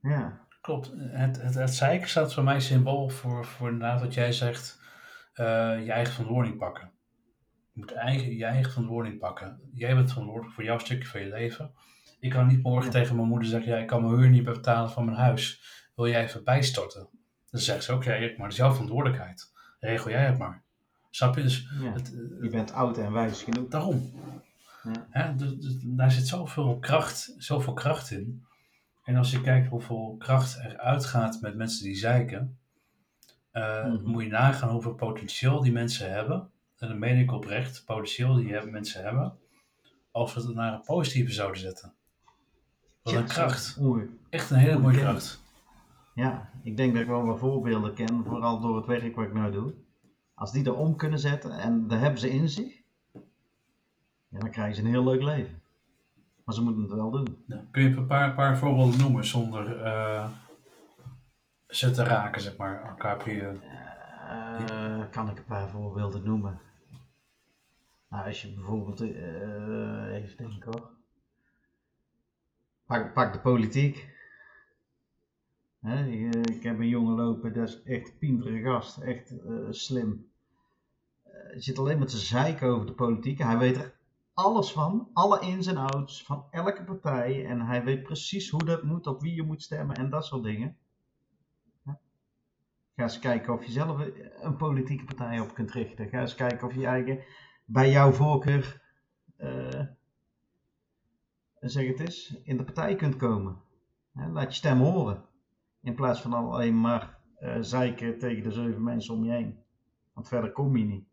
Ja. 0.01 0.41
Klopt. 0.61 0.93
Het, 0.97 1.43
het, 1.43 1.55
het 1.55 1.75
zeiken 1.75 2.09
staat 2.09 2.35
voor 2.35 2.45
mij 2.45 2.61
symbool 2.61 3.09
voor, 3.09 3.45
voor 3.45 3.69
inderdaad 3.69 4.01
wat 4.01 4.15
jij 4.15 4.33
zegt. 4.33 4.81
Uh, 5.35 5.85
je 5.85 5.93
eigen 5.93 6.13
verantwoording 6.13 6.59
pakken. 6.59 6.91
Je 7.73 7.81
moet 7.81 7.93
eigen, 7.93 8.37
je 8.37 8.45
eigen 8.45 8.71
verantwoording 8.71 9.19
pakken. 9.19 9.61
Jij 9.75 9.95
bent 9.95 10.09
verantwoordelijk 10.11 10.55
voor 10.55 10.65
jouw 10.65 10.79
stukje 10.79 11.09
van 11.09 11.21
je 11.21 11.29
leven. 11.29 11.73
Ik 12.21 12.31
kan 12.31 12.47
niet 12.47 12.63
morgen 12.63 12.91
tegen 12.91 13.17
mijn 13.17 13.29
moeder 13.29 13.49
zeggen: 13.49 13.73
ja, 13.73 13.79
ik 13.79 13.87
kan 13.87 14.03
mijn 14.03 14.17
huur 14.17 14.31
niet 14.31 14.45
betalen 14.45 14.91
van 14.91 15.05
mijn 15.05 15.17
huis. 15.17 15.63
Wil 15.95 16.09
jij 16.09 16.23
even 16.23 16.45
bijstorten? 16.45 17.09
Dan 17.51 17.61
zegt 17.61 17.85
ze 17.85 17.93
ook: 17.93 18.05
ja, 18.05 18.19
maar 18.19 18.37
dat 18.37 18.51
is 18.51 18.57
jouw 18.57 18.73
verantwoordelijkheid 18.73 19.53
regel 19.83 20.11
jij 20.11 20.27
het 20.27 20.39
maar. 20.39 20.63
Snap 21.11 21.37
je? 21.37 21.43
Dus 21.43 21.69
het, 21.83 22.13
je 22.41 22.49
bent 22.51 22.73
oud 22.73 22.99
en 22.99 23.13
wijs 23.13 23.43
genoeg. 23.43 23.69
Daarom. 23.69 24.13
Ja. 25.13 25.33
dus, 25.33 25.55
dus, 25.55 25.77
daar 25.81 26.13
zit 26.13 26.27
zoveel 26.27 26.79
kracht, 26.79 27.35
zoveel 27.39 27.73
kracht 27.73 28.11
in. 28.11 28.45
En 29.05 29.17
als 29.17 29.31
je 29.31 29.41
kijkt 29.41 29.69
hoeveel 29.69 30.17
kracht 30.19 30.59
er 30.59 30.79
uitgaat 30.79 31.41
met 31.41 31.55
mensen 31.55 31.85
die 31.85 31.97
zeiken, 31.97 32.59
uh, 33.53 33.85
mm 33.87 34.01
moet 34.05 34.23
je 34.23 34.29
nagaan 34.29 34.69
hoeveel 34.69 34.95
potentieel 34.95 35.61
die 35.63 35.73
mensen 35.73 36.13
hebben. 36.13 36.51
En 36.79 36.89
dan 36.89 36.99
meen 36.99 37.19
ik 37.19 37.33
oprecht, 37.33 37.85
potentieel 37.85 38.35
die 38.35 38.63
mensen 38.63 39.03
hebben, 39.03 39.39
als 40.11 40.35
we 40.35 40.41
het 40.41 40.55
naar 40.55 40.73
een 40.73 40.83
positieve 40.83 41.33
zouden 41.33 41.61
zetten. 41.61 41.93
Wat 43.03 43.15
een 43.15 43.25
kracht. 43.25 43.79
Echt 44.31 44.51
een 44.51 44.57
hele 44.57 44.79
mooie 44.79 44.99
kracht. 44.99 45.41
Ja, 46.15 46.51
ik 46.63 46.77
denk 46.77 46.93
dat 46.93 47.03
ik 47.03 47.09
wel 47.09 47.25
wat 47.25 47.39
voorbeelden 47.39 47.95
ken, 47.95 48.25
vooral 48.25 48.61
door 48.61 48.77
het 48.77 48.87
werk 48.87 49.15
wat 49.15 49.25
ik 49.25 49.33
nu 49.33 49.51
doe. 49.51 49.75
Als 50.35 50.53
die 50.53 50.65
er 50.65 50.77
om 50.77 50.97
kunnen 50.97 51.19
zetten 51.19 51.51
en 51.51 51.89
daar 51.89 52.01
hebben 52.01 52.21
ze 52.21 52.31
in 52.31 52.49
zich, 52.49 52.81
ja, 54.29 54.39
dan 54.39 54.51
krijgen 54.51 54.75
ze 54.75 54.81
een 54.81 54.89
heel 54.89 55.05
leuk 55.05 55.23
leven. 55.23 55.63
Maar 56.45 56.55
ze 56.55 56.63
moeten 56.63 56.83
het 56.83 56.93
wel 56.93 57.11
doen. 57.11 57.45
kun 57.71 57.83
je 57.83 57.97
een 57.97 58.07
paar, 58.07 58.35
paar 58.35 58.59
voorbeelden 58.59 58.99
noemen 58.99 59.27
zonder 59.27 59.85
uh, 59.85 60.31
ze 61.73 62.05
raken, 62.05 62.43
zeg 62.43 62.57
maar, 62.57 62.83
elkaar 62.85 63.29
uh, 63.29 63.51
Kan 65.11 65.31
ik 65.31 65.39
een 65.39 65.45
paar 65.45 65.69
voorbeelden 65.69 66.25
noemen? 66.25 66.61
Nou, 68.09 68.27
als 68.27 68.43
je 68.43 68.55
bijvoorbeeld, 68.55 69.03
uh, 69.03 70.15
even 70.15 70.37
denken 70.37 70.73
hoor. 70.73 70.91
Pak, 72.87 73.13
pak 73.13 73.33
de 73.33 73.41
politiek. 73.41 73.97
ik 76.43 76.63
heb 76.63 76.79
een 76.79 76.89
jongen 76.89 77.15
lopen, 77.15 77.53
dat 77.53 77.69
is 77.69 77.83
echt 77.83 78.09
een 78.09 78.19
pintere 78.19 78.63
gast, 78.63 78.99
echt 78.99 79.33
uh, 79.33 79.67
slim. 79.71 80.31
Zit 81.55 81.79
alleen 81.79 81.99
maar 81.99 82.07
te 82.07 82.17
zeiken 82.17 82.69
over 82.69 82.87
de 82.87 82.93
politiek. 82.93 83.39
Hij 83.39 83.59
weet 83.59 83.77
er 83.77 83.95
alles 84.35 84.73
van, 84.73 85.09
alle 85.13 85.41
ins 85.41 85.67
en 85.67 85.77
outs 85.77 86.25
van 86.25 86.45
elke 86.51 86.85
partij. 86.85 87.47
En 87.47 87.61
hij 87.61 87.85
weet 87.85 88.03
precies 88.03 88.51
hoe 88.51 88.65
dat 88.65 88.83
moet, 88.83 89.07
op 89.07 89.21
wie 89.21 89.35
je 89.35 89.43
moet 89.43 89.63
stemmen 89.63 89.97
en 89.97 90.11
dat 90.11 90.25
soort 90.25 90.43
dingen. 90.43 90.77
Ga 92.97 93.03
eens 93.03 93.19
kijken 93.19 93.53
of 93.53 93.65
je 93.65 93.73
zelf 93.73 94.09
een 94.41 94.57
politieke 94.57 95.05
partij 95.05 95.41
op 95.41 95.55
kunt 95.55 95.71
richten. 95.71 96.09
Ga 96.09 96.21
eens 96.21 96.35
kijken 96.35 96.67
of 96.67 96.75
je 96.75 96.87
eigen 96.87 97.25
bij 97.65 97.91
jouw 97.91 98.13
voorkeur, 98.13 98.83
uh, 99.39 99.87
zeg 101.61 101.87
het 101.87 102.01
eens, 102.01 102.41
in 102.43 102.57
de 102.57 102.65
partij 102.65 102.95
kunt 102.95 103.17
komen. 103.17 103.61
Laat 104.13 104.49
je 104.49 104.57
stem 104.57 104.79
horen. 104.79 105.25
In 105.81 105.95
plaats 105.95 106.21
van 106.21 106.33
alleen 106.33 106.81
maar 106.81 107.19
uh, 107.41 107.57
zeiken 107.61 108.19
tegen 108.19 108.43
de 108.43 108.51
zeven 108.51 108.83
mensen 108.83 109.15
om 109.15 109.25
je 109.25 109.31
heen. 109.31 109.59
Want 110.13 110.29
verder 110.29 110.53
kom 110.53 110.77
je 110.77 110.85
niet. 110.85 111.07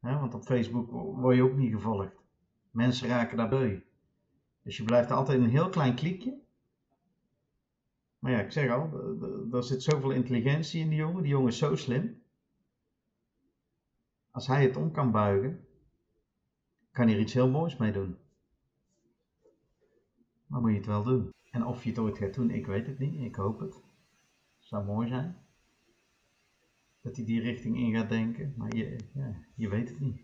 Want 0.00 0.34
op 0.34 0.44
Facebook 0.44 0.90
word 0.90 1.36
je 1.36 1.42
ook 1.42 1.56
niet 1.56 1.72
gevolgd. 1.72 2.22
Mensen 2.70 3.08
raken 3.08 3.36
daar 3.36 3.48
beu. 3.48 3.80
Dus 4.62 4.76
je 4.76 4.84
blijft 4.84 5.10
altijd 5.10 5.40
een 5.40 5.50
heel 5.50 5.68
klein 5.68 5.94
klikje. 5.94 6.42
Maar 8.24 8.32
ja, 8.32 8.40
ik 8.40 8.52
zeg 8.52 8.70
al, 8.70 8.90
er 9.52 9.62
zit 9.62 9.82
zoveel 9.82 10.10
intelligentie 10.10 10.80
in 10.80 10.88
die 10.88 10.98
jongen. 10.98 11.22
Die 11.22 11.30
jongen 11.30 11.48
is 11.48 11.58
zo 11.58 11.76
slim. 11.76 12.22
Als 14.30 14.46
hij 14.46 14.62
het 14.62 14.76
om 14.76 14.90
kan 14.90 15.10
buigen, 15.10 15.66
kan 16.90 17.06
hij 17.06 17.14
er 17.14 17.20
iets 17.20 17.32
heel 17.32 17.50
moois 17.50 17.76
mee 17.76 17.92
doen. 17.92 18.16
Maar 20.46 20.60
moet 20.60 20.70
je 20.70 20.76
het 20.76 20.86
wel 20.86 21.02
doen. 21.02 21.30
En 21.50 21.66
of 21.66 21.82
je 21.82 21.88
het 21.88 21.98
ooit 21.98 22.18
gaat 22.18 22.34
doen, 22.34 22.50
ik 22.50 22.66
weet 22.66 22.86
het 22.86 22.98
niet. 22.98 23.20
Ik 23.20 23.34
hoop 23.34 23.60
het. 23.60 23.82
Zou 24.58 24.84
mooi 24.84 25.08
zijn. 25.08 25.36
Dat 27.00 27.16
hij 27.16 27.24
die 27.24 27.40
richting 27.40 27.76
in 27.76 27.94
gaat 27.94 28.08
denken. 28.08 28.54
Maar 28.56 28.76
je, 28.76 28.96
ja, 29.12 29.34
je 29.54 29.68
weet 29.68 29.88
het 29.88 30.00
niet. 30.00 30.23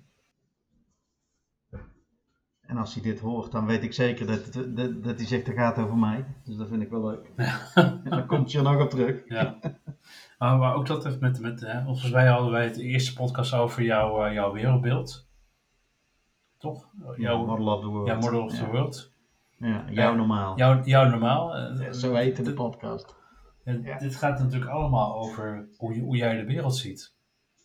En 2.71 2.77
als 2.77 2.95
hij 2.95 3.03
dit 3.03 3.21
hoort, 3.21 3.53
dan 3.53 3.67
weet 3.67 3.83
ik 3.83 3.93
zeker 3.93 4.27
dat, 4.27 4.53
dat, 4.53 5.05
dat 5.05 5.17
hij 5.17 5.27
zegt, 5.27 5.47
dat 5.47 5.55
gaat 5.55 5.79
over 5.79 5.97
mij. 5.97 6.25
Dus 6.45 6.57
dat 6.57 6.69
vind 6.69 6.83
ik 6.83 6.91
wel 6.91 7.05
leuk. 7.05 7.31
En 7.75 8.03
dan 8.05 8.27
komt 8.27 8.53
je 8.53 8.59
er 8.59 8.65
nog 8.65 8.83
op 8.83 8.91
terug. 8.91 9.23
Ja. 9.29 9.59
Maar, 10.39 10.75
ook 10.75 10.87
dat 10.87 11.05
heeft 11.05 11.21
met, 11.21 11.41
met 11.41 11.61
hè, 11.61 11.83
volgens 11.83 12.11
mij 12.11 12.27
hadden 12.27 12.51
wij 12.51 12.65
het 12.65 12.77
eerste 12.77 13.15
podcast 13.15 13.55
over 13.55 13.83
jouw, 13.83 14.27
uh, 14.27 14.33
jouw 14.33 14.53
wereldbeeld. 14.53 15.29
Toch? 16.59 16.89
Jouw, 17.17 17.17
ja, 17.17 17.37
Model 17.37 17.67
of 17.67 17.81
the 17.81 17.87
World. 17.87 18.07
Ja, 18.07 18.15
Model 18.15 18.43
of 18.43 18.55
the 18.55 18.67
World. 18.67 19.13
Ja, 19.59 19.85
jouw 19.91 20.15
normaal. 20.15 20.57
Jouw, 20.57 20.83
jouw 20.85 21.09
normaal. 21.09 21.57
Uh, 21.57 21.91
zo 21.91 22.15
heette 22.15 22.43
de 22.43 22.53
podcast. 22.53 23.15
Dit 23.99 24.17
gaat 24.17 24.39
natuurlijk 24.39 24.71
allemaal 24.71 25.15
over 25.15 25.69
hoe, 25.77 25.99
hoe 25.99 26.17
jij 26.17 26.37
de 26.37 26.45
wereld 26.45 26.77
ziet. 26.77 27.15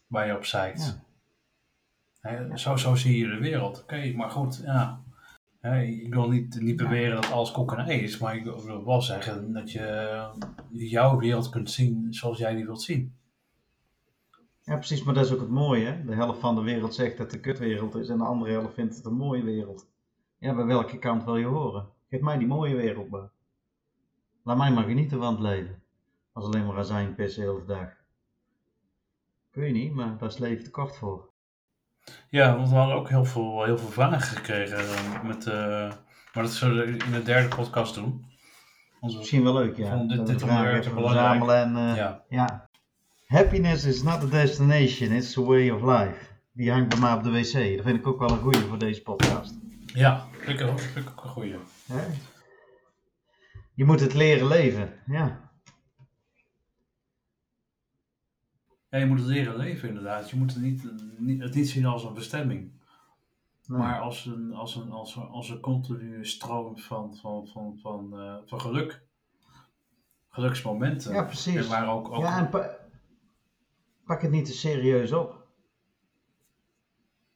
Waar 0.08 0.28
je 0.28 0.36
op 0.36 0.46
zijt. 0.46 1.05
Zo, 2.54 2.76
zo 2.76 2.96
zie 2.96 3.18
je 3.18 3.28
de 3.28 3.40
wereld. 3.40 3.82
Oké, 3.82 4.14
maar 4.16 4.30
goed, 4.30 4.62
ja. 4.64 5.04
ik 5.82 6.14
wil 6.14 6.30
niet, 6.30 6.62
niet 6.62 6.78
beweren 6.78 7.22
dat 7.22 7.32
alles 7.32 7.52
kok 7.52 7.72
en 7.72 7.86
ei 7.86 8.02
is, 8.02 8.18
maar 8.18 8.36
ik 8.36 8.44
wil 8.44 8.86
wel 8.86 9.02
zeggen 9.02 9.54
dat 9.54 9.72
je 9.72 10.30
jouw 10.70 11.18
wereld 11.18 11.50
kunt 11.50 11.72
zien 11.72 12.14
zoals 12.14 12.38
jij 12.38 12.56
die 12.56 12.66
wilt 12.66 12.82
zien. 12.82 13.16
Ja, 14.66 14.76
precies, 14.76 15.04
maar 15.04 15.14
dat 15.14 15.26
is 15.26 15.34
ook 15.34 15.40
het 15.40 15.50
mooie. 15.50 15.86
Hè? 15.86 16.06
De 16.06 16.16
helft 16.16 16.40
van 16.40 16.56
de 16.56 16.62
wereld 16.62 16.96
zegt 16.96 17.18
dat 17.18 17.26
het 17.26 17.36
een 17.36 17.42
kutwereld 17.42 17.96
is 17.96 18.10
en 18.10 18.18
de 18.18 18.24
andere 18.24 18.52
helft 18.52 18.74
vindt 18.74 18.96
het 18.96 19.06
een 19.06 19.14
mooie 19.14 19.44
wereld. 19.44 19.88
Ja, 20.38 20.56
bij 20.56 20.66
welke 20.66 21.00
kant 21.00 21.24
wil 21.24 21.38
je 21.38 21.46
horen? 21.46 21.88
Geef 22.10 22.22
mij 22.22 22.38
die 22.38 22.48
mooie 22.48 22.76
wereld 22.76 23.10
maar. 23.10 23.30
Laat 24.44 24.58
mij 24.58 24.72
maar 24.72 24.84
genieten 24.84 25.18
van 25.18 25.34
het 25.34 25.42
leven. 25.42 25.82
Als 26.34 26.46
alleen 26.46 26.66
maar 26.66 26.78
azijn 26.78 27.16
pissen 27.16 27.44
de 27.44 27.52
hele 27.52 27.66
dag. 27.66 27.90
Ik 29.52 29.62
weet 29.62 29.74
niet, 29.74 29.94
maar 29.94 30.18
daar 30.18 30.30
is 30.30 30.38
leven 30.38 30.64
te 30.64 30.72
kort 30.72 30.96
voor. 30.96 31.30
Ja, 32.30 32.56
want 32.56 32.70
we 32.70 32.76
hadden 32.76 32.96
ook 32.96 33.10
heel 33.10 33.26
veel, 33.26 33.64
heel 33.64 33.78
veel 33.78 33.90
vragen 33.90 34.22
gekregen. 34.22 34.78
Eh, 34.78 35.24
met, 35.24 35.46
uh, 35.46 35.54
maar 36.34 36.44
dat 36.44 36.52
zullen 36.52 36.86
we 36.86 37.06
in 37.06 37.12
de 37.12 37.24
derde 37.24 37.56
podcast 37.56 37.96
doen. 37.96 38.26
Onze, 39.00 39.18
Misschien 39.18 39.44
wel 39.44 39.54
leuk, 39.54 39.78
ja. 39.78 39.96
Dit, 39.96 40.26
dit 40.26 40.42
vragen 40.42 40.80
even 40.80 40.92
verzamelen. 40.92 41.56
En, 41.56 41.76
uh, 41.76 41.96
ja. 41.96 42.24
ja. 42.30 42.70
Happiness 43.26 43.86
is 43.86 44.04
not 44.04 44.24
a 44.24 44.26
destination, 44.26 45.12
it's 45.12 45.38
a 45.38 45.42
way 45.42 45.70
of 45.70 45.82
life. 45.82 46.18
Die 46.52 46.72
hangt 46.72 46.90
bij 46.90 47.00
mij 47.00 47.14
op 47.14 47.24
de 47.24 47.32
wc. 47.32 47.76
Dat 47.76 47.86
vind 47.86 47.98
ik 47.98 48.08
ook 48.08 48.20
wel 48.20 48.30
een 48.30 48.40
goeie 48.40 48.60
voor 48.60 48.80
deze 48.80 49.02
podcast. 49.02 49.54
Ja, 49.86 50.26
vind 50.32 50.60
ik, 50.60 50.80
vind 50.80 51.08
ik 51.08 51.12
ook 51.12 51.24
een 51.24 51.30
goeie. 51.30 51.56
Je 53.74 53.86
moet 53.86 54.00
het 54.00 54.14
leren 54.14 54.48
leven, 54.48 54.94
ja. 55.06 55.45
Ja, 58.96 59.02
je 59.02 59.08
moet 59.08 59.20
het 59.20 59.28
leren 59.28 59.56
leven 59.56 59.88
inderdaad. 59.88 60.30
Je 60.30 60.38
moet 60.38 60.54
het 60.54 60.64
niet, 60.64 60.90
niet, 61.18 61.42
het 61.42 61.56
niet 61.56 61.70
zien 61.70 61.86
als 61.86 62.04
een 62.04 62.14
bestemming. 62.14 62.72
Maar 63.66 64.00
als 64.00 64.26
een, 64.26 64.54
als, 64.54 64.76
een, 64.76 64.92
als, 64.92 65.16
een, 65.16 65.28
als 65.28 65.50
een 65.50 65.60
continue 65.60 66.26
stroom 66.26 66.78
van, 66.78 67.16
van, 67.16 67.48
van, 67.48 67.78
van, 67.82 68.10
uh, 68.14 68.36
van 68.46 68.62
geluk. 68.62 69.04
Geluksmomenten. 70.30 71.14
Ja, 71.14 71.24
precies. 71.24 71.56
En 71.56 71.70
waar 71.70 71.90
ook, 71.90 72.10
ook 72.10 72.22
ja, 72.22 72.38
en 72.38 72.50
pak 74.06 74.22
het 74.22 74.32
niet 74.32 74.46
te 74.46 74.54
serieus 74.54 75.12
op. 75.12 75.48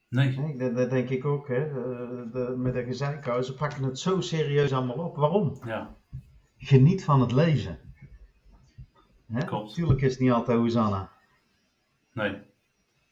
Nee. 0.10 0.38
nee 0.38 0.74
dat, 0.74 0.89
denk 0.89 1.10
ik 1.10 1.26
ook. 1.26 1.48
Hè. 1.48 1.74
De, 1.74 2.30
de, 2.32 2.54
met 2.58 2.74
de 2.74 2.84
gezeikhuis, 2.84 3.45
ze 3.45 3.54
pakken 3.54 3.84
het 3.84 4.00
zo 4.00 4.22
serieus 4.22 4.74
allemaal 4.74 5.06
op. 5.06 5.15
Waarom? 5.15 5.60
Ja. 5.65 5.95
Geniet 6.58 7.04
van 7.04 7.22
het 7.22 7.32
leven. 7.32 7.80
Hè? 9.26 9.45
Klopt. 9.45 9.74
Tuurlijk 9.74 10.02
is 10.02 10.12
het 10.12 10.22
niet 10.22 10.32
altijd 10.32 10.58
Hosanna. 10.58 11.17
Nee. 12.20 12.38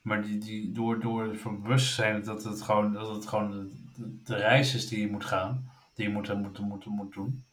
Maar 0.02 0.22
die, 0.22 0.38
die, 0.38 0.72
door, 0.72 1.00
door 1.00 1.38
van 1.38 1.62
bewust 1.62 1.93
zijn 1.93 2.24
dat 2.24 2.43
het 2.43 2.62
gewoon, 2.62 2.93
dat 2.93 3.15
het 3.15 3.28
gewoon 3.28 3.52
de, 3.96 4.22
de, 4.24 4.36
reis 4.36 4.76
is 4.76 4.88
die 4.88 5.00
je 5.00 5.12
moet 5.12 5.26
gaan, 5.26 5.70
die 5.93 6.08
je 6.08 6.13
moet, 6.13 6.34
moet, 6.34 6.60
moet, 6.60 6.86
moet 6.86 7.13
doen. 7.13 7.43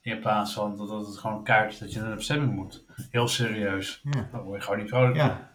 In 0.00 0.20
plaats 0.20 0.52
van 0.52 0.76
dat, 0.76 0.88
dat 0.88 1.06
het 1.06 1.18
gewoon 1.18 1.36
een 1.36 1.42
kaart 1.42 1.72
is 1.72 1.78
dat 1.78 1.92
je 1.92 2.00
naar 2.00 2.10
de 2.10 2.16
bestemming 2.16 2.52
moet. 2.52 2.84
Heel 3.10 3.28
serieus. 3.28 4.00
Ja. 4.10 4.28
Dan 4.32 4.42
word 4.42 4.58
je 4.58 4.64
gewoon 4.64 4.80
niet 4.80 4.88
vrolijk 4.88 5.16
ja. 5.16 5.50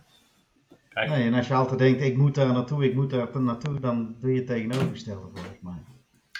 Kijk. 0.90 1.10
Nee, 1.10 1.24
en 1.24 1.34
als 1.34 1.48
je 1.48 1.54
altijd 1.54 1.80
denkt, 1.80 2.02
ik 2.02 2.18
moet 2.18 2.36
daar 2.36 2.54
naartoe, 2.54 2.86
ik 2.86 2.96
moet 2.96 3.10
daar 3.10 3.42
naartoe, 3.42 3.80
dan 3.80 4.16
doe 4.20 4.32
je 4.32 4.38
het 4.38 4.48
tegenovergestelde 4.48 5.28
volgens 5.34 5.62
mij. 5.62 5.84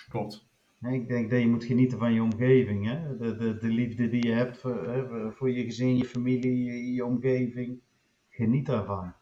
Klopt. 0.10 0.46
ik 0.82 1.08
denk 1.08 1.30
dat 1.30 1.40
je 1.40 1.48
moet 1.48 1.64
genieten 1.64 1.98
van 1.98 2.14
je 2.14 2.22
omgeving. 2.22 2.86
Hè? 2.86 3.18
De, 3.18 3.36
de, 3.36 3.58
de 3.58 3.68
liefde 3.68 4.10
die 4.10 4.28
je 4.28 4.34
hebt 4.34 4.58
voor, 4.58 4.88
hè, 4.90 5.32
voor 5.32 5.52
je 5.52 5.64
gezin, 5.64 5.98
je 5.98 6.06
familie, 6.06 6.64
je, 6.64 6.94
je 6.94 7.06
omgeving. 7.06 7.80
Geniet 8.38 8.66
daarvan. 8.66 9.14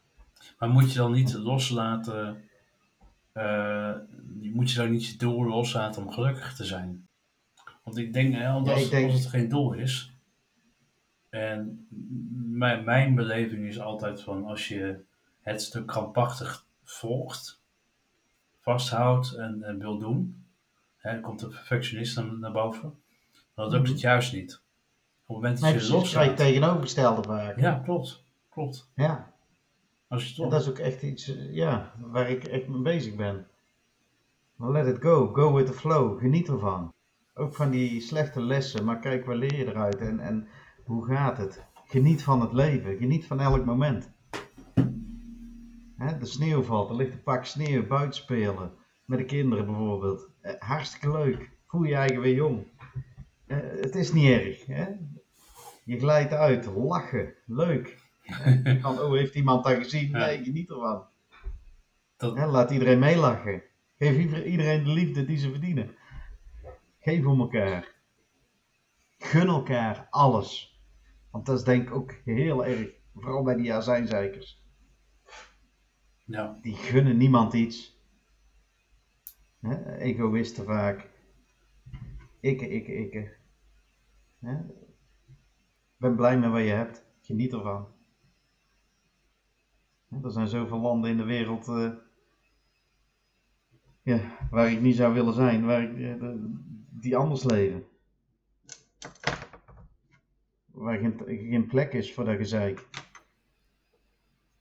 Maar 0.60 0.69
moet 0.69 0.91
je 0.91 0.97
dan 0.97 1.12
niet 1.12 1.34
loslaten, 1.34 2.43
uh, 3.34 3.93
moet 4.54 4.71
je 4.71 4.78
dan 4.78 4.91
niet 4.91 5.06
je 5.06 5.17
doel 5.17 5.45
loslaten 5.45 6.01
om 6.01 6.12
gelukkig 6.12 6.56
te 6.56 6.65
zijn? 6.65 7.08
Want 7.84 7.97
ik 7.97 8.13
denk, 8.13 8.34
hè, 8.34 8.47
als, 8.47 8.93
als 8.93 9.13
het 9.13 9.25
geen 9.25 9.49
doel 9.49 9.73
is, 9.73 10.13
en 11.30 11.88
mijn, 12.45 12.84
mijn 12.84 13.15
beleving 13.15 13.65
is 13.65 13.80
altijd 13.80 14.21
van 14.21 14.45
als 14.45 14.67
je 14.67 15.04
het 15.41 15.62
stuk 15.62 15.88
krampachtig 15.88 16.65
volgt, 16.84 17.62
vasthoudt 18.60 19.34
en, 19.34 19.63
en 19.63 19.80
wil 19.80 19.97
doen, 19.97 20.45
hè, 20.97 21.19
komt 21.19 21.39
de 21.39 21.47
perfectionist 21.47 22.15
naar, 22.15 22.38
naar 22.38 22.51
boven, 22.51 22.99
dan 23.54 23.69
lukt 23.69 23.88
het 23.88 23.97
mhm. 23.97 24.06
juist 24.06 24.34
niet. 24.34 24.62
Op 25.25 25.36
het 25.36 25.36
moment 25.36 25.60
dat 25.60 25.84
je 25.84 25.91
loslaat... 25.91 26.38
tegenovergestelde 26.38 27.23
vaak. 27.23 27.60
Ja, 27.60 27.82
klopt. 27.84 28.25
Klopt. 28.56 28.91
Ja. 28.96 29.34
Als 30.08 30.36
je 30.36 30.48
dat 30.48 30.62
is 30.62 30.70
ook 30.70 30.78
echt 30.78 31.02
iets 31.02 31.34
ja, 31.50 31.94
waar 32.00 32.30
ik 32.30 32.44
echt 32.44 32.68
mee 32.68 32.82
bezig 32.82 33.15
ben. 33.15 33.48
let 34.58 34.88
it 34.88 35.02
go. 35.02 35.28
Go 35.28 35.54
with 35.54 35.65
the 35.65 35.74
flow. 35.74 36.20
Geniet 36.20 36.48
ervan. 36.48 36.94
Ook 37.34 37.56
van 37.56 37.70
die 37.70 38.02
slechte 38.02 38.41
lessen, 38.41 38.86
maar 38.86 39.00
kijk, 39.00 39.26
waar 39.26 39.36
leer 39.36 39.56
je 39.56 39.65
eruit 39.65 39.98
en, 39.98 40.20
en 40.20 40.48
hoe 40.84 41.06
gaat 41.06 41.38
het? 41.38 41.65
Geniet 41.86 42.24
van 42.24 42.41
het 42.41 42.54
leven. 42.54 42.98
Geniet 42.98 43.26
van 43.26 43.39
elk 43.39 43.65
moment. 43.65 44.12
Hè, 45.98 46.18
de 46.18 46.26
sneeuw 46.26 46.62
valt, 46.62 46.89
er 46.89 46.96
ligt 46.96 47.13
een 47.13 47.24
pak 47.24 47.46
sneeuw, 47.46 47.88
buiten 47.88 48.22
spelen. 48.22 48.72
Met 49.06 49.20
de 49.20 49.26
kinderen 49.26 49.65
bijvoorbeeld. 49.65 50.30
Eh, 50.41 50.54
hartstikke 50.60 51.12
leuk. 51.12 51.50
Voel 51.68 51.84
je 51.84 51.96
eigen 51.96 52.22
weer 52.22 52.36
jong. 52.36 52.68
Eh, 53.48 53.58
het 53.82 53.96
is 53.96 54.13
niet 54.13 54.30
erg. 54.30 54.65
Hè? 54.65 54.86
Je 55.84 56.00
glijdt 56.00 56.34
uit, 56.34 56.65
lachen, 56.65 57.34
leuk. 57.46 58.04
Van, 58.82 59.00
oh, 59.00 59.12
heeft 59.12 59.36
iemand 59.36 59.64
dat 59.64 59.78
gezien? 59.78 60.12
Nee, 60.12 60.44
geniet 60.44 60.70
ervan. 60.70 61.08
Dat... 62.18 62.38
laat 62.38 62.72
iedereen 62.72 63.00
meelachen. 63.00 63.64
Geef 63.98 64.44
iedereen 64.44 64.84
de 64.84 64.90
liefde 64.90 65.26
die 65.26 65.38
ze 65.38 65.50
verdienen. 65.50 65.96
Geef 67.00 67.26
om 67.26 67.40
elkaar. 67.40 67.96
Gun 69.18 69.48
elkaar 69.48 70.08
alles. 70.10 70.80
Want 71.32 71.46
dat 71.46 71.58
is 71.58 71.64
denk 71.64 71.88
ik 71.88 71.94
ook 71.94 72.14
heel 72.26 72.66
erg, 72.66 72.89
vooral 73.16 73.43
bij 73.43 73.56
die 73.56 73.74
azijnzeikers. 73.74 74.64
Ja. 76.26 76.60
Die 76.62 76.76
gunnen 76.76 77.18
niemand 77.18 77.54
iets. 77.54 77.99
He, 79.60 79.95
egoïsten 79.95 80.66
vaak. 80.66 81.10
Ikke, 82.39 82.70
ikke, 82.70 82.93
ikke. 82.93 83.38
Ben 85.97 86.16
blij 86.16 86.39
met 86.39 86.52
wat 86.52 86.62
je 86.62 86.68
hebt. 86.68 87.06
Geniet 87.22 87.54
ervan. 87.54 87.95
Er 90.24 90.32
zijn 90.32 90.47
zoveel 90.47 90.80
landen 90.80 91.09
in 91.09 91.18
de 91.18 91.24
wereld 91.24 91.68
uh, 91.68 91.91
ja, 94.01 94.20
waar 94.49 94.72
ik 94.72 94.82
niet 94.82 94.95
zou 94.95 95.13
willen 95.13 95.34
zijn, 95.34 95.66
waar 95.66 95.84
ik, 95.84 95.97
uh, 95.97 96.30
die 96.89 97.18
anders 97.18 97.43
leven. 97.43 97.86
Waar 100.72 100.97
geen, 100.97 101.22
geen 101.26 101.68
plek 101.68 101.93
is 101.93 102.13
voor 102.13 102.26
dat 102.26 102.38
gezeik. 102.38 102.88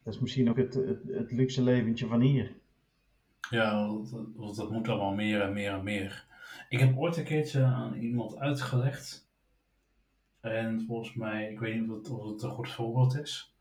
Dat 0.02 0.14
is 0.14 0.20
misschien 0.20 0.50
ook 0.50 0.57
het, 0.57 0.74
het, 0.74 1.02
het 1.09 1.32
luxe 1.32 1.62
leventje 1.62 2.07
van 2.07 2.20
hier. 2.20 2.52
Ja, 3.50 3.86
dat, 4.36 4.57
dat 4.57 4.70
moet 4.70 4.88
allemaal 4.88 5.14
meer 5.14 5.40
en 5.40 5.52
meer 5.52 5.72
en 5.72 5.84
meer. 5.84 6.26
Ik 6.68 6.78
heb 6.78 6.96
ooit 6.96 7.16
een 7.16 7.24
keertje 7.24 7.64
aan 7.64 7.94
iemand 7.94 8.38
uitgelegd 8.38 9.28
En 10.40 10.84
volgens 10.86 11.14
mij, 11.14 11.50
ik 11.50 11.59
weet 11.59 11.80
niet 11.80 11.90
of 11.90 12.32
het 12.32 12.42
een 12.42 12.50
goed 12.50 12.70
voorbeeld 12.70 13.18
is. 13.18 13.53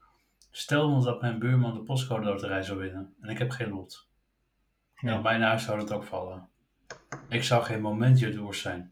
Stel 0.56 0.90
nou 0.90 1.04
dat 1.04 1.22
mijn 1.22 1.40
buurman 1.40 1.74
de 1.74 1.80
postcode 1.84 2.26
loterij 2.26 2.64
zou 2.64 2.80
winnen 2.80 3.14
en 3.22 3.30
ik 3.30 3.38
heb 3.38 3.50
geen 3.52 3.70
lot. 3.70 4.08
En 4.96 5.08
Ja. 5.10 5.18
op 5.18 5.24
mijn 5.24 5.42
huis 5.42 5.64
zou 5.64 5.80
dat 5.80 5.92
ook 5.92 6.04
vallen. 6.04 6.48
Ik 7.30 7.44
zou 7.44 7.64
geen 7.64 7.82
moment 7.82 8.20
jaloers 8.20 8.62
zijn. 8.62 8.92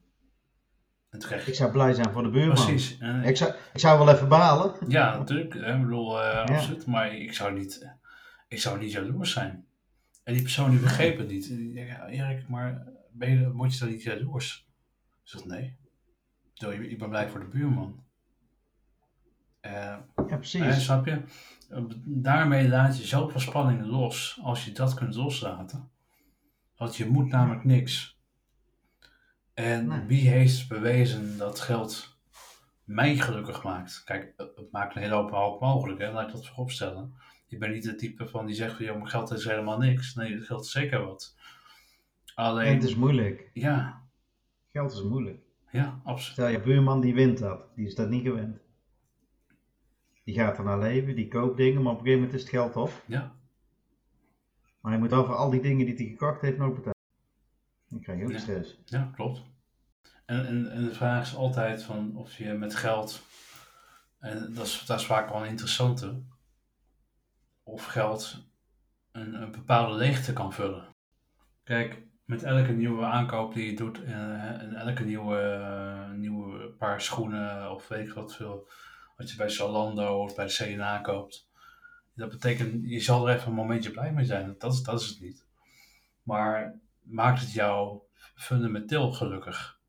En 1.10 1.20
kreeg 1.20 1.48
Ik 1.48 1.56
zou 1.56 1.72
blij 1.72 1.94
zijn 1.94 2.12
voor 2.12 2.24
de 2.24 2.30
buurman. 2.30 2.66
Precies. 2.66 2.98
En 3.00 3.24
Ik 3.24 3.38
zou, 3.38 3.54
ik 3.74 3.80
zou 3.80 3.98
wel 4.06 4.14
even 4.16 4.28
balen. 4.28 4.76
Ja, 4.88 5.18
natuurlijk. 5.18 5.54
Ik 5.54 5.82
bedoel, 5.82 6.22
eh, 6.24 6.46
absoluut. 6.46 6.86
Maar 6.86 7.16
ik 7.16 7.34
zou 7.34 7.54
niet, 7.54 7.90
ik 8.48 8.60
zou 8.60 8.80
niet 8.80 8.92
jaloers 8.92 9.32
zijn. 9.32 9.66
En 10.24 10.34
die 10.34 10.42
persoon 10.42 10.70
die 10.70 10.80
begreep 10.80 11.18
het 11.18 11.28
niet. 11.28 11.50
En 11.50 11.74
ja, 11.74 12.08
Erik, 12.08 12.48
maar 12.48 12.88
ben 13.12 13.40
je, 13.40 13.52
word 13.52 13.74
je 13.74 13.80
dan 13.80 13.90
niet 13.90 14.04
jaloers? 14.04 14.68
Ik 15.24 15.30
zeg, 15.30 15.46
nee. 15.46 15.76
Ik 16.90 17.00
ben 17.00 17.10
blij 17.10 17.30
voor 17.30 17.40
de 17.40 17.46
buurman. 17.46 18.04
Eh, 19.60 19.98
Hè, 20.52 20.60
precies. 20.60 20.84
snap 20.84 21.06
je? 21.06 21.22
Eh, 21.70 21.84
Daarmee 22.06 22.68
laat 22.70 22.98
je 22.98 23.06
zoveel 23.08 23.40
spanningen 23.40 23.88
los. 23.88 24.40
Als 24.44 24.66
je 24.66 24.72
dat 24.72 24.94
kunt 24.94 25.16
loslaten. 25.16 25.90
Want 26.78 26.96
je 26.96 27.06
moet 27.10 27.28
namelijk 27.30 27.64
niks. 27.64 28.20
En 29.54 29.88
Nee. 29.88 30.06
wie 30.06 30.30
heeft 30.30 30.68
bewezen 30.68 31.38
dat 31.38 31.60
geld 31.60 32.18
mij 32.84 33.16
gelukkig 33.18 33.64
maakt? 33.64 34.02
Kijk, 34.06 34.34
eh, 34.38 34.46
het 34.56 34.72
maakt 34.72 34.96
een 34.96 35.02
hele 35.02 35.14
hoop, 35.16 35.32
hoop 35.32 35.62
mogelijk, 35.62 36.00
hè? 36.00 36.12
laat 36.12 36.28
ik 36.28 36.34
dat 36.34 36.48
voorop 36.48 36.72
stellen. 36.72 37.14
Ik 37.48 37.60
ben 37.60 37.72
niet 37.72 37.84
de 37.84 37.96
type 37.96 38.28
van 38.28 38.46
die 38.46 38.56
zegt 38.56 38.76
van, 38.76 38.86
joh, 38.86 38.98
maar 38.98 39.08
geld 39.08 39.32
is 39.32 39.46
helemaal 39.46 39.78
niks. 39.78 40.16
Nee, 40.16 40.34
het 40.34 40.46
geld 40.46 40.66
is 40.66 40.72
zeker 40.72 41.06
wat. 41.06 41.36
En 42.36 42.44
Alleen, 42.44 42.74
het 42.74 42.84
is 42.84 42.96
moeilijk. 42.96 43.50
ja, 43.54 44.02
Geld 44.72 44.92
is 44.92 45.04
moeilijk. 45.04 45.40
ja, 45.72 46.02
absoluut. 46.04 46.32
Stel, 46.34 46.48
je 46.48 46.62
buurman 46.62 47.02
die 47.02 47.14
wint 47.14 47.38
dat. 47.38 47.66
Die 47.76 47.86
is 47.86 47.96
dat 47.96 48.10
niet 48.10 48.24
gewend. 48.24 48.58
Die 50.24 50.36
gaat 50.36 50.58
er 50.58 50.64
naar 50.64 50.80
leven, 50.80 51.16
die 51.16 51.28
koopt 51.28 51.58
dingen, 51.58 51.82
maar 51.82 51.92
op 51.92 52.00
een 52.00 52.06
gegeven 52.06 52.24
moment 52.24 52.38
is 52.40 52.42
het 52.42 52.56
geld 52.56 52.76
op. 52.76 52.92
Ja, 53.06 53.36
Maar 54.82 54.92
hij 54.92 55.02
moet 55.02 55.14
over 55.14 55.36
al 55.36 55.50
die 55.50 55.62
dingen 55.62 55.86
die 55.86 55.96
hij 55.96 56.06
gekocht 56.06 56.42
heeft 56.42 56.58
nog 56.58 56.74
betalen. 56.74 56.96
Dan 57.88 58.00
krijg 58.00 58.20
je 58.20 58.26
ook 58.26 58.32
Ja. 58.32 58.38
stress. 58.40 58.78
ja, 58.86 59.12
klopt. 59.16 59.42
En, 60.26 60.46
en, 60.48 60.72
en 60.72 60.84
de 60.86 60.94
vraag 60.94 61.26
is 61.28 61.36
altijd 61.36 61.84
van 61.84 62.16
of 62.16 62.38
je 62.38 62.54
met 62.54 62.76
geld, 62.76 63.22
en 64.20 64.54
dat 64.54 64.66
is, 64.66 64.86
dat 64.86 65.00
is 65.00 65.06
vaak 65.06 65.30
wel 65.30 65.42
een 65.44 65.50
interessante, 65.50 66.22
of 67.64 67.86
geld 67.86 68.44
een, 69.12 69.42
een 69.42 69.52
bepaalde 69.52 69.96
leegte 69.96 70.34
kan 70.34 70.54
vullen. 70.54 70.86
Kijk, 71.64 72.02
met 72.26 72.44
elke 72.44 72.72
nieuwe 72.72 73.04
aankoop 73.06 73.54
die 73.54 73.66
je 73.66 73.76
doet 73.76 74.04
en, 74.04 74.60
en 74.60 74.76
elke 74.76 75.04
nieuwe, 75.04 75.38
eh, 75.40 76.12
nieuwe 76.12 76.68
paar 76.70 77.02
schoenen 77.02 77.72
of 77.72 77.88
weet 77.88 78.08
ik 78.08 78.14
wat 78.14 78.36
veel, 78.36 78.68
wat 79.22 79.32
je 79.32 79.38
bij 79.38 79.50
Zalando 79.50 80.24
of 80.24 80.36
bij 80.36 80.48
CNA 80.48 80.98
koopt, 80.98 81.50
dat 82.14 82.30
betekent, 82.30 82.90
je 82.90 83.00
zal 83.00 83.30
er 83.30 83.36
even 83.36 83.48
een 83.48 83.54
momentje 83.54 83.92
blij 83.92 84.14
mee 84.14 84.26
zijn. 84.26 84.56
Dat 84.58 84.74
is, 84.74 84.84
dat 84.84 85.02
is 85.02 85.08
het 85.08 85.20
niet. 85.20 85.46
Maar 86.24 86.80
maakt 87.02 87.40
het 87.40 87.54
jou 87.54 88.00
fundamenteel 88.36 89.12
gelukkig? 89.12 89.80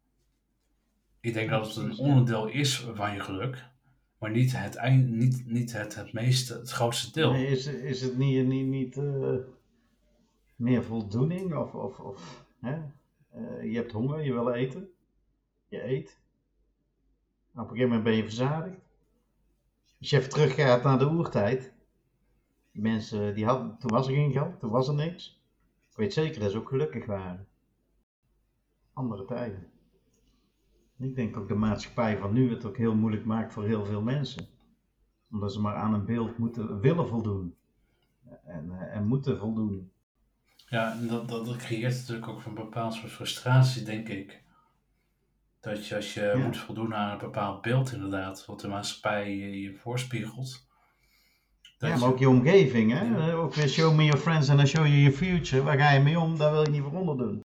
Ik 1.21 1.35
denk 1.35 1.51
dat 1.51 1.67
het 1.67 1.77
een 1.77 1.97
onderdeel 1.97 2.47
is 2.47 2.87
van 2.95 3.15
je 3.15 3.21
geluk, 3.21 3.65
maar 4.19 4.31
niet 4.31 4.57
het, 4.57 4.75
eind, 4.75 5.11
niet, 5.11 5.47
niet 5.47 5.73
het, 5.73 5.95
het 5.95 6.13
meeste, 6.13 6.55
het 6.55 6.71
grootste 6.71 7.13
deel. 7.13 7.33
Nee, 7.33 7.47
is, 7.47 7.67
is 7.67 8.01
het 8.01 8.17
niet, 8.17 8.47
niet, 8.47 8.67
niet 8.67 8.97
eh, 8.97 9.37
meer 10.57 10.85
voldoening? 10.85 11.55
Of, 11.55 11.75
of, 11.75 11.99
of 11.99 12.45
hè? 12.61 12.83
Eh, 13.31 13.63
je 13.63 13.77
hebt 13.77 13.93
honger, 13.93 14.25
je 14.25 14.33
wil 14.33 14.51
eten. 14.51 14.89
Je 15.69 15.85
eet. 15.85 16.21
Op 17.53 17.59
een 17.59 17.65
gegeven 17.65 17.87
moment 17.87 18.05
ben 18.05 18.17
je 18.17 18.23
verzadigd. 18.23 18.82
Als 20.03 20.11
je 20.11 20.17
even 20.17 20.31
teruggaat 20.31 20.83
naar 20.83 20.99
de 20.99 21.11
oertijd. 21.11 21.73
Die 22.73 22.83
mensen, 22.83 23.35
die 23.35 23.45
hadden, 23.45 23.79
toen 23.79 23.91
was 23.91 24.07
er 24.07 24.15
geen 24.15 24.33
geld, 24.33 24.61
toen 24.61 24.71
was 24.71 24.89
er 24.89 24.95
niks. 24.95 25.43
Ik 25.91 25.97
weet 25.97 26.13
zeker 26.13 26.41
dat 26.41 26.51
ze 26.51 26.57
ook 26.59 26.69
gelukkig 26.69 27.07
waren. 27.07 27.47
Andere 28.93 29.25
tijden. 29.25 29.71
En 30.99 31.05
Ik 31.05 31.15
denk 31.15 31.37
ook 31.37 31.49
de 31.49 31.55
maatschappij 31.55 32.19
van 32.19 32.33
nu 32.33 32.51
het 32.51 32.65
ook 32.65 32.77
heel 32.77 32.95
moeilijk 32.95 33.25
maakt 33.25 33.53
voor 33.53 33.65
heel 33.65 33.85
veel 33.85 34.03
mensen. 34.03 34.47
Omdat 35.31 35.53
ze 35.53 35.61
maar 35.61 35.75
aan 35.75 35.95
een 35.95 36.05
beeld 36.05 36.39
moeten 36.39 36.81
willen 36.81 37.09
voldoen. 37.09 37.57
En, 38.45 38.71
eh, 38.71 38.97
en 38.97 39.07
moeten 39.07 39.39
voldoen. 39.39 39.93
Ja, 40.69 41.01
dat, 41.09 41.29
dat 41.29 41.57
creëert 41.57 41.95
natuurlijk 41.95 42.29
ook 42.29 42.45
een 42.45 42.55
bepaald 42.55 42.95
soort 42.95 43.13
frustratie, 43.13 43.85
denk 43.85 44.09
ik. 44.09 44.42
Dat 45.63 45.87
je 45.87 45.95
als 45.97 46.15
je 46.15 46.21
Ja. 46.21 46.37
moet 46.37 46.57
voldoen 46.57 46.95
aan 46.95 47.13
een 47.13 47.19
bepaald 47.19 47.63
beeld, 47.63 47.93
inderdaad, 47.93 48.47
wat 48.47 48.61
de 48.61 48.69
maatschappij 48.69 49.37
je, 49.37 49.61
je 49.61 49.75
voorspiegelt. 49.77 50.67
Dat 51.79 51.91
Ja, 51.91 51.97
maar 51.99 52.09
ook 52.09 52.19
je 52.19 52.29
omgeving, 52.29 52.93
hè? 52.93 53.05
Ja. 53.05 53.29
Eh, 53.29 53.39
Ook 53.39 53.55
weer 53.55 53.69
show 53.69 53.95
me 53.97 54.05
your 54.05 54.21
friends 54.21 54.49
and 54.51 54.61
I 54.61 54.67
show 54.67 54.87
you 54.87 54.97
your 54.99 55.17
future. 55.17 55.63
Waar 55.63 55.79
ga 55.79 55.91
je 55.91 56.01
mee 56.01 56.19
om? 56.19 56.39
Daar 56.39 56.53
wil 56.53 56.63
je 56.63 56.71
niet 56.71 56.83
voor 56.83 56.93
onder 56.93 57.17
doen. 57.19 57.45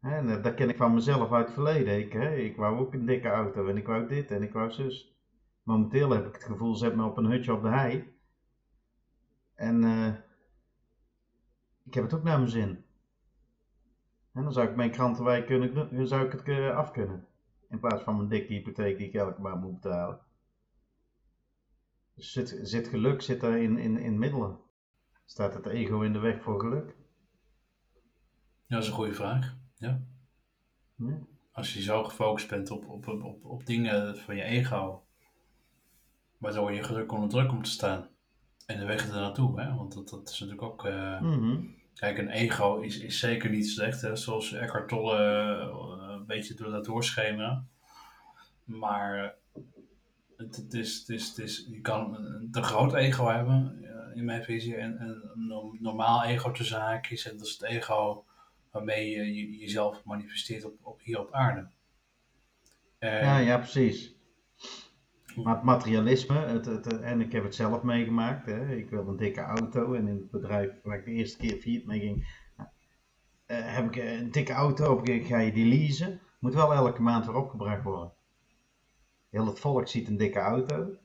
En 0.00 0.26
dat 0.26 0.44
dat 0.44 0.54
ken 0.54 0.68
ik 0.68 0.76
van 0.76 0.94
mezelf 0.94 1.32
uit 1.32 1.44
het 1.46 1.54
verleden. 1.54 1.98
Ik, 1.98 2.12
hè, 2.12 2.34
ik 2.36 2.56
wou 2.56 2.78
ook 2.78 2.94
een 2.94 3.06
dikke 3.06 3.28
auto 3.28 3.68
en 3.68 3.76
ik 3.76 3.86
wou 3.86 4.08
dit 4.08 4.30
en 4.30 4.42
ik 4.42 4.52
wou 4.52 4.70
zus. 4.70 5.14
Momenteel 5.62 6.10
heb 6.10 6.26
ik 6.26 6.34
het 6.34 6.44
gevoel, 6.44 6.74
zet 6.74 6.96
me 6.96 7.04
op 7.04 7.16
een 7.16 7.24
hutje 7.30 7.52
op 7.52 7.62
de 7.62 7.68
hei. 7.68 8.14
En 9.54 9.84
eh, 9.84 10.12
ik 11.84 11.94
heb 11.94 12.04
het 12.04 12.14
ook 12.14 12.22
naar 12.22 12.38
mijn 12.38 12.50
zin. 12.50 12.84
En 14.32 14.42
dan 14.42 14.52
zou 14.52 14.68
ik 14.68 14.76
mijn 14.76 14.90
krantenwijk 14.90 15.46
kunnen, 15.46 16.08
zou 16.08 16.24
ik 16.26 16.32
het 16.32 16.42
eh, 16.42 16.76
af 16.76 16.90
kunnen. 16.90 17.26
In 17.68 17.80
plaats 17.80 18.02
van 18.02 18.16
mijn 18.16 18.28
dikke 18.28 18.52
hypotheek 18.52 18.98
die 18.98 19.06
ik 19.06 19.14
elke 19.14 19.40
maand 19.40 19.60
moet 19.62 19.80
betalen. 19.80 20.20
Dus 22.14 22.32
zit, 22.32 22.58
zit 22.62 22.88
geluk 22.88 23.22
zit 23.22 23.42
er 23.42 23.56
in, 23.56 23.78
in, 23.78 23.98
in 23.98 24.18
middelen? 24.18 24.58
Staat 25.24 25.54
het 25.54 25.66
ego 25.66 26.00
in 26.00 26.12
de 26.12 26.18
weg 26.18 26.42
voor 26.42 26.60
geluk? 26.60 26.96
Ja, 28.66 28.74
dat 28.74 28.82
is 28.82 28.88
een 28.88 28.94
goede 28.94 29.14
vraag. 29.14 29.56
Ja. 29.76 30.00
Ja. 30.96 31.18
Als 31.52 31.74
je 31.74 31.82
zo 31.82 32.04
gefocust 32.04 32.48
bent 32.48 32.70
op, 32.70 32.88
op, 32.88 33.06
op, 33.08 33.22
op, 33.22 33.44
op 33.44 33.66
dingen 33.66 34.16
van 34.16 34.36
je 34.36 34.42
ego, 34.42 35.04
waardoor 36.38 36.72
je 36.72 36.82
geluk 36.82 37.12
onder 37.12 37.28
druk 37.28 37.48
komt 37.48 37.64
te 37.64 37.70
staan. 37.70 38.08
En 38.66 38.78
de 38.78 38.84
weg 38.84 39.08
er 39.08 39.14
naartoe, 39.14 39.60
hè? 39.60 39.74
want 39.74 39.94
dat, 39.94 40.08
dat 40.08 40.28
is 40.28 40.40
natuurlijk 40.40 40.66
ook. 40.66 40.84
eh, 40.84 41.20
Mhm. 41.20 41.60
Kijk, 41.94 42.18
een 42.18 42.28
ego 42.30 42.80
is, 42.80 42.98
is 42.98 43.18
zeker 43.18 43.50
niet 43.50 43.68
slecht, 43.68 44.00
hè? 44.00 44.16
zoals 44.16 44.52
Eckhart 44.52 44.88
Tolle 44.88 45.16
eh, 45.16 45.68
beetje 46.26 46.54
door 46.54 46.70
dat 46.70 46.84
doorschemeren. 46.84 47.68
Maar 48.64 49.34
het, 50.36 50.56
het 50.56 50.72
is, 50.74 50.98
het 50.98 51.08
is, 51.08 51.28
het 51.28 51.38
is, 51.38 51.66
je 51.70 51.80
kan 51.80 52.14
een 52.16 52.48
te 52.50 52.62
groot 52.62 52.94
ego 52.94 53.26
hebben, 53.28 53.78
eh, 53.84 54.16
in 54.16 54.24
mijn 54.24 54.44
visie, 54.44 54.76
en 54.76 54.98
en 54.98 55.08
een 55.34 55.46
no- 55.46 55.76
normaal 55.80 56.24
ego 56.24 56.50
tussen 56.50 56.80
haakjes. 56.80 57.30
En 57.30 57.36
dat 57.36 57.46
is 57.46 57.52
het 57.52 57.62
ego 57.62 58.24
waarmee 58.70 59.10
je, 59.10 59.34
je 59.34 59.56
jezelf 59.58 60.04
manifesteert 60.04 60.64
op, 60.64 60.74
op, 60.82 61.00
hier 61.02 61.20
op 61.20 61.32
aarde. 61.32 61.68
En- 62.98 63.24
Ja, 63.24 63.38
ja, 63.38 63.58
precies. 63.58 64.14
Maar 65.44 65.54
het 65.54 65.64
materialisme, 65.64 66.38
het, 66.38 66.64
het, 66.66 67.00
en 67.00 67.20
ik 67.20 67.32
heb 67.32 67.44
het 67.44 67.54
zelf 67.54 67.82
meegemaakt. 67.82 68.46
Hè. 68.46 68.76
Ik 68.76 68.90
wilde 68.90 69.10
een 69.10 69.16
dikke 69.16 69.40
auto 69.40 69.94
en 69.94 70.08
in 70.08 70.14
het 70.16 70.30
bedrijf 70.30 70.70
waar 70.82 70.98
ik 70.98 71.04
de 71.04 71.10
eerste 71.10 71.38
keer 71.38 71.56
failliet 71.60 71.86
mee 71.86 72.00
ging, 72.00 72.16
eh, 72.22 72.28
heb 73.46 73.86
ik 73.86 73.96
een 73.96 74.30
dikke 74.30 74.52
auto. 74.52 74.92
Op 74.92 75.00
ga 75.04 75.38
je 75.38 75.52
die 75.52 75.66
leasen. 75.78 76.20
Moet 76.38 76.54
wel 76.54 76.72
elke 76.72 77.02
maand 77.02 77.26
weer 77.26 77.34
opgebracht 77.34 77.82
worden. 77.82 78.12
Heel 79.30 79.46
het 79.46 79.60
volk 79.60 79.88
ziet 79.88 80.08
een 80.08 80.16
dikke 80.16 80.38
auto. 80.38 80.96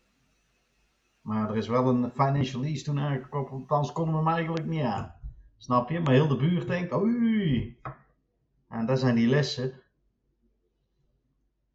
Maar 1.22 1.50
er 1.50 1.58
is 1.58 1.68
wel 1.68 1.88
een 1.88 2.12
financial 2.12 2.62
lease 2.62 2.84
toen 2.84 3.00
aangekoppeld, 3.00 3.72
anders 3.72 3.94
konden 3.94 4.14
we 4.14 4.20
hem 4.20 4.34
eigenlijk 4.34 4.66
niet 4.66 4.84
aan. 4.84 5.14
Snap 5.58 5.90
je? 5.90 6.00
Maar 6.00 6.14
heel 6.14 6.28
de 6.28 6.38
buurt 6.38 6.68
denkt, 6.68 6.94
oei. 6.94 7.80
En 8.68 8.86
dat 8.86 9.00
zijn 9.00 9.16
die 9.16 9.28
lessen. 9.28 9.82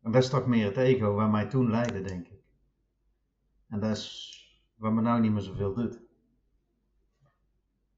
En 0.03 0.13
dat 0.13 0.23
is 0.23 0.29
toch 0.29 0.47
meer 0.47 0.65
het 0.65 0.77
ego 0.77 1.15
waar 1.15 1.31
mij 1.31 1.47
toen 1.47 1.71
leidde, 1.71 2.03
denk 2.03 2.27
ik. 2.29 2.41
En 3.69 3.81
dat 3.81 3.97
is 3.97 4.35
wat 4.75 4.93
me 4.93 5.01
nou 5.01 5.21
niet 5.21 5.33
meer 5.33 5.43
zoveel 5.43 5.75
doet. 5.75 6.01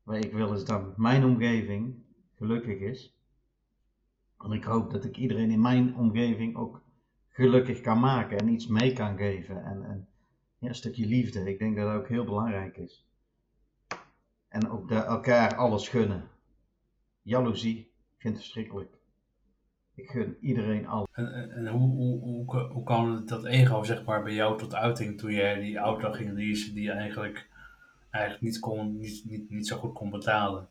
Wat 0.02 0.24
ik 0.24 0.32
wil 0.32 0.52
is 0.52 0.64
dat 0.64 0.96
mijn 0.96 1.24
omgeving 1.24 2.06
gelukkig 2.38 2.78
is. 2.78 3.16
En 4.38 4.52
ik 4.52 4.64
hoop 4.64 4.90
dat 4.90 5.04
ik 5.04 5.16
iedereen 5.16 5.50
in 5.50 5.60
mijn 5.60 5.96
omgeving 5.96 6.56
ook 6.56 6.82
gelukkig 7.28 7.80
kan 7.80 8.00
maken 8.00 8.38
en 8.38 8.48
iets 8.48 8.66
mee 8.66 8.92
kan 8.92 9.16
geven. 9.16 9.64
En, 9.64 10.08
een 10.60 10.74
stukje 10.74 11.06
liefde, 11.06 11.50
ik 11.50 11.58
denk 11.58 11.76
dat 11.76 11.86
dat 11.86 11.96
ook 11.96 12.08
heel 12.08 12.24
belangrijk 12.24 12.76
is. 12.76 13.06
En 14.48 14.70
ook 14.70 14.90
elkaar 14.90 15.56
alles 15.56 15.88
gunnen. 15.88 16.28
Jaloezie, 17.22 17.92
vind 18.16 18.34
het 18.34 18.42
verschrikkelijk. 18.42 18.98
Ik 19.94 20.10
gun 20.10 20.36
iedereen 20.40 20.86
alles. 20.86 21.08
En, 21.12 21.32
en, 21.32 21.50
en 21.50 21.66
hoe, 21.66 21.90
hoe, 21.90 22.20
hoe, 22.20 22.60
hoe 22.60 22.84
kwam 22.84 23.26
dat 23.26 23.44
ego 23.44 23.82
zeg 23.82 24.04
maar, 24.04 24.22
bij 24.22 24.34
jou 24.34 24.58
tot 24.58 24.74
uiting 24.74 25.18
toen 25.18 25.32
jij 25.32 25.60
die 25.60 25.76
auto 25.76 26.12
ging 26.12 26.32
leasen 26.32 26.74
die 26.74 26.82
je 26.82 26.92
eigenlijk, 26.92 27.48
eigenlijk 28.10 28.44
niet, 28.44 28.58
kon, 28.58 28.98
niet, 28.98 29.24
niet, 29.24 29.50
niet 29.50 29.66
zo 29.66 29.76
goed 29.76 29.92
kon 29.92 30.10
betalen? 30.10 30.68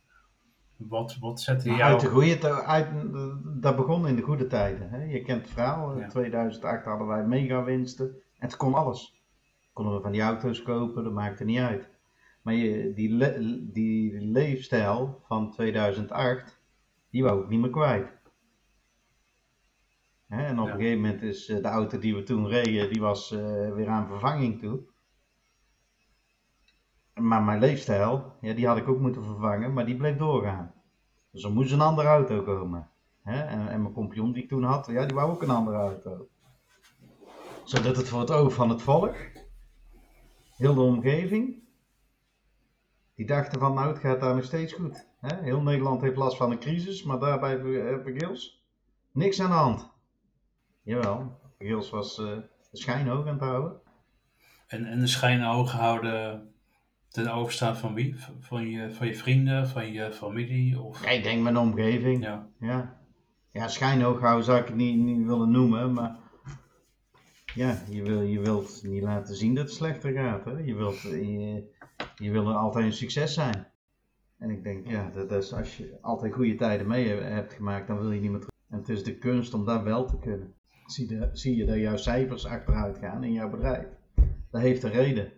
Wat, 0.78 1.18
wat 1.20 1.42
zette 1.42 1.70
jou... 1.70 1.82
uit 1.82 2.00
de 2.00 2.08
goede 2.08 2.64
uit, 2.64 2.88
dat 3.62 3.76
begon 3.76 4.08
in 4.08 4.16
de 4.16 4.22
goede 4.22 4.48
tijden. 4.48 4.90
Hè? 4.90 5.04
Je 5.04 5.22
kent 5.22 5.42
het 5.42 5.52
verhaal. 5.52 5.92
In 5.94 6.00
Ja. 6.00 6.08
2008 6.08 6.86
hadden 6.86 7.08
wij 7.08 7.26
mega 7.26 7.64
winsten. 7.64 8.06
En 8.10 8.48
het 8.48 8.58
kon 8.58 8.74
alles. 8.74 9.22
Konden 9.74 9.96
we 9.96 10.02
van 10.02 10.12
die 10.12 10.22
auto's 10.22 10.62
kopen, 10.64 11.04
dat 11.04 11.14
maakte 11.14 11.44
niet 11.44 11.60
uit. 11.60 11.90
Maar 12.42 12.54
je, 12.54 12.94
die, 12.94 13.10
le- 13.14 13.60
die 13.72 14.22
leefstijl 14.22 15.22
van 15.28 15.52
2008, 15.52 16.60
die 17.10 17.24
wou 17.24 17.44
ik 17.44 17.50
niet 17.50 17.60
meer 17.60 17.70
kwijt. 17.70 18.16
Hè, 20.28 20.44
en 20.46 20.60
op 20.60 20.66
Ja. 20.68 20.74
een 20.74 20.80
gegeven 20.80 21.02
moment 21.02 21.22
is 21.22 21.50
eh, 21.50 21.56
de 21.62 21.68
auto 21.68 22.00
die 22.00 22.16
we 22.16 22.24
toen 22.24 22.48
reden, 22.48 22.90
die 22.90 23.02
was 23.02 23.32
eh, 23.32 23.74
weer 23.74 23.88
aan 23.88 24.08
vervanging 24.08 24.60
toe. 24.60 24.80
Maar 27.18 27.44
mijn 27.44 27.60
leefstijl, 27.60 28.34
ja, 28.42 28.54
die 28.54 28.68
had 28.68 28.78
ik 28.78 28.88
ook 28.88 29.00
moeten 29.00 29.24
vervangen, 29.26 29.74
maar 29.74 29.86
die 29.86 29.98
bleef 29.98 30.18
doorgaan. 30.18 30.74
Dus 31.32 31.44
er 31.44 31.52
moest 31.52 31.72
een 31.72 31.82
andere 31.82 32.08
auto 32.08 32.42
komen. 32.42 32.90
Hè? 33.24 33.42
En, 33.42 33.68
en 33.68 33.82
mijn 33.82 33.94
compagnon 33.94 34.32
die 34.32 34.44
ik 34.44 34.50
toen 34.50 34.64
had, 34.64 34.86
ja, 34.86 35.06
die 35.06 35.16
wou 35.16 35.32
ook 35.32 35.42
een 35.42 35.50
andere 35.50 35.78
auto. 35.78 36.28
Zodat 37.64 37.96
het 37.96 38.10
voor 38.10 38.20
het 38.20 38.32
oog 38.32 38.54
van 38.54 38.70
het 38.70 38.82
volk, 38.82 39.16
heel 40.56 40.74
de 40.74 40.82
omgeving, 40.82 41.64
die 43.16 43.26
dachten 43.26 43.60
van 43.60 43.74
nou 43.74 43.88
het 43.88 44.00
gaat 44.00 44.20
daar 44.20 44.36
nog 44.36 44.44
steeds 44.44 44.74
goed. 44.74 45.08
Hè? 45.20 45.44
Heel 45.44 45.62
Nederland 45.62 46.02
heeft 46.02 46.18
last 46.18 46.38
van 46.38 46.52
een 46.52 46.60
crisis, 46.60 47.04
maar 47.04 47.20
daarbij 47.20 47.60
Ver- 47.60 48.02
Vergils, 48.02 48.66
niks 49.12 49.42
aan 49.42 49.50
de 49.50 49.56
hand. 49.56 49.92
Jawel, 50.82 51.40
Vergils 51.58 51.90
was 51.90 52.20
eh, 52.20 52.26
de 52.72 52.78
schijn 52.78 53.08
hoog 53.08 53.26
aan 53.28 53.34
het 53.34 53.42
houden. 53.42 53.82
En, 54.68 54.86
en 54.86 55.00
de 55.00 55.08
schijn 55.08 55.42
hoog 55.42 55.72
houden 55.72 56.52
ten 57.24 57.34
overstaan 57.34 57.78
van 57.78 57.94
wie? 57.94 58.16
Van 58.40 58.70
je, 58.70 58.92
van 58.92 59.08
je 59.08 59.16
vrienden, 59.16 59.68
van 59.68 59.92
je 59.92 60.12
familie? 60.12 60.82
Of... 60.82 61.04
Ja, 61.04 61.10
ik 61.10 61.24
denk 61.24 61.44
mijn 61.44 61.58
omgeving. 61.58 62.24
Ja, 62.24 62.50
Ja, 62.60 63.00
ja 63.52 63.68
schijnhoog 63.68 64.20
houden 64.20 64.46
zou 64.46 64.60
ik 64.60 64.68
het 64.68 64.76
niet, 64.76 64.98
niet 64.98 65.26
willen 65.26 65.52
noemen, 65.52 65.94
maar 65.94 66.16
ja, 67.56 67.82
je, 67.90 68.04
wil, 68.04 68.22
je 68.22 68.40
wilt 68.40 68.84
niet 68.84 69.04
laten 69.04 69.36
zien 69.36 69.56
dat 69.56 69.66
het 69.66 69.74
slechter 69.74 70.12
gaat. 70.12 70.46
Hè? 70.46 70.52
Je, 70.52 70.76
wilt, 70.76 71.02
je, 71.02 71.64
je 72.16 72.32
wil 72.32 72.48
er 72.48 72.56
altijd 72.56 72.86
een 72.86 72.94
succes 72.94 73.34
zijn. 73.34 73.68
En 74.38 74.50
ik 74.50 74.64
denk, 74.64 74.88
ja, 74.88 75.10
dat 75.10 75.32
is, 75.32 75.54
als 75.54 75.78
je 75.78 75.98
altijd 76.02 76.34
goede 76.34 76.56
tijden 76.56 76.88
mee 76.88 77.08
he- 77.08 77.22
hebt 77.24 77.54
gemaakt, 77.54 77.88
dan 77.88 78.00
wil 78.00 78.12
je 78.12 78.22
niet 78.22 78.32
meer 78.32 78.40
terug. 78.40 78.56
En 78.70 78.78
het 78.78 78.90
is 78.90 79.04
de 79.04 79.18
kunst 79.18 79.54
om 79.54 79.66
dat 79.66 79.84
wel 79.84 80.06
te 80.06 80.20
kunnen. 80.20 80.54
Zie, 80.86 81.08
de, 81.08 81.30
zie 81.34 81.56
je 81.56 81.66
dat 81.66 81.78
jouw 81.78 81.98
cijfers 81.98 82.46
achteruit 82.46 82.98
gaan 82.98 83.24
in 83.24 83.34
jouw 83.34 83.50
bedrijf. 83.50 83.88
Dat 84.52 84.62
heeft 84.62 84.84
een 84.84 84.92
reden. 84.92 85.32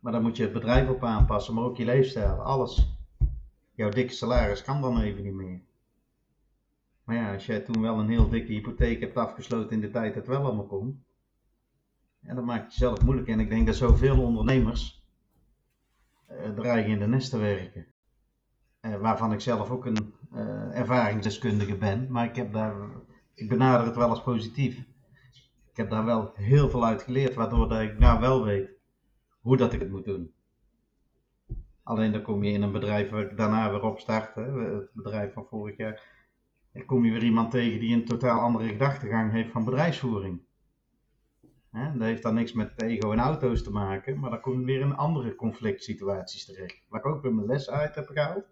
Maar 0.00 0.12
dan 0.12 0.22
moet 0.22 0.36
je 0.36 0.42
het 0.42 0.52
bedrijf 0.52 0.88
op 0.88 1.04
aanpassen, 1.04 1.54
maar 1.54 1.64
ook 1.64 1.76
je 1.76 1.84
leefstijl, 1.84 2.42
alles. 2.42 2.96
Jouw 3.74 3.90
dikke 3.90 4.12
salaris 4.12 4.62
kan 4.62 4.80
dan 4.80 5.00
even 5.00 5.22
niet 5.22 5.34
meer. 5.34 5.60
Maar 7.04 7.16
ja, 7.16 7.32
als 7.32 7.46
jij 7.46 7.60
toen 7.60 7.80
wel 7.80 7.98
een 7.98 8.08
heel 8.08 8.28
dikke 8.28 8.52
hypotheek 8.52 9.00
hebt 9.00 9.16
afgesloten 9.16 9.70
in 9.70 9.80
de 9.80 9.90
tijd 9.90 10.14
dat 10.14 10.26
het 10.26 10.36
wel 10.36 10.44
allemaal 10.44 10.66
kon, 10.66 11.04
ja, 12.18 12.34
dat 12.34 12.44
maakt 12.44 12.72
jezelf 12.72 13.02
moeilijk. 13.02 13.28
En 13.28 13.40
ik 13.40 13.48
denk 13.48 13.66
dat 13.66 13.76
zoveel 13.76 14.22
ondernemers 14.22 15.04
eh 16.26 16.50
dreigen 16.50 16.90
in 16.90 16.98
de 16.98 17.06
nest 17.06 17.30
te 17.30 17.38
werken. 17.38 17.86
Eh, 18.80 18.96
waarvan 18.96 19.32
ik 19.32 19.40
zelf 19.40 19.70
ook 19.70 19.86
een 19.86 20.14
eh, 20.32 20.78
ervaringsdeskundige 20.78 21.76
ben, 21.76 22.06
maar 22.10 22.24
ik, 22.24 22.36
heb 22.36 22.52
daar, 22.52 22.74
ik 23.34 23.48
benader 23.48 23.86
het 23.86 23.96
wel 23.96 24.08
als 24.08 24.22
positief. 24.22 24.78
Ik 25.70 25.76
heb 25.76 25.90
daar 25.90 26.04
wel 26.04 26.32
heel 26.34 26.70
veel 26.70 26.84
uit 26.84 27.02
geleerd, 27.02 27.34
waardoor 27.34 27.68
dat 27.68 27.80
ik 27.80 27.98
nou 27.98 28.20
wel 28.20 28.44
weet 28.44 28.79
hoe 29.40 29.56
dat 29.56 29.72
ik 29.72 29.80
het 29.80 29.90
moet 29.90 30.04
doen. 30.04 30.32
Alleen 31.82 32.12
dan 32.12 32.22
kom 32.22 32.42
je 32.44 32.52
in 32.52 32.62
een 32.62 32.72
bedrijf 32.72 33.10
waar 33.10 33.30
ik 33.30 33.36
daarna 33.36 33.70
weer 33.70 33.82
op 33.82 33.98
start, 33.98 34.34
hè, 34.34 34.74
het 34.74 34.92
bedrijf 34.92 35.32
van 35.32 35.46
vorig 35.46 35.76
jaar. 35.76 36.02
Dan 36.72 36.84
kom 36.84 37.04
je 37.04 37.12
weer 37.12 37.22
iemand 37.22 37.50
tegen 37.50 37.80
die 37.80 37.94
een 37.94 38.04
totaal 38.04 38.40
andere 38.40 38.68
gedachtegang 38.68 39.32
heeft 39.32 39.50
van 39.50 39.64
bedrijfsvoering. 39.64 40.40
Hè, 41.70 41.92
dat 41.92 42.02
heeft 42.02 42.22
dan 42.22 42.34
niks 42.34 42.52
met 42.52 42.82
ego 42.82 43.12
en 43.12 43.18
auto's 43.18 43.62
te 43.62 43.70
maken, 43.70 44.18
maar 44.18 44.30
dan 44.30 44.40
kom 44.40 44.58
je 44.58 44.64
weer 44.64 44.80
in 44.80 44.96
andere 44.96 45.34
conflict 45.34 45.82
situaties 45.82 46.44
terecht. 46.44 46.82
Waar 46.88 47.00
ik 47.00 47.06
ook 47.06 47.22
weer 47.22 47.34
mijn 47.34 47.46
les 47.46 47.70
uit 47.70 47.94
heb 47.94 48.06
gehaald. 48.06 48.44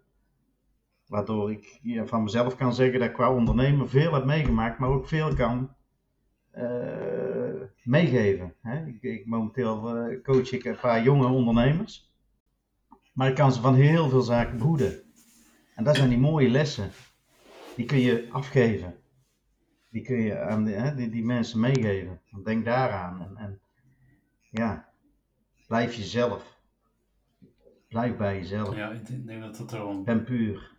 Waardoor 1.07 1.51
ik 1.51 1.79
van 2.05 2.23
mezelf 2.23 2.55
kan 2.55 2.73
zeggen 2.73 2.99
dat 2.99 3.07
ik 3.07 3.13
qua 3.13 3.33
ondernemer 3.33 3.89
veel 3.89 4.13
heb 4.13 4.25
meegemaakt, 4.25 4.79
maar 4.79 4.89
ook 4.89 5.07
veel 5.07 5.35
kan 5.35 5.75
eh, 6.51 7.48
meegeven. 7.83 8.53
Hè. 8.61 8.85
Ik, 8.85 9.01
ik, 9.01 9.25
momenteel 9.25 9.95
eh, 9.95 10.23
coach 10.23 10.51
ik 10.51 10.65
een 10.65 10.79
paar 10.79 11.03
jonge 11.03 11.27
ondernemers. 11.27 12.11
Maar 13.13 13.29
ik 13.29 13.35
kan 13.35 13.51
ze 13.51 13.61
van 13.61 13.75
heel 13.75 14.09
veel 14.09 14.21
zaken 14.21 14.57
behoeden. 14.57 15.01
En 15.75 15.83
dat 15.83 15.95
zijn 15.95 16.09
die 16.09 16.17
mooie 16.17 16.49
lessen. 16.49 16.91
Die 17.75 17.85
kun 17.85 17.99
je 17.99 18.27
afgeven. 18.31 18.95
Die 19.89 20.01
kun 20.01 20.21
je 20.21 20.39
aan 20.39 20.63
de, 20.63 20.71
hè, 20.71 20.95
die, 20.95 21.09
die 21.09 21.25
mensen 21.25 21.59
meegeven. 21.59 22.21
Denk 22.43 22.65
daaraan. 22.65 23.21
En, 23.21 23.37
en 23.37 23.59
ja, 24.49 24.89
blijf 25.67 25.93
jezelf. 25.93 26.57
Blijf 27.87 28.17
bij 28.17 28.35
jezelf. 28.35 28.75
ja 28.75 28.89
ik 28.89 29.25
denk 29.25 29.41
dat 29.41 29.57
dat 29.57 29.71
wel 29.71 30.03
Ben 30.03 30.23
puur. 30.23 30.71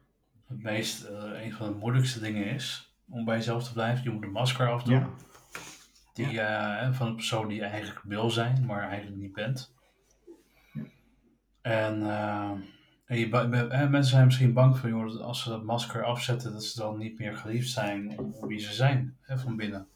het 0.47 0.63
meest, 0.63 1.05
eh, 1.05 1.45
een 1.45 1.53
van 1.53 1.73
de 1.73 1.79
moeilijkste 1.79 2.21
dingen 2.21 2.45
is 2.45 2.95
om 3.09 3.25
bij 3.25 3.37
jezelf 3.37 3.65
te 3.65 3.73
blijven. 3.73 4.05
Je 4.05 4.11
moet 4.11 4.23
een 4.23 4.31
masker 4.31 4.69
afdoen. 4.69 4.95
Ja. 4.95 5.11
Die, 6.29 6.41
eh, 6.41 6.93
van 6.93 7.07
een 7.07 7.15
persoon 7.15 7.49
die 7.49 7.57
je 7.57 7.65
eigenlijk 7.65 8.01
wil 8.05 8.31
zijn, 8.31 8.67
maar 8.67 8.89
eigenlijk 8.89 9.21
niet 9.21 9.33
bent. 9.33 9.75
En, 11.61 12.03
eh, 12.03 12.51
en 13.05 13.19
je, 13.19 13.29
eh, 13.31 13.89
mensen 13.89 14.13
zijn 14.13 14.25
misschien 14.25 14.53
bang 14.53 14.79
voor, 14.79 14.89
joh, 14.89 15.13
dat 15.13 15.21
als 15.21 15.43
ze 15.43 15.49
dat 15.49 15.63
masker 15.65 16.05
afzetten, 16.05 16.53
dat 16.53 16.65
ze 16.65 16.81
dan 16.81 16.99
niet 16.99 17.19
meer 17.19 17.37
geliefd 17.37 17.71
zijn 17.71 18.17
wie 18.41 18.59
ze 18.59 18.73
zijn, 18.73 19.17
hè, 19.21 19.39
van 19.39 19.57
binnen. 19.57 19.89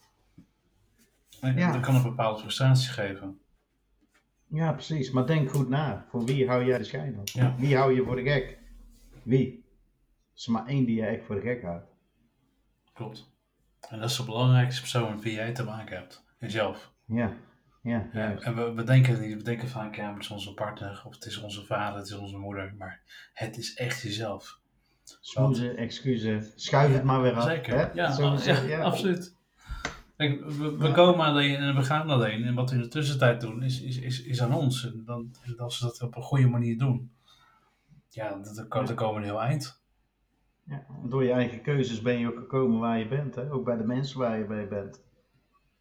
En 1.40 1.56
Ja. 1.56 1.72
Dat 1.72 1.80
kan 1.80 1.94
een 1.94 2.02
bepaalde 2.02 2.40
frustratie 2.40 2.90
geven. 2.90 3.38
Ja, 4.46 4.72
precies. 4.72 5.10
Maar 5.10 5.26
denk 5.26 5.50
goed 5.50 5.68
na. 5.68 6.06
Voor 6.08 6.24
wie 6.24 6.48
hou 6.48 6.64
jij 6.64 6.78
de 6.78 6.84
schijn 6.84 7.18
op? 7.18 7.28
Ja. 7.28 7.54
Wie 7.58 7.76
hou 7.76 7.94
je 7.94 8.04
voor 8.04 8.16
de 8.16 8.22
gek? 8.22 8.58
Wie? 9.22 9.64
Er 10.32 10.40
is 10.40 10.46
maar 10.46 10.66
één 10.66 10.84
die 10.84 10.96
je 10.96 11.06
echt 11.06 11.24
voor 11.24 11.34
de 11.34 11.40
gek 11.40 11.62
houdt. 11.62 11.86
Klopt. 12.92 13.33
En 13.88 14.00
dat 14.00 14.10
is 14.10 14.16
de 14.16 14.24
belangrijkste 14.24 14.80
persoon 14.80 15.10
met 15.14 15.22
wie 15.22 15.32
jij 15.32 15.52
te 15.52 15.64
maken 15.64 15.96
hebt. 15.96 16.24
Jezelf. 16.38 16.92
Ja. 17.06 17.32
Ja, 17.82 18.08
en 18.40 18.54
we, 18.54 18.72
we 18.72 18.84
denken 18.84 19.20
niet. 19.20 19.36
We 19.36 19.42
denken 19.42 19.68
vaak, 19.68 19.94
ja, 19.96 20.12
het 20.12 20.22
is 20.22 20.30
onze 20.30 20.54
partner, 20.54 21.02
of 21.06 21.14
het 21.14 21.24
is 21.24 21.40
onze 21.40 21.64
vader, 21.64 21.98
het 21.98 22.06
is 22.06 22.14
onze 22.16 22.36
moeder. 22.36 22.74
Maar 22.78 23.00
het 23.32 23.58
is 23.58 23.74
echt 23.74 24.02
jezelf. 24.02 24.58
Smoezen, 25.20 25.76
excuses. 25.76 26.52
Schuif 26.56 26.92
het 26.92 27.04
maar 27.04 27.22
weer 27.22 27.32
af. 27.32 27.44
Zeker. 27.44 27.78
Hè? 27.78 27.92
Ja, 27.92 28.12
Zo- 28.12 28.66
ja, 28.66 28.80
absoluut. 28.82 29.36
Kijk, 30.16 30.44
we, 30.44 30.76
we 30.76 30.92
komen 30.92 31.26
alleen 31.26 31.56
en 31.56 31.74
we 31.74 31.82
gaan 31.82 32.10
alleen. 32.10 32.44
En 32.44 32.54
wat 32.54 32.70
we 32.70 32.76
in 32.76 32.82
de 32.82 32.88
tussentijd 32.88 33.40
doen, 33.40 33.62
is, 33.62 33.80
is, 33.82 33.98
is, 33.98 34.22
is 34.22 34.42
aan 34.42 34.54
ons. 34.54 34.84
En 34.86 35.02
dan, 35.04 35.34
als 35.56 35.78
we 35.80 35.86
dat 35.86 36.02
op 36.02 36.16
een 36.16 36.22
goede 36.22 36.48
manier 36.48 36.78
doen, 36.78 37.12
ja, 38.08 38.28
dan, 38.28 38.54
dan 38.68 38.94
komen 38.94 39.14
we 39.14 39.20
een 39.20 39.32
heel 39.34 39.42
eind. 39.42 39.82
Ja, 40.66 40.86
en 41.02 41.08
door 41.08 41.24
je 41.24 41.32
eigen 41.32 41.62
keuzes 41.62 42.02
ben 42.02 42.18
je 42.18 42.28
ook 42.28 42.38
gekomen 42.38 42.80
waar 42.80 42.98
je 42.98 43.08
bent. 43.08 43.34
Hè? 43.34 43.52
Ook 43.52 43.64
bij 43.64 43.76
de 43.76 43.84
mensen 43.84 44.18
waar 44.18 44.38
je 44.38 44.44
bij 44.44 44.68
bent. 44.68 45.04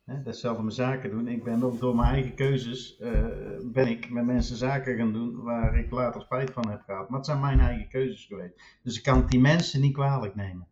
Hè? 0.03 0.13
Dat 0.13 0.25
is 0.25 0.31
hetzelfde 0.31 0.63
met 0.63 0.73
zaken 0.73 1.09
doen. 1.09 1.27
Ik 1.27 1.43
ben 1.43 1.63
ook 1.63 1.79
door 1.79 1.95
mijn 1.95 2.13
eigen 2.13 2.35
keuzes 2.35 2.97
eh, 2.97 3.25
ben 3.63 3.87
ik 3.87 4.09
met 4.09 4.25
mensen 4.25 4.55
zaken 4.55 4.97
gaan 4.97 5.13
doen 5.13 5.41
waar 5.41 5.77
ik 5.77 5.91
later 5.91 6.21
spijt 6.21 6.51
van 6.51 6.69
heb 6.69 6.81
gehad. 6.81 7.09
Maar 7.09 7.17
het 7.17 7.27
zijn 7.27 7.39
mijn 7.39 7.59
eigen 7.59 7.87
keuzes 7.87 8.25
geweest. 8.25 8.61
Dus 8.83 8.97
ik 8.97 9.03
kan 9.03 9.17
het 9.17 9.29
die 9.29 9.39
mensen 9.39 9.81
niet 9.81 9.93
kwalijk 9.93 10.35
nemen. 10.35 10.67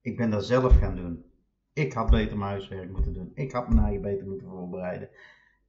Ik 0.00 0.16
ben 0.16 0.30
dat 0.30 0.44
zelf 0.44 0.78
gaan 0.78 0.96
doen. 0.96 1.24
Ik 1.72 1.92
had 1.92 2.10
beter 2.10 2.38
mijn 2.38 2.50
huiswerk 2.50 2.90
moeten 2.90 3.12
doen. 3.12 3.30
Ik 3.34 3.52
had 3.52 3.68
mijn 3.68 3.84
eigen 3.84 4.02
beter 4.02 4.26
moeten 4.26 4.48
voorbereiden. 4.48 5.08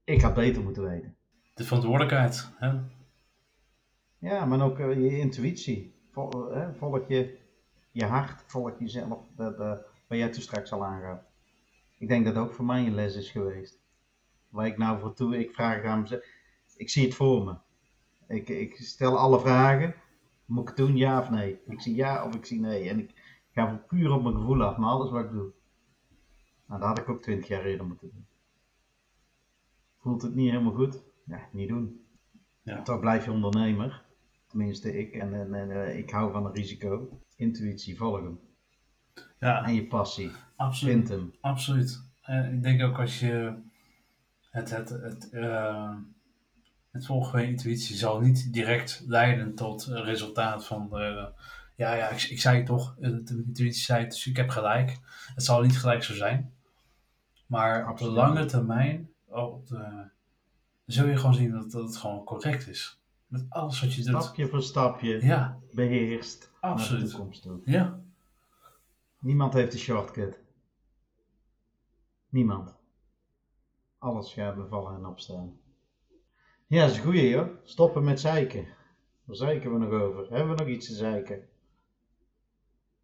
Ik 0.04 0.22
had 0.22 0.34
beter 0.34 0.64
moeten 0.64 0.84
weten. 0.84 1.16
De 1.54 1.64
verantwoordelijkheid. 1.64 2.52
Hè? 2.56 2.80
Ja, 4.18 4.46
maar 4.46 4.62
ook 4.62 4.80
eh, 4.80 4.94
je 4.94 5.20
intuïtie. 5.20 5.95
Vol, 6.16 6.52
hè, 6.52 6.74
volg 6.74 7.08
je, 7.08 7.38
je 7.92 8.06
hart, 8.06 8.44
volg 8.46 8.80
jezelf. 8.80 9.20
Dat, 9.36 9.60
eh, 9.60 9.74
waar 10.08 10.18
jij 10.18 10.30
toen 10.30 10.42
straks 10.42 10.72
al 10.72 10.86
aangaf. 10.86 11.20
Ik 11.98 12.08
denk 12.08 12.26
dat 12.26 12.36
dat 12.36 12.44
ook 12.44 12.54
voor 12.54 12.66
mij 12.66 12.86
een 12.86 12.96
les 12.96 13.16
is 13.16 13.30
geweest. 13.30 13.80
Waar 14.50 14.66
ik 14.66 14.78
nou 14.78 15.00
voor 15.00 15.14
toe, 15.14 15.40
ik 15.40 15.54
vraag 15.54 15.84
aan 15.84 16.02
mezelf. 16.02 16.24
Ik 16.78 16.90
zie 16.90 17.06
het 17.06 17.16
voor 17.16 17.44
me. 17.44 17.56
Ik, 18.36 18.50
ik 18.50 18.76
stel 18.76 19.18
alle 19.18 19.40
vragen. 19.40 19.96
Moet 20.46 20.62
ik 20.62 20.68
het 20.68 20.78
doen, 20.78 20.98
ja 20.98 21.20
of 21.20 21.30
nee? 21.30 21.60
Ik 21.66 21.82
zie 21.82 21.96
ja 21.96 22.26
of 22.26 22.36
ik 22.36 22.46
zie 22.46 22.60
nee. 22.60 22.90
En 22.90 23.00
ik 23.00 23.12
ga 23.52 23.84
puur 23.88 24.12
op 24.12 24.24
mijn 24.24 24.36
gevoel 24.36 24.64
af, 24.64 24.78
maar 24.78 24.90
alles 24.90 25.12
wat 25.12 25.24
ik 25.24 25.32
doe. 25.32 25.52
Nou, 26.66 26.80
dat 26.80 26.90
had 26.90 26.98
ik 26.98 27.10
ook 27.10 27.22
twintig 27.22 27.48
jaar 27.48 27.66
eerder 27.66 27.86
moeten 27.86 28.10
doen. 28.14 28.26
Voelt 29.98 30.22
het 30.22 30.36
niet 30.36 30.50
helemaal 30.50 30.74
goed? 30.74 31.04
Ja, 31.26 31.48
niet 31.52 31.68
doen. 31.68 32.06
Ja. 32.62 32.82
Toch 32.82 33.00
blijf 33.00 33.26
je 33.26 33.32
ondernemer. 33.32 34.05
Tenminste, 34.56 34.98
ik. 34.98 35.14
En, 35.14 35.34
en, 35.34 35.54
en, 35.54 35.72
eh, 35.72 35.98
ik 35.98 36.10
hou 36.10 36.32
van 36.32 36.46
een 36.46 36.54
risico. 36.54 37.20
Intuïtie, 37.36 37.98
volg 37.98 38.22
hem. 38.22 38.40
Ja, 39.40 39.66
En 39.66 39.74
je 39.74 39.88
passie. 39.88 40.32
absoluut. 40.56 40.94
Vind 40.94 41.10
hem. 41.10 41.34
Absoluut. 41.42 42.02
En 42.22 42.54
ik 42.54 42.64
denk 42.64 42.82
ook 42.82 43.00
als 43.00 43.20
je 43.20 43.56
het, 44.50 44.70
het, 44.70 44.90
het, 44.90 45.30
eh, 45.30 45.96
het 46.92 47.06
volgen 47.06 47.32
van 47.32 47.42
je 47.42 47.48
intuïtie 47.48 47.96
zal 47.96 48.20
niet 48.20 48.54
direct 48.54 49.04
leiden 49.08 49.56
tot 49.56 49.86
een 49.86 50.04
resultaat 50.04 50.66
van, 50.66 51.00
eh, 51.00 51.26
ja, 51.76 51.94
ja, 51.94 52.10
ik, 52.10 52.22
ik 52.22 52.42
zei 52.42 52.58
het 52.58 52.66
toch, 52.66 52.96
de 52.96 53.44
intuïtie 53.46 53.84
zei 53.84 54.04
het, 54.04 54.12
dus 54.12 54.28
ik 54.28 54.38
heb 54.38 54.50
gelijk. 54.50 54.98
Het 55.36 55.44
zal 55.44 55.62
niet 55.62 55.78
gelijk 55.78 56.04
zo 56.04 56.14
zijn. 56.14 56.54
Maar 57.48 57.90
op 57.90 57.98
de 57.98 58.10
lange 58.10 58.46
termijn, 58.46 59.10
op 59.28 59.68
de, 59.68 59.78
dan 60.86 60.96
zul 60.96 61.08
je 61.08 61.18
gewoon 61.18 61.36
zien 61.36 61.52
dat, 61.52 61.72
dat 61.72 61.88
het 61.88 61.98
gewoon 61.98 62.24
correct 62.24 62.68
is. 62.68 63.00
Met 63.28 63.46
alles 63.50 63.82
wat 63.82 63.94
je 63.94 64.04
doet. 64.04 64.22
Stapje 64.24 64.48
voor 64.48 64.62
stapje 64.62 65.26
Ja, 65.26 65.60
beheerst 65.72 66.52
naar 66.62 66.78
de 66.90 67.08
toekomst 67.08 67.42
toe. 67.42 67.62
Ja, 67.66 68.04
Niemand 69.26 69.54
heeft 69.54 69.74
een 69.74 69.80
shortcut. 69.80 70.40
Niemand. 72.30 72.76
Alles 73.98 74.34
gaat 74.34 74.56
bevallen 74.56 74.96
en 74.96 75.06
opstaan. 75.06 75.60
Ja, 76.68 76.82
dat 76.82 76.92
is 76.92 76.98
een 76.98 77.04
goeie 77.04 77.36
hoor. 77.36 77.60
Stoppen 77.64 78.04
met 78.04 78.20
zeiken. 78.20 78.68
Waar 79.24 79.36
zeiken 79.36 79.72
we 79.74 79.78
nog 79.78 79.92
over? 79.92 80.30
Hebben 80.30 80.56
we 80.56 80.64
nog 80.64 80.72
iets 80.72 80.88
te 80.88 80.94
zeiken? 80.94 81.48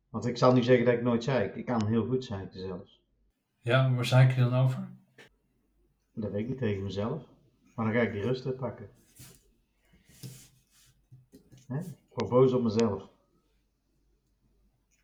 Want 0.09 0.26
ik 0.26 0.38
zal 0.38 0.53
niet 0.53 0.65
zeggen 0.65 0.86
dat 0.86 0.93
ik 0.93 1.01
nooit 1.01 1.24
zeik. 1.24 1.55
Ik 1.55 1.65
kan 1.65 1.88
heel 1.88 2.05
goed 2.05 2.26
zeiken 2.26 2.59
zelfs. 2.59 3.01
ja 3.61 3.88
maar 3.88 3.95
waar 3.95 4.05
zei 4.05 4.30
ik 4.30 4.36
je 4.36 4.41
dan 4.41 4.53
over? 4.53 4.89
Dat 6.13 6.32
weet 6.32 6.41
ik 6.41 6.47
niet 6.47 6.57
tegen 6.57 6.84
mezelf. 6.84 7.24
Maar 7.76 7.86
dan 7.86 7.93
ga 7.93 8.01
ik 8.01 8.11
die 8.11 8.22
rust 8.22 8.55
pakken. 8.55 8.89
Ik 11.80 12.17
word 12.17 12.30
boos 12.30 12.53
op 12.53 12.63
mezelf. 12.63 13.03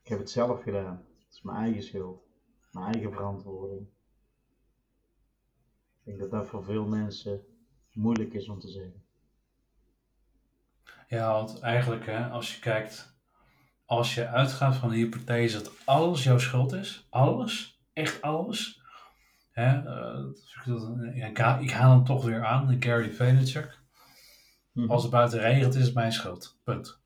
Ik 0.02 0.10
heb 0.10 0.20
het 0.20 0.30
zelf 0.30 0.62
gedaan. 0.62 1.06
Het 1.26 1.34
is 1.34 1.42
mijn 1.42 1.58
eigen 1.58 1.84
schuld. 1.84 2.22
Mijn 2.72 2.94
eigen 2.94 3.12
verantwoording. 3.12 3.88
Ik 6.04 6.04
denk 6.04 6.20
dat 6.20 6.32
dat 6.32 6.48
voor 6.48 6.64
veel 6.64 6.86
mensen 6.86 7.46
moeilijk 7.94 8.34
is 8.34 8.50
om 8.50 8.60
te 8.60 8.70
zeggen. 8.70 9.04
Ja, 11.08 11.32
want 11.32 11.60
eigenlijk, 11.60 12.06
hè, 12.06 12.28
als 12.30 12.56
je 12.56 12.62
kijkt, 12.62 13.16
als 13.86 14.16
je 14.16 14.28
uitgaat 14.28 14.76
van 14.76 14.90
de 14.90 14.96
hypothese 14.96 15.58
dat 15.58 15.72
alles 15.86 16.24
jouw 16.24 16.38
schuld 16.38 16.72
is, 16.72 17.08
alles, 17.10 17.82
echt 17.94 18.22
alles, 18.22 18.82
hè, 19.52 19.84
eh, 19.86 21.28
ik, 21.30 21.38
ha- 21.38 21.58
ik 21.60 21.72
haal 21.72 21.92
hem 21.92 22.04
toch 22.04 22.26
weer 22.26 22.46
aan, 22.46 22.82
Gary 22.82 23.12
Vaynerchuk. 23.12 23.80
Mhm. 24.78 24.92
Als 24.92 25.02
het 25.02 25.12
buiten 25.12 25.40
regent, 25.40 25.76
is 25.76 25.86
het 25.86 25.94
mijn 25.94 26.12
schuld. 26.12 26.58
Punt. 26.64 27.00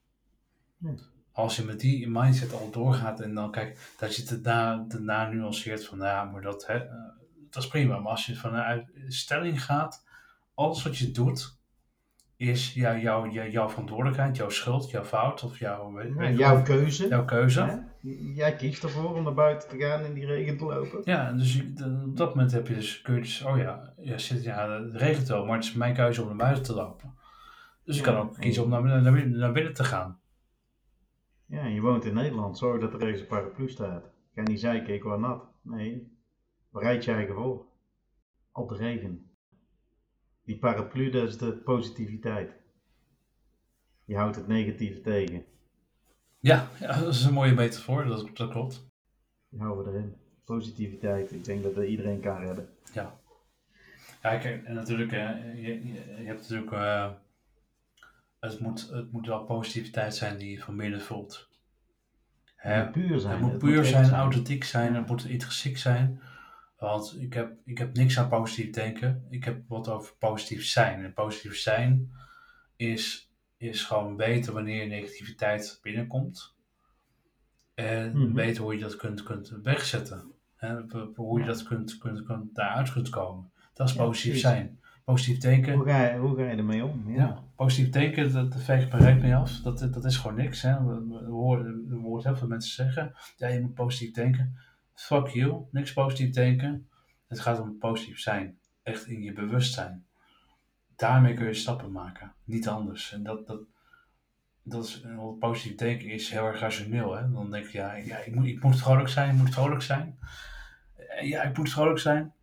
Ja. 0.77 0.89
Als 1.31 1.55
je 1.55 1.63
met 1.63 1.79
die 1.79 2.09
mindset 2.09 2.53
al 2.53 2.69
doorgaat 2.71 3.19
en 3.19 3.33
dan 3.33 3.51
kijk, 3.51 3.93
dat 3.99 4.15
je 4.15 4.21
het 4.29 4.43
daarna, 4.43 4.85
daarna 4.87 5.29
nuanceert 5.29 5.85
van, 5.85 5.97
nou 5.97 6.09
ja, 6.09 6.23
maar 6.23 6.41
dat, 6.41 6.67
hè, 6.67 6.73
eh, 6.75 6.89
dat 7.49 7.63
is 7.63 7.69
prima. 7.69 7.99
Maar 7.99 8.11
als 8.11 8.25
je 8.25 8.35
vanuit 8.35 8.85
stelling 9.07 9.63
gaat, 9.63 10.05
alles 10.53 10.83
wat 10.83 10.97
je 10.97 11.11
doet, 11.11 11.59
is 12.35 12.73
ja, 12.73 12.97
jouw, 12.97 13.27
jouw, 13.29 13.47
jouw 13.47 13.69
verantwoordelijkheid, 13.69 14.37
jouw 14.37 14.49
schuld, 14.49 14.89
jouw 14.91 15.03
fout 15.03 15.43
of 15.43 15.59
jouw, 15.59 16.01
Ja, 16.01 16.29
jouw 16.29 16.55
wat, 16.55 16.63
keuze. 16.63 17.07
jouw 17.07 17.25
keuze. 17.25 17.61
Hè? 17.61 17.75
Jij 18.35 18.55
kiest 18.55 18.83
ervoor 18.83 19.15
om 19.15 19.23
naar 19.23 19.33
buiten 19.33 19.69
te 19.69 19.77
gaan 19.77 20.05
in 20.05 20.13
die 20.13 20.25
regen 20.25 20.57
te 20.57 20.65
lopen. 20.65 21.01
Ja, 21.03 21.27
en 21.27 21.37
dus 21.37 21.53
je- 21.55 22.01
op 22.05 22.17
dat 22.17 22.29
moment 22.35 22.51
heb 22.51 22.67
je 22.67 22.73
dus, 22.73 23.01
kun 23.01 23.15
je 23.15 23.21
dus, 23.21 23.41
oh 23.41 23.57
ja, 23.57 23.93
ja, 23.97 24.17
zit, 24.17 24.43
ja, 24.43 24.69
het 24.83 24.95
regent 24.95 25.27
wel, 25.27 25.45
maar 25.45 25.55
het 25.55 25.65
is 25.65 25.73
mijn 25.73 25.93
keuze 25.93 26.21
om 26.21 26.27
naar 26.27 26.35
buiten 26.35 26.63
te 26.63 26.73
lopen. 26.73 27.13
Dus 27.83 27.97
ik 27.97 28.03
kan 28.03 28.15
ook 28.15 28.35
en- 28.35 28.41
kiezen 28.41 28.63
om 28.63 28.69
naar, 28.69 29.01
naar, 29.01 29.13
binnen- 29.13 29.39
naar 29.39 29.51
binnen 29.51 29.73
te 29.73 29.83
gaan. 29.83 30.19
Ja, 31.45 31.65
je 31.65 31.81
woont 31.81 32.05
in 32.05 32.13
Nederland. 32.13 32.57
Zorg 32.57 32.81
dat 32.81 32.93
er 32.93 33.01
ergens 33.01 33.21
een 33.21 33.27
paraplu 33.27 33.69
staat. 33.69 34.03
Ga 34.35 34.41
niet 34.41 34.59
zeiken, 34.59 34.93
ik 34.93 35.03
word 35.03 35.19
nat. 35.19 35.43
Nee, 35.61 36.17
bereid 36.71 37.05
je 37.05 37.11
eigen 37.11 37.35
voor. 37.35 37.65
Op 38.51 38.69
de 38.69 38.75
regen. 38.75 39.31
Die 40.43 40.57
paraplu, 40.57 41.09
dat 41.09 41.27
is 41.27 41.37
de 41.37 41.51
positiviteit. 41.53 42.51
Je 44.05 44.15
houdt 44.15 44.35
het 44.35 44.47
negatieve 44.47 45.01
tegen. 45.01 45.45
Ja, 46.39 46.67
ja, 46.79 46.99
dat 46.99 47.13
is 47.13 47.23
een 47.23 47.33
mooie 47.33 47.53
metafoor, 47.53 48.05
dat, 48.05 48.29
dat 48.33 48.49
klopt. 48.51 48.89
Die 49.49 49.59
houden 49.61 49.85
we 49.93 49.97
erin. 49.99 50.15
Positiviteit. 50.45 51.31
Ik 51.31 51.43
denk 51.45 51.63
dat 51.63 51.75
dat 51.75 51.83
iedereen 51.85 52.19
kan 52.19 52.37
redden. 52.39 52.69
Ja. 52.93 53.19
Ja, 54.21 54.37
kijk, 54.37 54.63
en 54.63 54.73
natuurlijk, 54.73 55.11
je, 55.11 55.61
je, 55.61 55.87
je 55.93 56.25
hebt 56.27 56.39
natuurlijk, 56.41 56.71
eh, 56.71 57.11
het, 58.41 58.59
moet, 58.59 58.89
het 58.89 59.11
moet 59.11 59.27
wel 59.27 59.43
positiviteit 59.43 60.15
zijn 60.15 60.37
die 60.37 60.51
je 60.51 60.59
van 60.59 60.77
binnen 60.77 61.01
voelt. 61.01 61.49
Hè? 62.55 62.73
Het 62.73 62.95
moet 62.95 63.07
puur 63.07 63.19
zijn. 63.19 63.33
Het 63.33 63.41
moet 63.41 63.51
het 63.51 63.61
puur 63.61 63.85
zijn, 63.85 64.11
authentiek 64.13 64.63
zijn, 64.63 64.95
het 64.95 65.07
moet 65.07 65.25
intrinsiek 65.25 65.77
zijn. 65.77 66.21
Want 66.77 67.15
ik 67.19 67.33
heb, 67.33 67.53
ik 67.65 67.77
heb 67.77 67.95
niks 67.95 68.19
aan 68.19 68.29
positief 68.29 68.73
denken. 68.73 69.25
Ik 69.29 69.43
heb 69.43 69.61
wat 69.67 69.87
over 69.89 70.13
positief 70.19 70.65
zijn. 70.65 71.03
En 71.03 71.13
positief 71.13 71.57
zijn 71.57 72.11
is, 72.75 73.31
is 73.57 73.83
gewoon 73.83 74.17
weten 74.17 74.53
wanneer 74.53 74.87
negativiteit 74.87 75.79
binnenkomt. 75.81 76.55
En 77.73 78.17
Mhm. 78.17 78.33
weten 78.33 78.63
hoe 78.63 78.73
je 78.73 78.79
dat 78.79 78.95
kunt, 78.95 79.23
kunt 79.23 79.49
wegzetten. 79.63 80.31
Hè, 80.55 80.81
hoe 81.15 81.39
je 81.39 81.45
dat 81.45 81.63
kunt, 81.63 81.97
kunt, 81.97 82.23
kunt, 82.23 82.55
daaruit 82.55 82.91
kunt 82.93 83.09
komen. 83.09 83.51
Dat 83.73 83.89
is 83.89 83.95
positief 83.95 84.39
zijn. 84.39 84.79
Positief 85.03 85.37
denken. 85.37 85.73
Hoe 85.73 85.85
ga, 85.85 86.05
je, 86.05 86.17
hoe 86.17 86.35
ga 86.35 86.41
je 86.43 86.55
ermee 86.55 86.85
om? 86.85 87.11
Ja. 87.11 87.15
Ja, 87.15 87.43
positief 87.55 87.89
denken, 87.89 88.31
dat, 88.31 88.63
veeg 88.63 88.85
ik 88.85 88.93
reet 88.93 89.21
mee 89.21 89.35
af. 89.35 89.51
Dat, 89.51 89.79
dat 89.79 90.05
is 90.05 90.17
gewoon 90.17 90.37
niks. 90.37 90.61
Hè. 90.61 90.83
We, 90.83 91.25
horen, 91.25 91.87
we 91.87 91.95
horen 91.95 92.23
heel 92.23 92.37
veel 92.37 92.47
mensen 92.47 92.73
zeggen, 92.73 93.13
ja, 93.37 93.47
je 93.47 93.61
moet 93.61 93.73
positief 93.73 94.13
denken. 94.13 94.57
Fuck 94.93 95.27
you, 95.27 95.65
niks 95.71 95.93
positief 95.93 96.33
denken. 96.33 96.89
Het 97.27 97.39
gaat 97.39 97.59
om 97.59 97.77
positief 97.77 98.19
zijn. 98.19 98.57
Echt 98.83 99.07
in 99.07 99.21
je 99.21 99.33
bewustzijn. 99.33 100.05
Daarmee 100.95 101.33
kun 101.33 101.45
je 101.45 101.53
stappen 101.53 101.91
maken. 101.91 102.33
Niet 102.43 102.67
anders. 102.67 103.13
En 103.13 103.23
dat, 103.23 103.47
dat, 103.47 103.61
dat 104.63 104.85
is, 104.85 105.05
positief 105.39 105.77
denken 105.77 106.09
is 106.09 106.29
heel 106.29 106.45
erg 106.45 106.59
rationeel. 106.59 107.15
Hè. 107.15 107.31
Dan 107.31 107.51
denk 107.51 107.65
je, 107.65 107.77
ja, 107.77 107.93
ja 107.93 108.17
ik, 108.17 108.35
moet, 108.35 108.45
ik 108.45 108.63
moet 108.63 108.79
vrolijk 108.79 109.09
zijn, 109.09 109.35
ik 109.35 109.41
moet 109.41 109.53
vrolijk 109.53 109.81
zijn. 109.81 110.19
Ja, 111.21 111.43
ik 111.43 111.57
moet 111.57 111.69
vrolijk 111.69 111.99
zijn. 111.99 112.33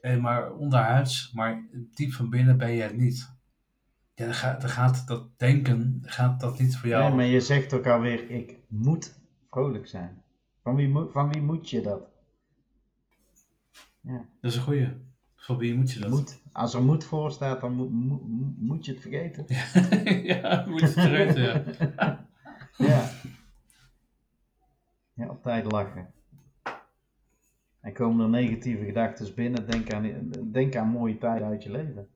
Eh, 0.00 0.20
maar 0.20 0.52
onderhuids, 0.52 1.32
maar 1.32 1.68
diep 1.94 2.12
van 2.12 2.30
binnen 2.30 2.56
ben 2.58 2.70
je 2.72 2.82
het 2.82 2.96
niet. 2.96 3.38
Ja, 4.14 4.24
dan 4.24 4.34
gaat, 4.34 4.60
dan 4.60 4.70
gaat 4.70 5.06
dat 5.06 5.38
denken, 5.38 6.02
gaat 6.04 6.40
dat 6.40 6.58
niet 6.58 6.76
voor 6.76 6.88
jou. 6.88 7.04
Nee, 7.04 7.14
maar 7.14 7.24
je 7.24 7.40
zegt 7.40 7.72
ook 7.72 7.86
alweer, 7.86 8.30
ik 8.30 8.58
moet 8.68 9.18
vrolijk 9.50 9.86
zijn. 9.86 10.22
Van 10.62 10.74
wie, 10.74 10.88
moet, 10.88 11.12
van 11.12 11.32
wie 11.32 11.42
moet 11.42 11.70
je 11.70 11.80
dat? 11.80 12.08
Ja, 14.00 14.24
Dat 14.40 14.50
is 14.50 14.56
een 14.56 14.62
goeie. 14.62 14.88
Voor 15.36 15.56
wie 15.56 15.74
moet 15.74 15.92
je 15.92 16.00
dat? 16.00 16.10
moet. 16.10 16.42
Als 16.52 16.74
er 16.74 16.82
moet 16.82 17.04
voor 17.04 17.30
staat, 17.30 17.60
dan 17.60 17.74
moet, 17.74 17.90
moet, 17.90 18.58
moet 18.58 18.84
je 18.84 18.92
het 18.92 19.00
vergeten. 19.00 19.44
ja, 20.32 20.64
moet 20.68 20.80
je 20.80 20.86
het 20.86 21.10
weten, 21.10 21.42
ja. 21.42 22.28
Ja. 22.86 23.10
Ja, 25.14 25.28
op 25.28 25.42
tijd 25.42 25.72
lachen. 25.72 26.12
En 27.80 27.92
komen 27.92 28.24
er 28.24 28.30
negatieve 28.30 28.84
gedachten 28.84 29.34
binnen, 29.34 29.70
denk 29.70 29.92
aan, 29.92 30.30
denk 30.52 30.76
aan 30.76 30.88
mooie 30.88 31.18
tijden 31.18 31.48
uit 31.48 31.62
je 31.62 31.70
leven. 31.70 32.08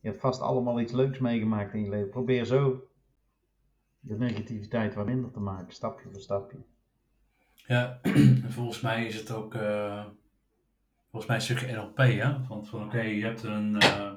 Je 0.00 0.08
hebt 0.08 0.20
vast 0.20 0.40
allemaal 0.40 0.80
iets 0.80 0.92
leuks 0.92 1.18
meegemaakt 1.18 1.74
in 1.74 1.82
je 1.82 1.90
leven. 1.90 2.10
Probeer 2.10 2.44
zo 2.44 2.88
de 4.00 4.18
negativiteit 4.18 4.94
wat 4.94 5.06
minder 5.06 5.30
te 5.30 5.40
maken, 5.40 5.74
stapje 5.74 6.08
voor 6.10 6.20
stapje. 6.20 6.58
Ja, 7.66 7.98
en 8.44 8.52
volgens 8.52 8.80
mij 8.80 9.06
is 9.06 9.14
het 9.14 9.30
ook, 9.30 9.54
eh, 9.54 10.04
volgens 11.10 11.26
mij 11.26 11.36
een 11.36 11.42
stukje 11.42 11.76
NLP, 11.76 11.96
hè? 11.96 12.44
Van, 12.44 12.66
van 12.66 12.84
oké, 12.84 13.00
je 13.00 13.24
hebt 13.24 13.42
een, 13.42 13.80
eh, 13.80 14.12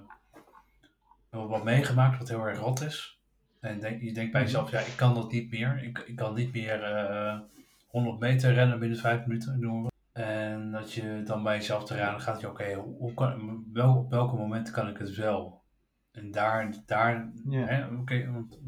wat 1.29 1.63
meegemaakt 1.63 2.17
wat 2.17 2.29
heel 2.29 2.45
erg 2.45 2.59
rot 2.59 2.81
is. 2.81 3.21
En 3.59 3.79
denk, 3.79 4.01
je 4.01 4.13
denkt 4.13 4.31
bij 4.31 4.41
jezelf, 4.41 4.71
ja, 4.71 4.79
ik 4.79 4.93
kan 4.95 5.13
dat 5.13 5.31
niet 5.31 5.51
meer. 5.51 5.83
Ik, 5.83 5.99
ik 5.99 6.15
kan 6.15 6.33
niet 6.33 6.53
meer 6.53 6.83
eh 6.83 7.39
100 7.87 8.19
meter 8.19 8.53
rennen 8.53 8.79
binnen 8.79 8.97
5 8.97 9.25
minuten, 9.25 9.59
noemen 9.59 9.83
we. 9.83 9.96
En 10.17 10.71
dat 10.71 10.93
je 10.93 11.21
dan 11.25 11.43
bij 11.43 11.55
jezelf 11.55 11.83
te 11.85 11.95
raden 11.95 12.21
gaat, 12.21 12.45
oké, 12.45 12.73
hoe, 12.73 12.95
hoe 12.97 13.13
kan, 13.13 13.63
wel, 13.73 13.95
op 13.97 14.09
welke 14.09 14.35
momenten 14.35 14.73
kan 14.73 14.87
ik 14.87 14.97
het 14.97 15.15
wel? 15.15 15.61
En 16.11 16.31
daar, 16.31 16.73
daar, 16.85 17.31
hè, 17.49 17.85
oké, 17.85 18.31
want- 18.31 18.59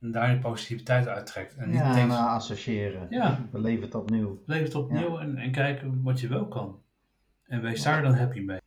en 0.00 0.10
daar 0.12 0.30
je 0.30 0.38
positiviteit 0.38 1.06
uittrekt. 1.08 1.54
En 1.56 1.68
niet 1.68 1.78
Ja, 1.78 1.94
denkt, 1.94 2.14
associëren. 2.14 3.06
Ja. 3.10 3.48
Beleef 3.52 3.80
het 3.80 3.94
opnieuw. 3.94 4.42
leef 4.46 4.62
het 4.62 4.74
opnieuw 4.74 5.18
en, 5.18 5.36
en 5.36 5.52
kijk 5.52 5.82
wat 6.02 6.20
je 6.20 6.28
wel 6.28 6.48
kan. 6.48 6.82
En 7.44 7.62
wees 7.62 7.82
daar 7.82 8.02
dan 8.02 8.14
happy 8.14 8.40
mee. 8.40 8.60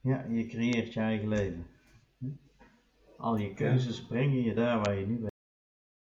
Ja, 0.00 0.24
je 0.28 0.46
creëert 0.46 0.92
je 0.92 1.00
eigen 1.00 1.28
leven. 1.28 1.66
Al 3.16 3.36
je 3.36 3.54
keuzes 3.54 4.06
brengen 4.06 4.42
je 4.42 4.54
daar 4.54 4.78
waar 4.80 4.94
je 4.94 5.06
nu 5.06 5.18
bent. 5.18 5.32